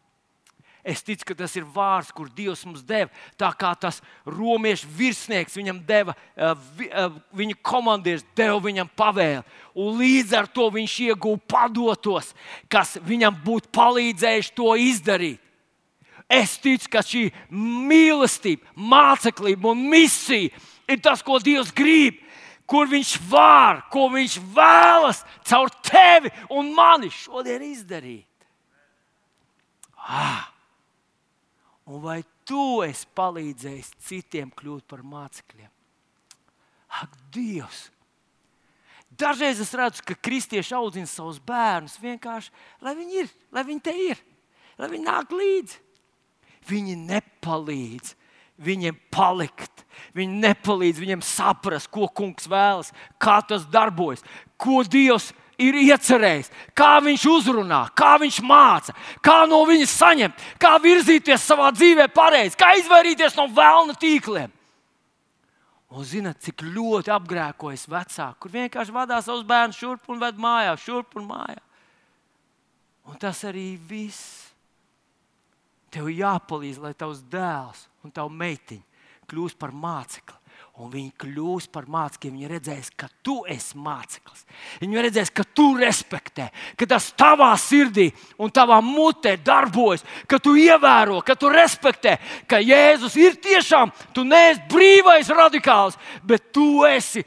Es 0.88 1.01
ticu, 1.03 1.25
ka 1.27 1.35
tas 1.35 1.51
ir 1.59 1.65
vārds, 1.67 2.13
kur 2.15 2.29
Dievs 2.31 2.61
mums 2.63 2.79
deva. 2.88 3.09
Tā 3.35 3.49
kā 3.59 3.73
tas 3.75 3.97
romiešu 4.23 4.88
virsnieks 4.95 5.57
viņam 5.59 5.81
deva, 5.83 6.15
eh, 6.38 6.53
eh, 6.88 7.09
viņa 7.35 7.57
komandieris 7.59 8.23
deva 8.35 8.61
viņam 8.63 8.88
pavēli. 8.95 9.43
Un 9.75 9.99
līdz 9.99 10.38
ar 10.38 10.47
to 10.47 10.69
viņš 10.71 10.95
ieguva 11.09 11.41
padotos, 11.43 12.31
kas 12.69 12.95
viņam 13.03 13.35
būtu 13.43 13.67
palīdzējuši 13.75 14.55
to 14.55 14.71
izdarīt. 14.79 15.39
Es 16.29 16.57
ticu, 16.57 16.88
ka 16.89 17.03
šī 17.03 17.33
mīlestība, 17.51 18.63
māceklība 18.75 19.71
un 19.71 19.89
misija 19.91 20.55
ir 20.88 20.99
tas, 21.03 21.21
ko 21.21 21.39
Dievs 21.39 21.75
grib, 21.75 22.15
kur 22.65 22.88
Viņš 22.88 23.17
var, 23.27 23.83
ko 23.91 24.07
Viņš 24.07 24.39
vēlas 24.55 25.25
caur 25.43 25.67
tevi 25.83 26.31
un 26.49 26.73
mani 26.73 27.11
šodien 27.11 27.61
izdarīt. 27.75 28.23
Ah. 30.07 30.47
Un 31.88 32.01
vai 32.03 32.19
tu 32.47 32.81
esi 32.83 33.07
palīdzējis 33.15 33.93
citiem 34.03 34.51
kļūt 34.55 34.88
par 34.89 35.05
mācekļiem? 35.07 35.71
Ak, 37.01 37.13
Dievs! 37.31 37.88
Dažreiz 39.17 39.61
es 39.63 39.71
redzu, 39.73 40.03
ka 40.05 40.17
kristieši 40.19 40.75
audzina 40.77 41.07
savus 41.09 41.39
bērnus 41.41 41.95
vienkārši, 42.01 42.51
lai 42.83 42.93
viņi 42.97 43.21
ir, 43.23 43.29
lai 43.55 43.63
viņi 43.65 43.83
te 43.85 43.93
ir, 43.95 44.19
lai 44.77 44.89
viņi 44.91 45.07
nāk 45.07 45.31
līdzi. 45.33 45.79
Viņi 46.67 46.97
nepalīdz 47.07 48.13
viņiem 48.61 48.97
palikt. 49.13 49.85
Viņi 50.17 50.41
nepalīdz 50.41 51.01
viņiem 51.01 51.23
saprast, 51.25 51.89
ko 51.93 52.09
kungs 52.09 52.49
vēlas, 52.49 52.91
kā 53.21 53.39
tas 53.45 53.65
darbojas, 53.69 54.23
ko 54.59 54.81
Dievs 54.85 55.31
ir 55.62 55.78
iecerējis, 55.82 56.49
kā 56.78 56.97
viņš 57.03 57.26
uzrunā, 57.32 57.82
kā 57.97 58.16
viņš 58.22 58.39
māca, 58.45 58.93
kā 59.26 59.39
no 59.49 59.64
viņa 59.68 59.88
saņemt, 59.91 60.45
kā 60.62 60.76
virzīties 60.82 61.47
savā 61.49 61.72
dzīvē 61.76 62.08
pareizi, 62.14 62.58
kā 62.60 62.76
izvairīties 62.80 63.38
no 63.39 63.47
vēlna 63.53 63.97
tīkliem. 63.99 64.53
Un 65.88 66.03
zinat, 66.03 66.41
cik 66.43 66.66
ļoti 66.68 67.14
apgrēkojas 67.16 67.88
vecāki, 67.89 68.39
kur 68.43 68.53
vienkārši 68.53 68.93
vadā 68.93 69.22
savus 69.24 69.45
bērnus 69.47 69.80
šurp 69.80 70.10
un 70.12 70.20
ved 70.22 70.39
mājā, 70.41 70.76
šurp 70.84 71.16
un 71.18 71.30
mājā. 71.30 71.62
Un 73.08 73.16
tas 73.22 73.39
arī 73.47 73.70
viss. 73.80 74.43
Tev 75.88 76.10
jāpalīdz, 76.12 76.82
lai 76.84 76.91
tavs 76.99 77.22
dēls 77.32 77.86
un 78.03 78.12
tava 78.12 78.28
meitiņa 78.28 78.84
kļūst 79.32 79.55
par 79.60 79.72
mācekli 79.72 80.36
Un 80.78 80.91
viņi 80.93 81.09
kļūs 81.17 81.65
par 81.73 81.88
mācekļiem. 81.89 82.36
Viņi 82.38 82.49
redzēs, 82.51 82.91
ka 82.93 83.07
tu 83.25 83.39
esi 83.49 83.80
māceklis. 83.82 84.43
Viņi 84.84 85.01
redzēs, 85.07 85.32
ka 85.34 85.41
tu 85.57 85.71
respektē, 85.80 86.51
ka 86.78 86.86
tas 86.89 87.07
tavā 87.17 87.49
sirdī 87.57 88.11
un 88.38 88.53
tavā 88.53 88.78
mutē 88.86 89.34
darbojas, 89.41 90.05
ka 90.30 90.38
tu 90.38 90.53
ievēro, 90.61 91.23
ka 91.25 91.34
tu 91.34 91.49
respektē, 91.49 92.17
ka 92.45 92.61
Jēzus 92.61 93.17
ir 93.17 93.39
tiešām, 93.41 93.93
tu 94.13 94.21
neesi 94.28 94.67
brīvais 94.69 95.34
radikāls, 95.34 95.97
bet 96.21 96.51
tu 96.53 96.86
esi 96.86 97.25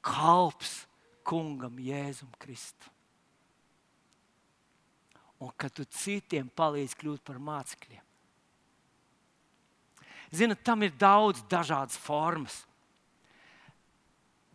kalps 0.00 0.86
kungam 1.28 1.76
Jēzum 1.76 2.32
Kristum. 2.40 2.88
Un 5.44 5.52
ka 5.60 5.68
tu 5.68 5.84
citiem 5.84 6.48
palīdzi 6.56 6.96
kļūt 7.00 7.24
par 7.24 7.36
mācekļiem. 7.40 8.04
Ziniet, 10.30 10.62
tam 10.62 10.84
ir 10.86 10.94
daudz 10.98 11.42
dažādas 11.50 11.98
formas. 11.98 12.62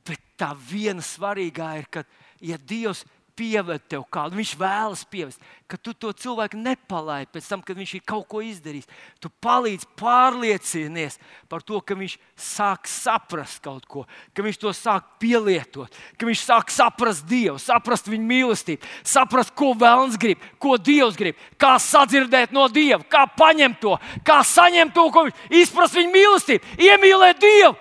Bet 0.05 0.21
tā 0.39 0.53
viena 0.55 1.03
svarīgā 1.03 1.69
ir, 1.81 1.89
ka, 1.91 2.05
ja 2.39 2.57
Dievs 2.57 3.03
pieved 3.35 3.83
tev 3.91 4.05
kādu, 4.11 4.37
viņš 4.39 4.53
vēlas 4.59 5.03
pievest, 5.11 5.43
ka 5.67 5.77
tu 5.77 5.93
to 5.93 6.11
cilvēku 6.15 6.57
nepalaidi 6.59 7.29
pēc 7.33 7.47
tam, 7.51 7.63
kad 7.65 7.77
viņš 7.77 7.93
ir 7.97 8.03
kaut 8.07 8.27
ko 8.31 8.41
izdarījis. 8.45 8.87
Tu 9.21 9.31
palīdzi 9.43 9.89
pārliecinies 9.99 11.17
par 11.51 11.63
to, 11.65 11.79
ka 11.83 11.97
viņš 11.99 12.17
sāk 12.39 12.89
saprast 12.89 13.61
kaut 13.65 13.87
ko, 13.91 14.05
ka 14.33 14.45
viņš 14.45 14.59
to 14.61 14.73
sāk 14.75 15.07
pielietot, 15.21 15.93
ka 16.17 16.29
viņš 16.29 16.43
sāk 16.47 16.73
saprast 16.73 17.25
Dievu, 17.29 17.57
saprast 17.61 18.09
viņa 18.11 18.29
mīlestību, 18.31 18.93
saprast, 19.03 19.55
ko 19.57 19.73
vēlams 19.77 20.19
grib, 20.21 20.43
ko 20.61 20.77
Dievs 20.79 21.17
grib, 21.19 21.39
kā 21.61 21.75
sadzirdēt 21.81 22.55
no 22.55 22.67
Dieva, 22.71 23.03
kā 23.03 23.25
paņemt 23.37 23.81
to, 23.83 23.97
kā 24.27 24.41
saņemt 24.45 24.95
to, 24.95 25.09
ko 25.11 25.27
viņš 25.27 25.59
izprast 25.65 25.99
viņa 25.99 26.15
mīlestību, 26.15 26.77
iemīlēt 26.89 27.43
Dievu 27.43 27.75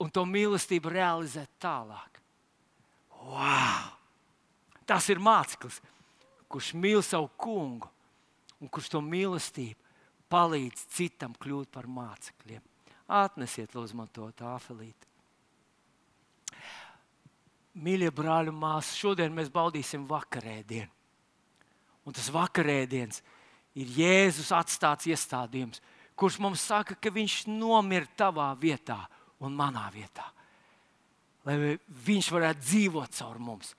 un 0.00 0.08
to 0.12 0.24
mīlestību 0.24 0.92
realizēt 0.92 1.50
tālāk. 1.60 2.09
Wow! 3.30 3.90
Tas 4.88 5.06
ir 5.12 5.20
māceklis, 5.22 5.78
kurš 6.50 6.72
mīl 6.74 7.02
savu 7.06 7.28
kungu 7.38 7.86
un 8.60 8.70
kurš 8.72 8.90
to 8.90 9.02
mīlestību 9.04 9.78
palīdz 10.30 10.86
citam 10.96 11.36
kļūt 11.38 11.70
par 11.74 11.86
mācekļiem. 11.90 12.62
Atnesiet, 13.10 13.74
lūdzu, 13.74 13.96
man 13.98 14.10
to 14.14 14.26
tāfelīti. 14.38 15.08
Mīļie 17.80 18.10
brāļi 18.14 18.54
māsas, 18.54 18.98
šodien 18.98 19.34
mēs 19.34 19.50
baudīsim 19.54 20.08
vakarēdienu. 20.10 20.90
Un 22.06 22.16
tas 22.16 22.30
vakarēdiens 22.34 23.22
ir 23.78 23.94
Jēzus 23.94 24.50
atstāts 24.56 25.06
iestādījums, 25.10 25.82
kurš 26.18 26.40
mums 26.42 26.66
saka, 26.66 26.96
ka 26.98 27.14
viņš 27.14 27.44
nomira 27.50 28.10
tavā 28.18 28.50
vietā 28.58 28.98
un 29.38 29.54
manā 29.54 29.86
vietā 29.94 30.26
lai 31.50 31.76
Viņš 32.06 32.30
varētu 32.34 32.66
dzīvot 32.66 33.16
caur 33.18 33.38
mums. 33.42 33.74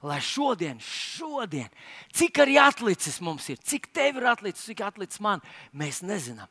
Lai 0.00 0.16
šodien, 0.24 0.78
šodien, 0.80 1.68
cik 2.16 2.38
arī 2.40 2.56
atlicis 2.56 3.18
mums 3.20 3.50
ir, 3.52 3.58
cik 3.60 3.90
tev 3.92 4.16
ir 4.16 4.30
atlicis, 4.30 4.64
cik 4.70 4.80
atlicis 4.86 5.20
man, 5.20 5.42
mēs 5.76 6.00
nezinām. 6.00 6.48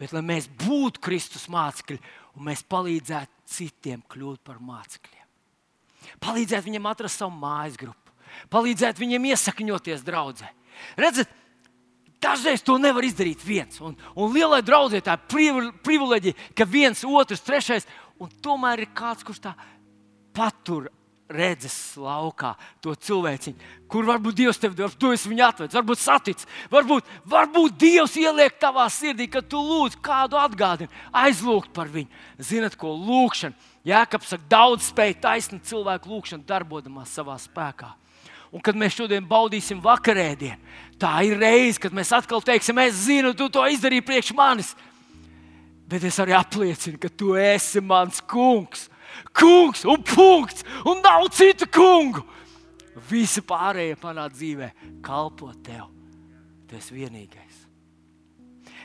Bet 0.00 0.14
lai 0.16 0.22
mēs 0.24 0.46
būtu 0.62 1.02
Kristus 1.04 1.50
mācekļi 1.52 1.98
un 2.38 2.46
mēs 2.48 2.62
palīdzētu 2.64 3.52
citiem 3.52 4.00
kļūt 4.08 4.40
par 4.46 4.62
mācekļiem. 4.64 5.26
Palīdzēt 6.22 6.64
viņiem 6.64 6.88
atrast 6.88 7.20
savu 7.20 7.36
mājas 7.36 7.76
grupu, 7.76 8.14
palīdzēt 8.48 9.02
viņiem 9.02 9.28
iesakņoties 9.34 10.06
draudzē. 10.06 10.48
Redziet, 10.96 11.28
Dažreiz 12.18 12.64
to 12.66 12.74
nevar 12.82 13.04
izdarīt 13.06 13.42
viens. 13.46 13.78
Un, 13.78 13.94
un 14.18 14.32
lielai 14.34 14.58
draudzē 14.66 14.98
tā 15.06 15.14
ir 15.38 15.68
privileģija, 15.86 16.34
ka 16.58 16.66
viens, 16.66 17.04
otrs, 17.06 17.44
trešais, 17.46 17.86
un 18.18 18.32
tomēr 18.42 18.82
ir 18.82 18.90
kāds, 18.90 19.22
kurš 19.22 19.44
tā 19.44 19.52
patur 20.38 20.88
redzes 21.28 21.74
laukā 22.00 22.54
to 22.80 22.94
cilvēciņu, 22.96 23.66
kur 23.90 24.06
varbūt 24.08 24.38
Dievs 24.38 24.60
tev 24.60 24.72
dod, 24.76 24.94
tu 24.96 25.10
esi 25.12 25.28
viņu 25.28 25.44
atvedis, 25.44 25.76
varbūt 25.76 26.00
saticis, 26.00 26.48
varbūt, 26.72 27.08
varbūt 27.28 27.76
Dievs 27.80 28.16
ieliek 28.20 28.56
tavā 28.60 28.86
sirdī, 28.92 29.28
ka 29.28 29.42
tu 29.44 29.60
lūdz 29.60 29.98
kādu 30.04 30.40
atgādini, 30.40 30.88
aizlūgt 31.12 31.74
par 31.76 31.90
viņu. 31.92 32.08
Zinat, 32.40 32.78
ko 32.80 32.94
lūgšana, 32.96 33.68
Jēkabs 33.88 34.32
saka, 34.32 34.48
daudz 34.50 34.88
spēj 34.88 35.14
taisnīt 35.22 35.68
cilvēku 35.68 36.10
lūgšanu, 36.12 36.48
darbodamās 36.48 37.12
savā 37.14 37.36
spēkā. 37.40 37.92
Un 38.52 38.64
kad 38.64 38.76
mēs 38.80 38.96
šodien 38.96 39.24
baudīsim 39.28 39.80
vakarēdienu, 39.84 40.56
tā 41.00 41.12
ir 41.28 41.36
reize, 41.40 41.80
kad 41.80 41.92
mēs 41.92 42.14
atkal 42.16 42.40
teiksim, 42.44 42.80
es 42.80 43.04
zinu, 43.04 43.34
tu 43.36 43.50
to 43.52 43.64
izdarīji 43.68 44.06
priekš 44.08 44.32
manis. 44.36 44.72
Bet 45.88 46.04
es 46.04 46.16
arī 46.20 46.34
apliecinu, 46.36 47.00
ka 47.00 47.08
tu 47.12 47.34
esi 47.36 47.80
mans 47.84 48.20
kungs 48.28 48.88
kungs 49.36 49.84
un 49.88 50.02
punkts, 50.02 50.64
un 50.84 51.02
nav 51.04 51.28
citu 51.34 51.68
kungu. 51.72 52.24
Visi 53.08 53.42
pārējie 53.46 53.96
manā 54.02 54.26
dzīvē 54.32 54.72
kalpo 55.04 55.52
tev. 55.64 55.86
Tu 56.68 56.76
esi 56.76 56.96
vienīgais. 56.96 57.62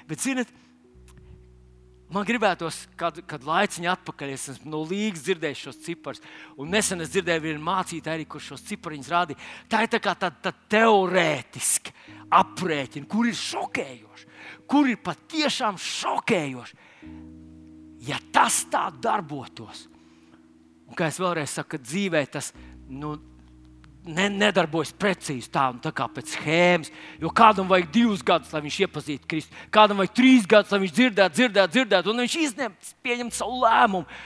Bet, 0.08 0.22
ziniet, 0.22 0.50
man 2.14 2.26
gribētos, 2.28 2.84
kad, 3.00 3.18
kad 3.28 3.46
laiciņā 3.48 3.96
atpakaļ 3.98 4.34
es 4.36 4.46
esmu 4.54 4.72
no 4.72 4.84
līgas 4.88 5.24
dzirdējis 5.26 5.64
šos 5.68 5.80
ciprus, 5.86 6.22
un 6.60 6.72
nesen 6.72 7.04
es 7.04 7.12
dzirdēju 7.14 7.46
vienu 7.48 7.64
mācītāju, 7.66 8.28
kurš 8.30 8.52
šos 8.54 8.66
cipariņus 8.70 9.12
rādīja. 9.14 9.42
Tā 9.72 9.84
ir 9.84 9.92
tā 9.92 10.02
kā 10.04 10.16
tāda 10.20 10.50
tā 10.50 10.54
teorētiska 10.76 11.96
aprēķina, 12.40 13.10
kur 13.10 13.30
ir 13.30 13.40
šokējoši, 13.40 14.30
kur 14.70 14.92
ir 14.92 15.02
patiešām 15.04 15.80
šokējoši. 15.82 16.80
Ja 18.04 18.20
tas 18.36 18.66
tā 18.72 18.90
darbotos, 19.00 19.88
Un, 20.94 20.98
kā 20.98 21.08
es 21.10 21.18
vēlreiz 21.18 21.50
saku, 21.58 21.80
dzīvē 21.82 22.20
tas 22.30 22.52
nu, 22.86 23.16
ne, 24.06 24.28
nedarbojas 24.30 24.92
precīzi 24.94 25.50
tā, 25.50 25.64
tā 25.82 25.90
kā 25.96 26.06
pēc 26.14 26.36
schēmas. 26.36 26.92
Jo 27.18 27.32
kādam 27.34 27.72
vajag 27.72 27.88
divus 27.96 28.22
gadus, 28.22 28.52
lai 28.54 28.62
viņš 28.62 28.78
iepazītu 28.86 29.30
Kristu, 29.32 29.64
kādam 29.74 30.04
vajag 30.04 30.14
trīs 30.20 30.46
gadus, 30.46 30.70
lai 30.70 30.84
viņš 30.84 30.94
dzirdētu, 31.00 31.38
dzirdētu, 31.40 31.74
dzirdētu, 31.74 32.12
un 32.14 32.22
viņš 32.22 32.36
izņemt, 32.44 32.92
pieņemt 33.08 33.38
savu 33.40 33.58
lēmumu. 33.64 34.20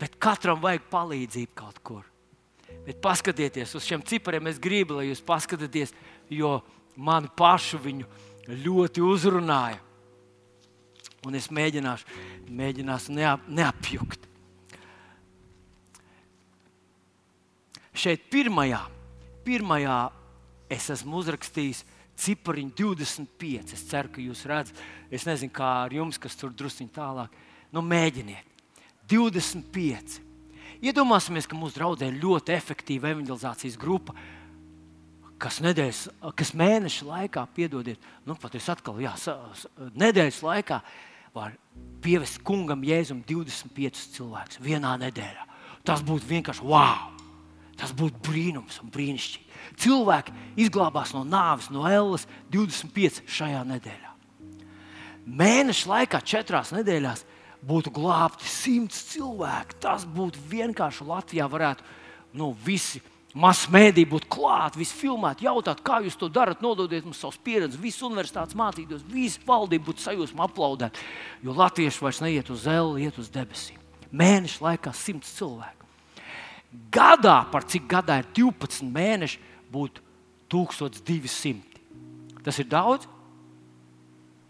Bet 0.00 0.16
katram 0.16 0.64
vajag 0.64 0.88
palīdzību 0.88 1.52
kaut 1.60 1.82
kur. 1.84 2.08
Bet 2.86 3.04
paskatieties 3.04 3.76
uz 3.76 3.84
šiem 3.84 4.00
cipariem, 4.08 4.48
es 4.48 4.62
gribu, 4.62 4.96
lai 4.96 5.10
jūs 5.10 5.20
paskatāties, 5.28 5.92
jo 6.32 6.54
man 6.96 7.28
pašu 7.36 7.82
viņu 7.84 8.08
ļoti 8.64 9.04
uzrunāja. 9.04 9.76
Un 11.28 11.36
es 11.36 11.50
mēģināšu, 11.52 12.08
mēģināšu 12.48 13.20
neap, 13.20 13.44
neapjukt. 13.44 14.29
Šeit 17.96 18.28
pirmajā, 18.32 18.80
pirmajā 19.46 19.98
es 20.70 20.88
esmu 20.94 21.20
uzrakstījis 21.20 21.84
cipariņu 22.20 22.74
25. 22.78 23.74
Es 23.76 23.84
ceru, 23.88 24.12
ka 24.14 24.22
jūs 24.22 24.44
redzat, 24.48 24.80
es 25.12 25.26
nezinu, 25.28 25.52
kā 25.54 25.70
ar 25.84 25.94
jums, 25.94 26.20
kas 26.20 26.36
tur 26.38 26.52
druskuļi 26.54 26.92
tālāk. 26.94 27.38
Nu, 27.74 27.82
mēģiniet, 27.86 28.46
25. 29.10 30.20
Iedomāsimies, 30.80 31.48
ka 31.48 31.58
mūsu 31.58 31.76
draudzē 31.76 32.08
ir 32.08 32.20
ļoti 32.22 32.54
efektīva 32.56 33.10
evanģelizācijas 33.12 33.76
grupa, 33.80 34.14
kas, 35.40 35.60
nedēļas, 35.64 36.06
kas 36.36 36.54
mēneša 36.56 37.08
laikā, 37.08 37.44
piedodiet, 37.56 38.10
nu, 38.28 38.36
pat 38.40 38.56
es 38.56 38.68
atkal, 38.72 39.00
jā, 39.02 39.12
nedēļas 39.98 40.42
laikā 40.46 40.80
var 41.36 41.54
pievest 42.04 42.40
kungam 42.46 42.82
Jēzum 42.84 43.22
25 43.28 44.04
cilvēkus 44.16 44.60
vienā 44.64 44.96
nedēļā. 45.04 45.46
Tas 45.86 46.04
būtu 46.04 46.28
vienkārši 46.32 46.66
wow! 46.66 47.19
Tas 47.80 47.92
būtu 47.96 48.20
brīnums 48.26 48.80
un 48.84 48.92
brīnišķīgi. 48.92 49.46
Cilvēki 49.80 50.34
izglābās 50.60 51.14
no 51.16 51.24
nāves, 51.24 51.70
no 51.72 51.86
ēlas 51.88 52.26
25 52.52 53.22
šajā 53.30 53.62
nedēļā. 53.70 54.10
Mēneša 55.40 55.88
laikā, 55.88 56.20
četrās 56.26 56.74
nedēļās, 56.74 57.24
būtu 57.66 57.92
glābti 57.94 58.48
simts 58.48 59.00
cilvēki. 59.12 59.78
Tas 59.80 60.04
būtu 60.04 60.42
vienkārši 60.50 61.06
Latvijā. 61.08 61.46
Varētu 61.50 61.86
nu, 62.36 62.50
visi 62.66 63.00
masu 63.34 63.70
mēdī 63.72 64.04
būt 64.10 64.26
klāt, 64.32 64.78
visi 64.78 64.96
filmēt, 64.98 65.44
jautāt, 65.44 65.82
kā 65.86 66.00
jūs 66.04 66.18
to 66.18 66.28
darat, 66.32 66.62
nododiet 66.64 67.04
mums 67.06 67.20
savus 67.22 67.38
pieredzi, 67.44 67.78
visas 67.80 68.02
universitātes 68.08 68.58
mācītos, 68.58 69.04
visa 69.06 69.42
valdība 69.46 69.90
būtu 69.90 70.04
sajūsma 70.06 70.48
aplaudēt. 70.48 70.98
Jo 71.44 71.54
latvieši 71.56 72.04
vairs 72.04 72.22
neiet 72.24 72.50
uz 72.50 72.64
zeli, 72.66 73.06
iet 73.06 73.20
uz 73.22 73.30
debesīm. 73.32 73.78
Mēneša 74.10 74.64
laikā 74.66 74.94
simts 74.96 75.36
cilvēku. 75.38 75.86
Gadā, 76.92 77.42
par 77.50 77.66
cik 77.66 77.88
gadā 77.90 78.20
ir 78.20 78.28
12 78.36 78.86
mēneši, 78.90 79.40
būtu 79.72 80.02
1200. 80.50 81.80
Tas 82.44 82.58
ir 82.58 82.68
daudz? 82.70 83.06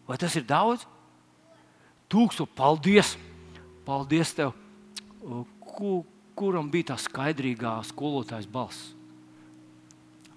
Vai 0.09 0.19
tas 0.21 0.35
ir 0.37 0.47
daudz? 0.47 0.87
Tūkstoši, 2.11 2.55
paldies! 2.57 3.15
Paldies 3.87 4.33
tev! 4.35 4.55
Ku, 5.71 6.01
kuram 6.39 6.71
bija 6.73 6.93
tā 6.93 6.97
skaidrīgā 7.01 7.77
skolotājas 7.87 8.49
balss? 8.51 8.91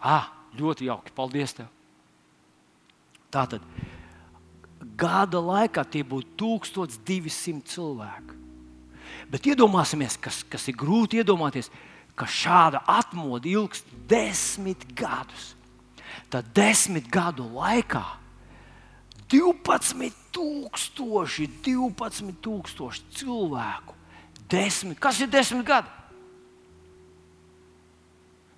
Ah, 0.03 0.29
ļoti 0.59 0.89
jauki, 0.89 1.15
paldies 1.15 1.55
tev! 1.57 1.71
Tātad 3.33 3.65
gada 4.99 5.41
laikā 5.41 5.81
tie 5.89 6.03
būtu 6.05 6.37
1200 6.37 7.65
cilvēki. 7.73 8.42
Bet 9.31 9.47
iedomāsimies, 9.47 10.17
kas, 10.21 10.41
kas 10.49 10.67
ir 10.67 10.77
grūti 10.79 11.21
iedomāties, 11.21 11.69
ka 12.15 12.27
šāda 12.29 12.83
atmodu 12.89 13.49
ilgst 13.49 13.87
desmit 14.09 14.85
gadus. 14.97 15.53
Tad 16.29 16.51
desmit 16.55 17.07
gadu 17.11 17.47
laikā 17.55 18.03
12,000, 19.33 21.47
12,000 21.65 23.03
cilvēku. 23.17 23.95
Desmit. 24.49 24.99
Kas 25.01 25.21
ir 25.23 25.31
desmit 25.31 25.65
gadi? 25.65 25.89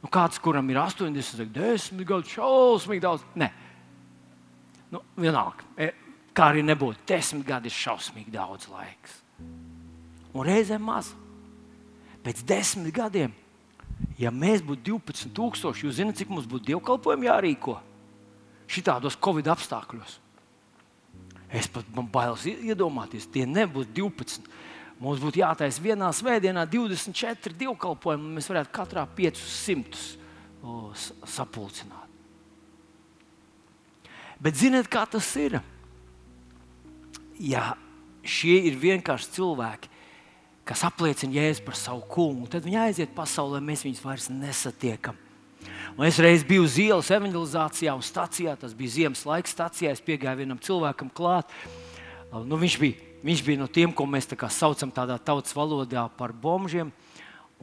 Nu, 0.03 0.09
kāds, 0.11 0.37
kuram 0.37 0.67
ir 0.69 0.77
80, 0.77 1.23
saka, 1.23 1.47
10 1.55 2.03
gadu, 2.05 2.27
šausmīgi 2.29 3.01
daudz. 3.01 3.23
Nē, 3.39 3.47
nu, 4.93 5.01
vienalga. 5.17 5.65
E, 5.81 5.87
kā 6.35 6.51
arī 6.51 6.61
nebūtu, 6.67 6.99
10 7.09 7.41
gadi 7.47 7.71
ir 7.71 7.73
šausmīgi 7.73 8.35
daudz 8.35 8.67
laiks. 8.69 9.24
Un 10.35 10.43
reizēm 10.43 10.83
maz. 10.83 11.13
Pēc 12.25 12.41
desmit 12.47 12.91
gadiem, 12.95 13.33
ja 14.19 14.31
mēs 14.33 14.63
būtu 14.65 14.97
12,000, 14.97 15.85
jūs 15.85 15.99
zināt, 15.99 16.17
cik 16.19 16.31
mums 16.33 16.47
būtu 16.49 16.73
dievkalpojumi 16.73 17.29
jārīko 17.29 17.77
šitādos 18.67 19.17
Covid 19.21 19.51
apstākļos. 19.53 20.19
Es 21.55 21.69
pat 21.71 21.87
man 21.95 22.09
bailes 22.11 22.47
iedomāties, 22.49 23.29
tie 23.31 23.45
nebūs 23.47 23.87
12. 23.95 24.49
Mums 24.99 25.21
būtu 25.21 25.41
jātaisa 25.41 25.83
vienā 25.83 26.09
svētdienā 26.15 26.65
24 26.71 27.55
dievkalpojumi, 27.59 28.29
un 28.29 28.37
mēs 28.39 28.49
varētu 28.49 28.73
katrā 28.75 29.05
500 29.17 30.03
o, 30.63 30.91
sapulcināt. 30.95 32.01
Bet 34.41 34.57
ziniet, 34.59 34.87
kā 34.91 35.05
tas 35.07 35.27
ir? 35.39 35.59
Ja 37.39 37.73
šie 38.25 38.57
ir 38.69 38.79
vienkārši 38.79 39.35
cilvēki, 39.37 39.91
kas 40.65 40.81
apliecina 40.87 41.37
Jēzu 41.37 41.65
par 41.65 41.77
savu 41.77 42.01
kungu, 42.09 42.49
tad 42.51 42.65
viņi 42.65 42.81
aiziet 42.87 43.13
pasaulē, 43.15 43.61
mēs 43.63 43.85
viņus 43.85 44.03
vairs 44.03 44.31
nesatiekam. 44.33 45.21
Un 45.95 46.05
es 46.07 46.17
reiz 46.19 46.43
biju 46.43 46.65
uz 46.65 46.75
ielas 46.81 47.09
evanģelizācijā 47.13 47.93
un 47.95 48.03
stācijā. 48.03 48.55
Tas 48.59 48.73
bija 48.75 48.95
ziemas 48.97 49.23
laika 49.27 49.47
stācijā. 49.47 49.93
Es 49.93 50.03
piegāju 50.03 50.41
vienam 50.41 50.59
cilvēkam 50.61 51.11
klāt. 51.15 51.51
Nu, 52.33 52.59
viņš, 52.59 52.75
bija, 52.81 52.99
viņš 53.23 53.43
bija 53.47 53.61
no 53.61 53.69
tiem, 53.71 53.93
ko 53.95 54.07
mēs 54.09 54.27
tā 54.27 54.49
saucam 54.51 54.91
tādā 54.91 55.15
tautas 55.15 55.55
valodā 55.55 56.07
par 56.17 56.33
bombžiem. 56.35 56.91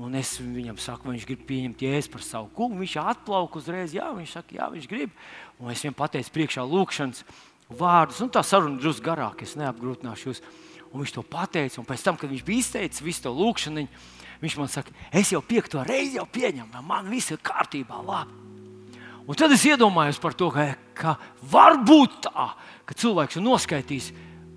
Un 0.01 0.17
es 0.17 0.39
viņam 0.41 0.79
saku, 0.81 1.11
viņš 1.13 1.27
grib 1.29 1.43
pieņemt 1.51 1.85
jēzu 1.85 2.13
par 2.15 2.25
savu 2.25 2.49
kungu. 2.57 2.81
Viņš 2.81 2.97
atplauka 3.03 3.61
uzreiz, 3.61 3.93
jā, 3.93 4.09
viņš 4.17 4.37
saka, 4.39 4.57
jā, 4.57 4.71
viņš 4.73 4.89
grib. 4.89 5.13
Un 5.61 5.75
es 5.75 5.85
viņam 5.85 5.99
pateicu 5.99 6.33
priekšā 6.33 6.65
lūkšanas 6.65 7.27
vārdus. 7.69 8.23
Un 8.25 8.33
tā 8.33 8.41
saruna 8.47 8.81
drusku 8.81 9.05
garāka, 9.11 9.45
es 9.45 9.59
neapgrūtināšu 9.61 10.31
jūs. 10.31 10.41
Un 10.93 11.01
viņš 11.01 11.15
to 11.17 11.23
pateica. 11.25 11.81
Un 11.81 11.89
pēc 11.89 12.05
tam, 12.05 12.19
kad 12.21 12.31
viņš 12.31 12.45
bija 12.45 12.65
izteicis 12.65 13.05
visu 13.05 13.25
to 13.25 13.33
lūkšanu, 13.33 13.87
Viņš 14.43 14.57
man 14.59 14.71
saka, 14.71 14.91
es 15.15 15.31
jau 15.31 15.39
piekto 15.47 15.85
reizi 15.87 16.19
jau 16.19 16.27
pieņemu, 16.27 16.81
man 16.83 17.07
viss 17.13 17.31
ir 17.31 17.39
kārtībā. 17.39 18.01
Labi. 18.03 18.35
Un 19.23 19.39
tad 19.39 19.55
es 19.55 19.63
iedomājos 19.69 20.19
par 20.19 20.35
to, 20.35 20.49
ka, 20.51 20.73
ka 20.99 21.15
var 21.47 21.79
būt 21.87 22.25
tā, 22.27 22.49
ka 22.83 22.97
cilvēks 22.99 23.39
ir 23.39 23.45
noskaitījis 23.47 24.09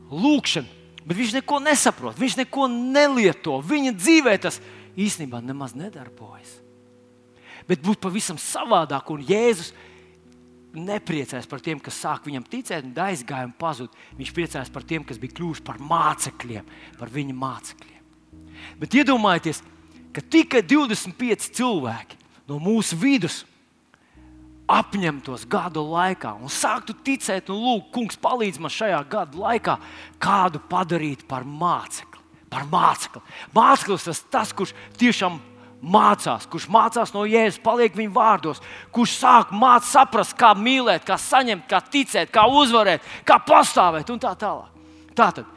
lūkšanu, 0.09 0.87
bet 1.05 1.19
viņš 1.19 1.35
neko 1.37 1.59
nesaprot, 1.67 2.17
viņš 2.17 2.39
neko 2.41 2.65
nelieto. 2.73 3.59
Viņa 3.61 3.93
dzīvē 3.93 4.33
tas 4.41 4.57
īstenībā 4.97 5.43
nemaz 5.45 5.77
nedarbojas. 5.77 6.57
Bet 7.69 7.85
būtu 7.85 8.01
pavisam 8.07 8.41
savādāk, 8.41 9.13
un 9.13 9.21
Jēzus 9.21 9.69
nepriecājas 10.77 11.47
par 11.49 11.63
tiem, 11.63 11.79
kas 11.81 11.97
sāk 12.03 12.27
viņam 12.27 12.45
ticēt, 12.49 12.85
un 12.85 12.93
aizgāja 13.05 13.47
un 13.47 13.55
pazuda. 13.57 14.05
Viņš 14.19 14.33
priecājas 14.35 14.71
par 14.73 14.85
tiem, 14.87 15.05
kas 15.07 15.19
bija 15.21 15.35
kļuvuši 15.37 15.65
par 15.65 15.81
mācekļiem, 15.81 16.69
par 16.99 17.11
viņa 17.13 17.35
mācekļiem. 17.41 18.03
Bet 18.79 18.95
iedomājieties, 18.97 19.61
ka 20.15 20.23
tikai 20.23 20.63
25 20.65 21.51
cilvēki 21.57 22.19
no 22.49 22.59
mūsu 22.61 22.97
vidus 22.99 23.43
apņemtos 24.71 25.45
gadu 25.49 25.83
laikā 25.85 26.31
un 26.41 26.49
sāktu 26.49 26.95
ticēt, 27.05 27.51
un 27.53 27.61
lūgt, 27.61 27.91
kungs, 27.93 28.19
palīdz 28.21 28.61
man 28.61 28.73
šajā 28.73 29.01
gadu 29.09 29.43
laikā 29.43 29.77
kādu 30.21 30.61
padarīt 30.69 31.25
par 31.29 31.45
mācekli. 31.45 32.23
Par 32.49 32.65
mācekli. 32.71 33.21
Māceklis 33.53 34.07
tas 34.07 34.23
tas, 34.31 34.53
kurš 34.55 34.73
tiešām 35.01 35.37
mācās, 35.85 36.47
kurš 36.49 36.67
mācās 36.73 37.13
no 37.13 37.25
Jēzus, 37.29 37.61
paliek 37.63 37.95
viņa 37.97 38.13
vārdos, 38.15 38.61
kurš 38.95 39.17
sāk 39.21 39.51
mācīt, 39.53 39.91
saprast, 39.93 40.37
kā 40.39 40.53
mīlēt, 40.57 41.05
kā 41.07 41.17
saņemt, 41.21 41.67
kā 41.69 41.81
ticēt, 41.93 42.31
kā 42.33 42.47
uzvarēt, 42.49 43.05
kā 43.27 43.37
pastāvēt 43.45 44.09
un 44.13 44.23
tā 44.23 44.33
tālāk. 44.39 44.71
Tātad 45.15 45.51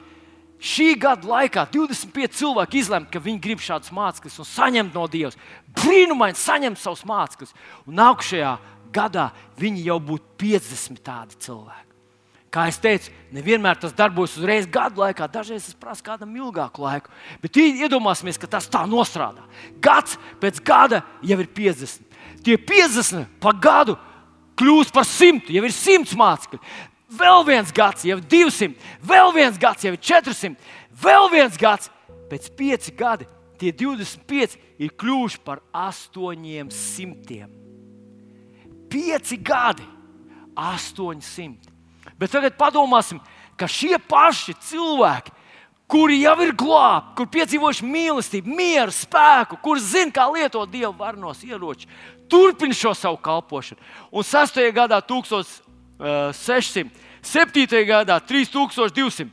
Šī 0.58 0.96
gada 0.98 1.22
laikā 1.22 1.68
25 1.70 2.34
cilvēki 2.34 2.80
izlemj, 2.80 3.06
ka 3.12 3.20
viņi 3.22 3.38
grib 3.42 3.60
šādus 3.62 3.92
mācekļus 3.94 4.40
un 4.42 4.48
saņemt 4.48 4.96
no 4.96 5.04
Dieva. 5.06 5.30
Brīnumaini 5.78 6.38
saņemt 6.38 6.80
savus 6.82 7.04
mācekļus. 7.06 7.54
Un 7.86 8.00
nākamajā 8.00 8.56
gadā 8.94 9.28
viņi 9.60 9.84
jau 9.86 10.00
būtu 10.02 10.34
50 10.42 11.04
tādi 11.06 11.38
cilvēki. 11.46 11.88
Kā 12.53 12.64
jau 12.70 12.80
teicu, 12.86 13.12
nevienmēr 13.36 13.76
tas 13.76 13.92
darbojas 13.92 14.38
uzreiz 14.40 14.66
gadu 14.72 15.03
laikā, 15.03 15.26
dažreiz 15.28 15.66
tas 15.66 15.76
prasa 15.76 16.05
kādam 16.05 16.32
ilgāku 16.38 16.80
laiku. 16.80 17.12
Bet 17.42 17.59
iedomāsimies, 17.61 18.40
ka 18.40 18.49
tas 18.49 18.70
tā 18.72 18.86
nostrādā. 18.88 19.44
Gads 19.84 20.16
pēc 20.40 20.62
gada 20.64 21.03
jau 21.20 21.36
ir 21.36 21.51
50. 21.59 22.07
Tie 22.46 22.57
50 22.57 23.26
pa 23.42 23.53
gadu 23.53 23.99
kļūst 24.59 24.94
par 24.94 25.05
100, 25.05 25.53
jau 25.53 25.66
ir 25.66 25.74
100 25.74 26.16
mācekļi 26.18 26.62
vēl 27.09 27.44
viens 27.46 27.72
gads, 27.72 28.05
jau 28.05 28.18
200, 28.20 28.74
vēl 29.05 29.32
viens 29.36 29.59
gads, 29.61 29.84
jau 29.86 29.94
400, 29.96 30.57
vēl 31.03 31.30
viens 31.32 31.57
gads. 31.61 31.90
Pēc 32.28 32.51
pieci 32.57 32.92
gadi 32.92 33.24
tie 33.59 33.72
25 33.72 34.59
ir 34.78 34.92
kļuvuši 35.01 35.40
par 35.44 35.62
800. 35.72 37.46
Pieci 38.92 39.38
gadi, 39.40 39.86
800. 40.55 41.77
Bet 42.18 42.32
tagad 42.32 42.56
padomāsim, 42.59 43.20
ka 43.59 43.68
šie 43.68 43.98
paši 43.98 44.54
cilvēki, 44.70 45.34
kuri 45.88 46.20
jau 46.22 46.36
ir 46.44 46.52
glābti, 46.56 47.14
kur 47.18 47.30
piedzīvojuši 47.32 47.88
mīlestību, 47.88 48.59
mieru, 48.59 48.94
spēku, 48.94 49.59
kurš 49.64 49.92
zina, 49.94 50.14
kā 50.14 50.28
lietot 50.32 50.70
dievu 50.70 50.92
varnos 50.98 51.42
ieroči, 51.44 51.88
turpina 52.28 52.76
šo 52.76 52.94
savu 52.96 53.18
kalpošanu. 53.24 53.80
Un 54.12 54.24
6. 54.24 54.62
gadā 54.76 55.00
1000. 55.02 55.68
600, 55.98 56.90
7. 57.22 57.86
gadā 57.86 58.20
3200. 58.22 59.28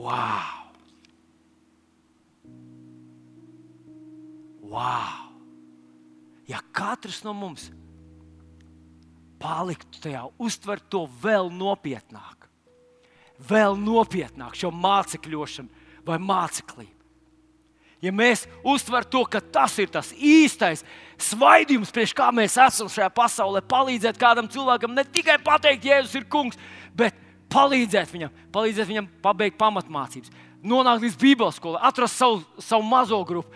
Wow! 0.00 0.70
Wow! 4.62 5.30
Ja 6.48 6.60
katrs 6.72 7.22
no 7.26 7.34
mums 7.36 7.68
paliktu 9.40 10.02
tajā, 10.04 10.26
uztvert 10.40 10.86
to 10.92 11.06
vēl 11.22 11.48
nopietnāk, 11.54 12.48
vēl 13.48 13.78
nopietnāk 13.80 14.56
šo 14.58 14.70
mācekļošanu 14.74 16.04
vai 16.06 16.18
māceklību. 16.20 16.96
Ja 18.00 18.12
mēs 18.16 18.46
uztveram 18.64 19.08
to, 19.12 19.20
ka 19.28 19.42
tas 19.44 19.74
ir 19.80 19.90
tas 19.92 20.14
īstais 20.16 20.80
svaidījums, 21.20 21.92
priekš 21.92 22.14
kā 22.16 22.30
mēs 22.32 22.56
esam 22.56 22.88
šajā 22.88 23.10
pasaulē, 23.12 23.60
palīdzēt 23.68 24.20
kādam 24.20 24.48
cilvēkam, 24.48 24.94
ne 24.96 25.04
tikai 25.04 25.36
pateikt, 25.44 25.84
Jēzus 25.84 26.16
ir 26.16 26.24
kungs, 26.32 26.56
bet 26.96 27.16
palīdzēt 27.50 28.12
viņam, 28.14 28.32
palīdzēt 28.54 28.88
viņam 28.88 29.10
pabeigt 29.24 29.58
pamatmācības, 29.60 30.32
nonākt 30.62 31.04
līdz 31.06 31.20
Bībeles 31.20 31.60
skolai, 31.60 31.82
atrast 31.88 32.20
savu, 32.20 32.42
savu 32.62 32.86
mazo 32.86 33.20
grupu, 33.28 33.50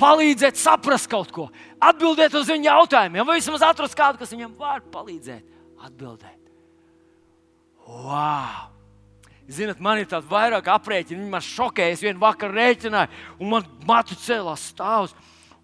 palīdzēt 0.00 0.58
saprast 0.58 1.10
kaut 1.10 1.32
ko, 1.34 1.48
atbildēt 1.82 2.34
uz 2.34 2.48
viņu 2.50 2.70
jautājumiem, 2.70 3.26
vai 3.26 3.40
vismaz 3.40 3.66
atrast 3.66 3.98
kādu, 3.98 4.20
kas 4.22 4.32
viņam 4.34 4.54
var 4.58 4.84
palīdzēt, 4.94 5.44
atbildēt. 5.86 6.40
Wow! 7.84 8.70
Ziniet, 9.44 9.80
man 9.82 10.00
ir 10.00 10.08
tāds 10.08 10.28
vairāk 10.30 10.70
aprēķini, 10.72 11.20
viņi 11.20 11.32
man 11.34 11.44
šokēja. 11.44 11.92
Es 11.92 12.02
vienu 12.04 12.22
vakaru 12.22 12.56
rēķināju, 12.56 13.10
un 13.44 13.50
man 13.50 13.66
matu 13.84 14.16
cēlās 14.16 14.70
stāvus. 14.72 15.12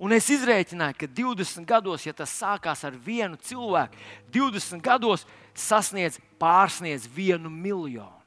Un 0.00 0.12
es 0.16 0.28
izrēķināju, 0.32 0.96
ka 1.00 1.08
20 1.16 1.64
gados, 1.68 2.04
ja 2.04 2.12
tas 2.16 2.32
sākās 2.32 2.84
ar 2.88 2.94
vienu 3.04 3.36
cilvēku, 3.44 3.96
20 4.32 4.84
gados 4.84 5.26
sasniedz 5.60 6.18
pārsniedz 6.40 7.06
vienu 7.14 7.50
miljonu. 7.52 8.18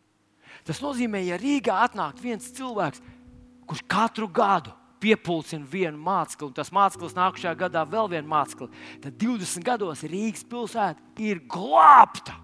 Tas 0.64 0.80
nozīmē, 0.80 1.20
ja 1.28 1.38
Rīgā 1.40 1.76
atnāk 1.84 2.22
viens 2.24 2.48
cilvēks, 2.56 3.02
kurš 3.68 3.84
katru 3.90 4.30
gadu 4.32 4.72
piepildīja 5.04 5.60
vienu 5.68 6.00
mācekli, 6.00 6.48
un 6.48 6.56
tas 6.56 6.72
māceklis 6.72 7.18
nākamajā 7.18 7.52
gadā 7.60 7.84
vēl 7.90 8.14
vienu 8.14 8.30
mācekli, 8.32 8.70
tad 9.04 9.18
20 9.20 9.68
gados 9.68 10.06
Rīgas 10.08 10.46
pilsēta 10.48 11.20
ir 11.20 11.44
glābta. 11.52 12.38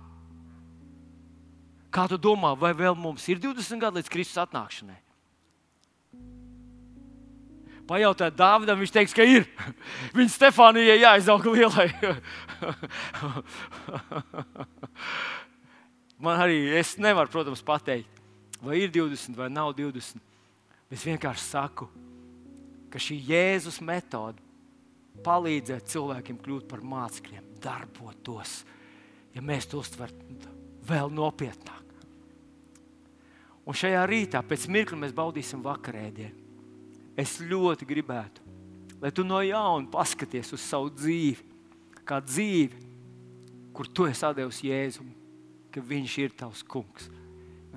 Kā 1.90 2.06
tu 2.12 2.20
domā, 2.22 2.52
vai 2.60 2.74
vēl 2.78 2.98
mums 3.00 3.24
ir 3.32 3.40
20 3.42 3.80
gadi 3.82 4.02
līdz 4.02 4.12
Kristus 4.12 4.44
atnākšanai? 4.44 5.00
pajautāt 7.90 8.38
Dāvidam, 8.38 8.80
viņš 8.82 8.94
teiks, 8.94 9.16
ka 9.18 9.26
ir. 9.26 9.48
Viņa 10.18 10.34
Stefānijai 10.36 11.00
jāizaug 11.02 11.48
lielai. 11.50 11.90
Man 16.24 16.42
arī 16.44 16.60
es 16.80 16.98
nevaru, 17.00 17.32
protams, 17.32 17.64
pateikt, 17.66 18.22
vai 18.64 18.76
ir 18.84 18.92
20 18.92 19.38
vai 19.40 19.50
nav 19.52 19.74
20. 19.78 20.20
Es 20.92 21.06
vienkārši 21.06 21.44
saku, 21.46 21.88
ka 22.92 22.98
šī 23.00 23.16
Jēzus 23.30 23.82
metode 23.86 24.42
palīdzēt 25.24 25.92
cilvēkiem 25.92 26.38
kļūt 26.44 26.68
par 26.70 26.82
mācekļiem, 26.84 27.46
darbotos, 27.64 28.52
ja 29.36 29.42
mēs 29.46 29.68
to 29.70 29.78
uztvertu 29.84 30.18
vēl 30.90 31.08
nopietnāk. 31.14 31.86
Un 33.70 33.74
šajā 33.78 34.04
rītā, 34.10 34.40
pēc 34.42 34.62
mirkļa, 34.72 34.98
mēs 35.04 35.14
baudīsim 35.16 35.62
vakarēdienu 35.62 36.50
es 37.20 37.40
ļoti 37.44 37.88
gribētu, 37.88 38.44
lai 39.02 39.12
tu 39.16 39.26
no 39.28 39.42
jauna 39.44 39.90
paskaties 39.92 40.54
uz 40.56 40.64
savu 40.64 40.92
dzīvi, 40.94 41.49
kā 42.10 42.20
dzīvi, 42.26 42.86
kur 43.76 43.90
tu 43.94 44.08
esi 44.10 44.34
devis 44.38 44.64
Jēzum, 44.66 45.10
ka 45.70 45.84
Viņš 45.86 46.16
ir 46.24 46.34
tavs 46.38 46.64
kungs. 46.66 47.10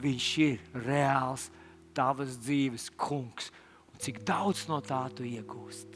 Viņš 0.03 0.29
ir 0.47 0.63
reāls 0.87 1.51
tavas 1.95 2.39
dzīves 2.41 2.89
kungs. 2.97 3.51
Un 3.93 4.01
cik 4.01 4.23
daudz 4.27 4.65
no 4.71 4.81
tā 4.81 5.05
tu 5.13 5.27
iegūsti? 5.29 5.92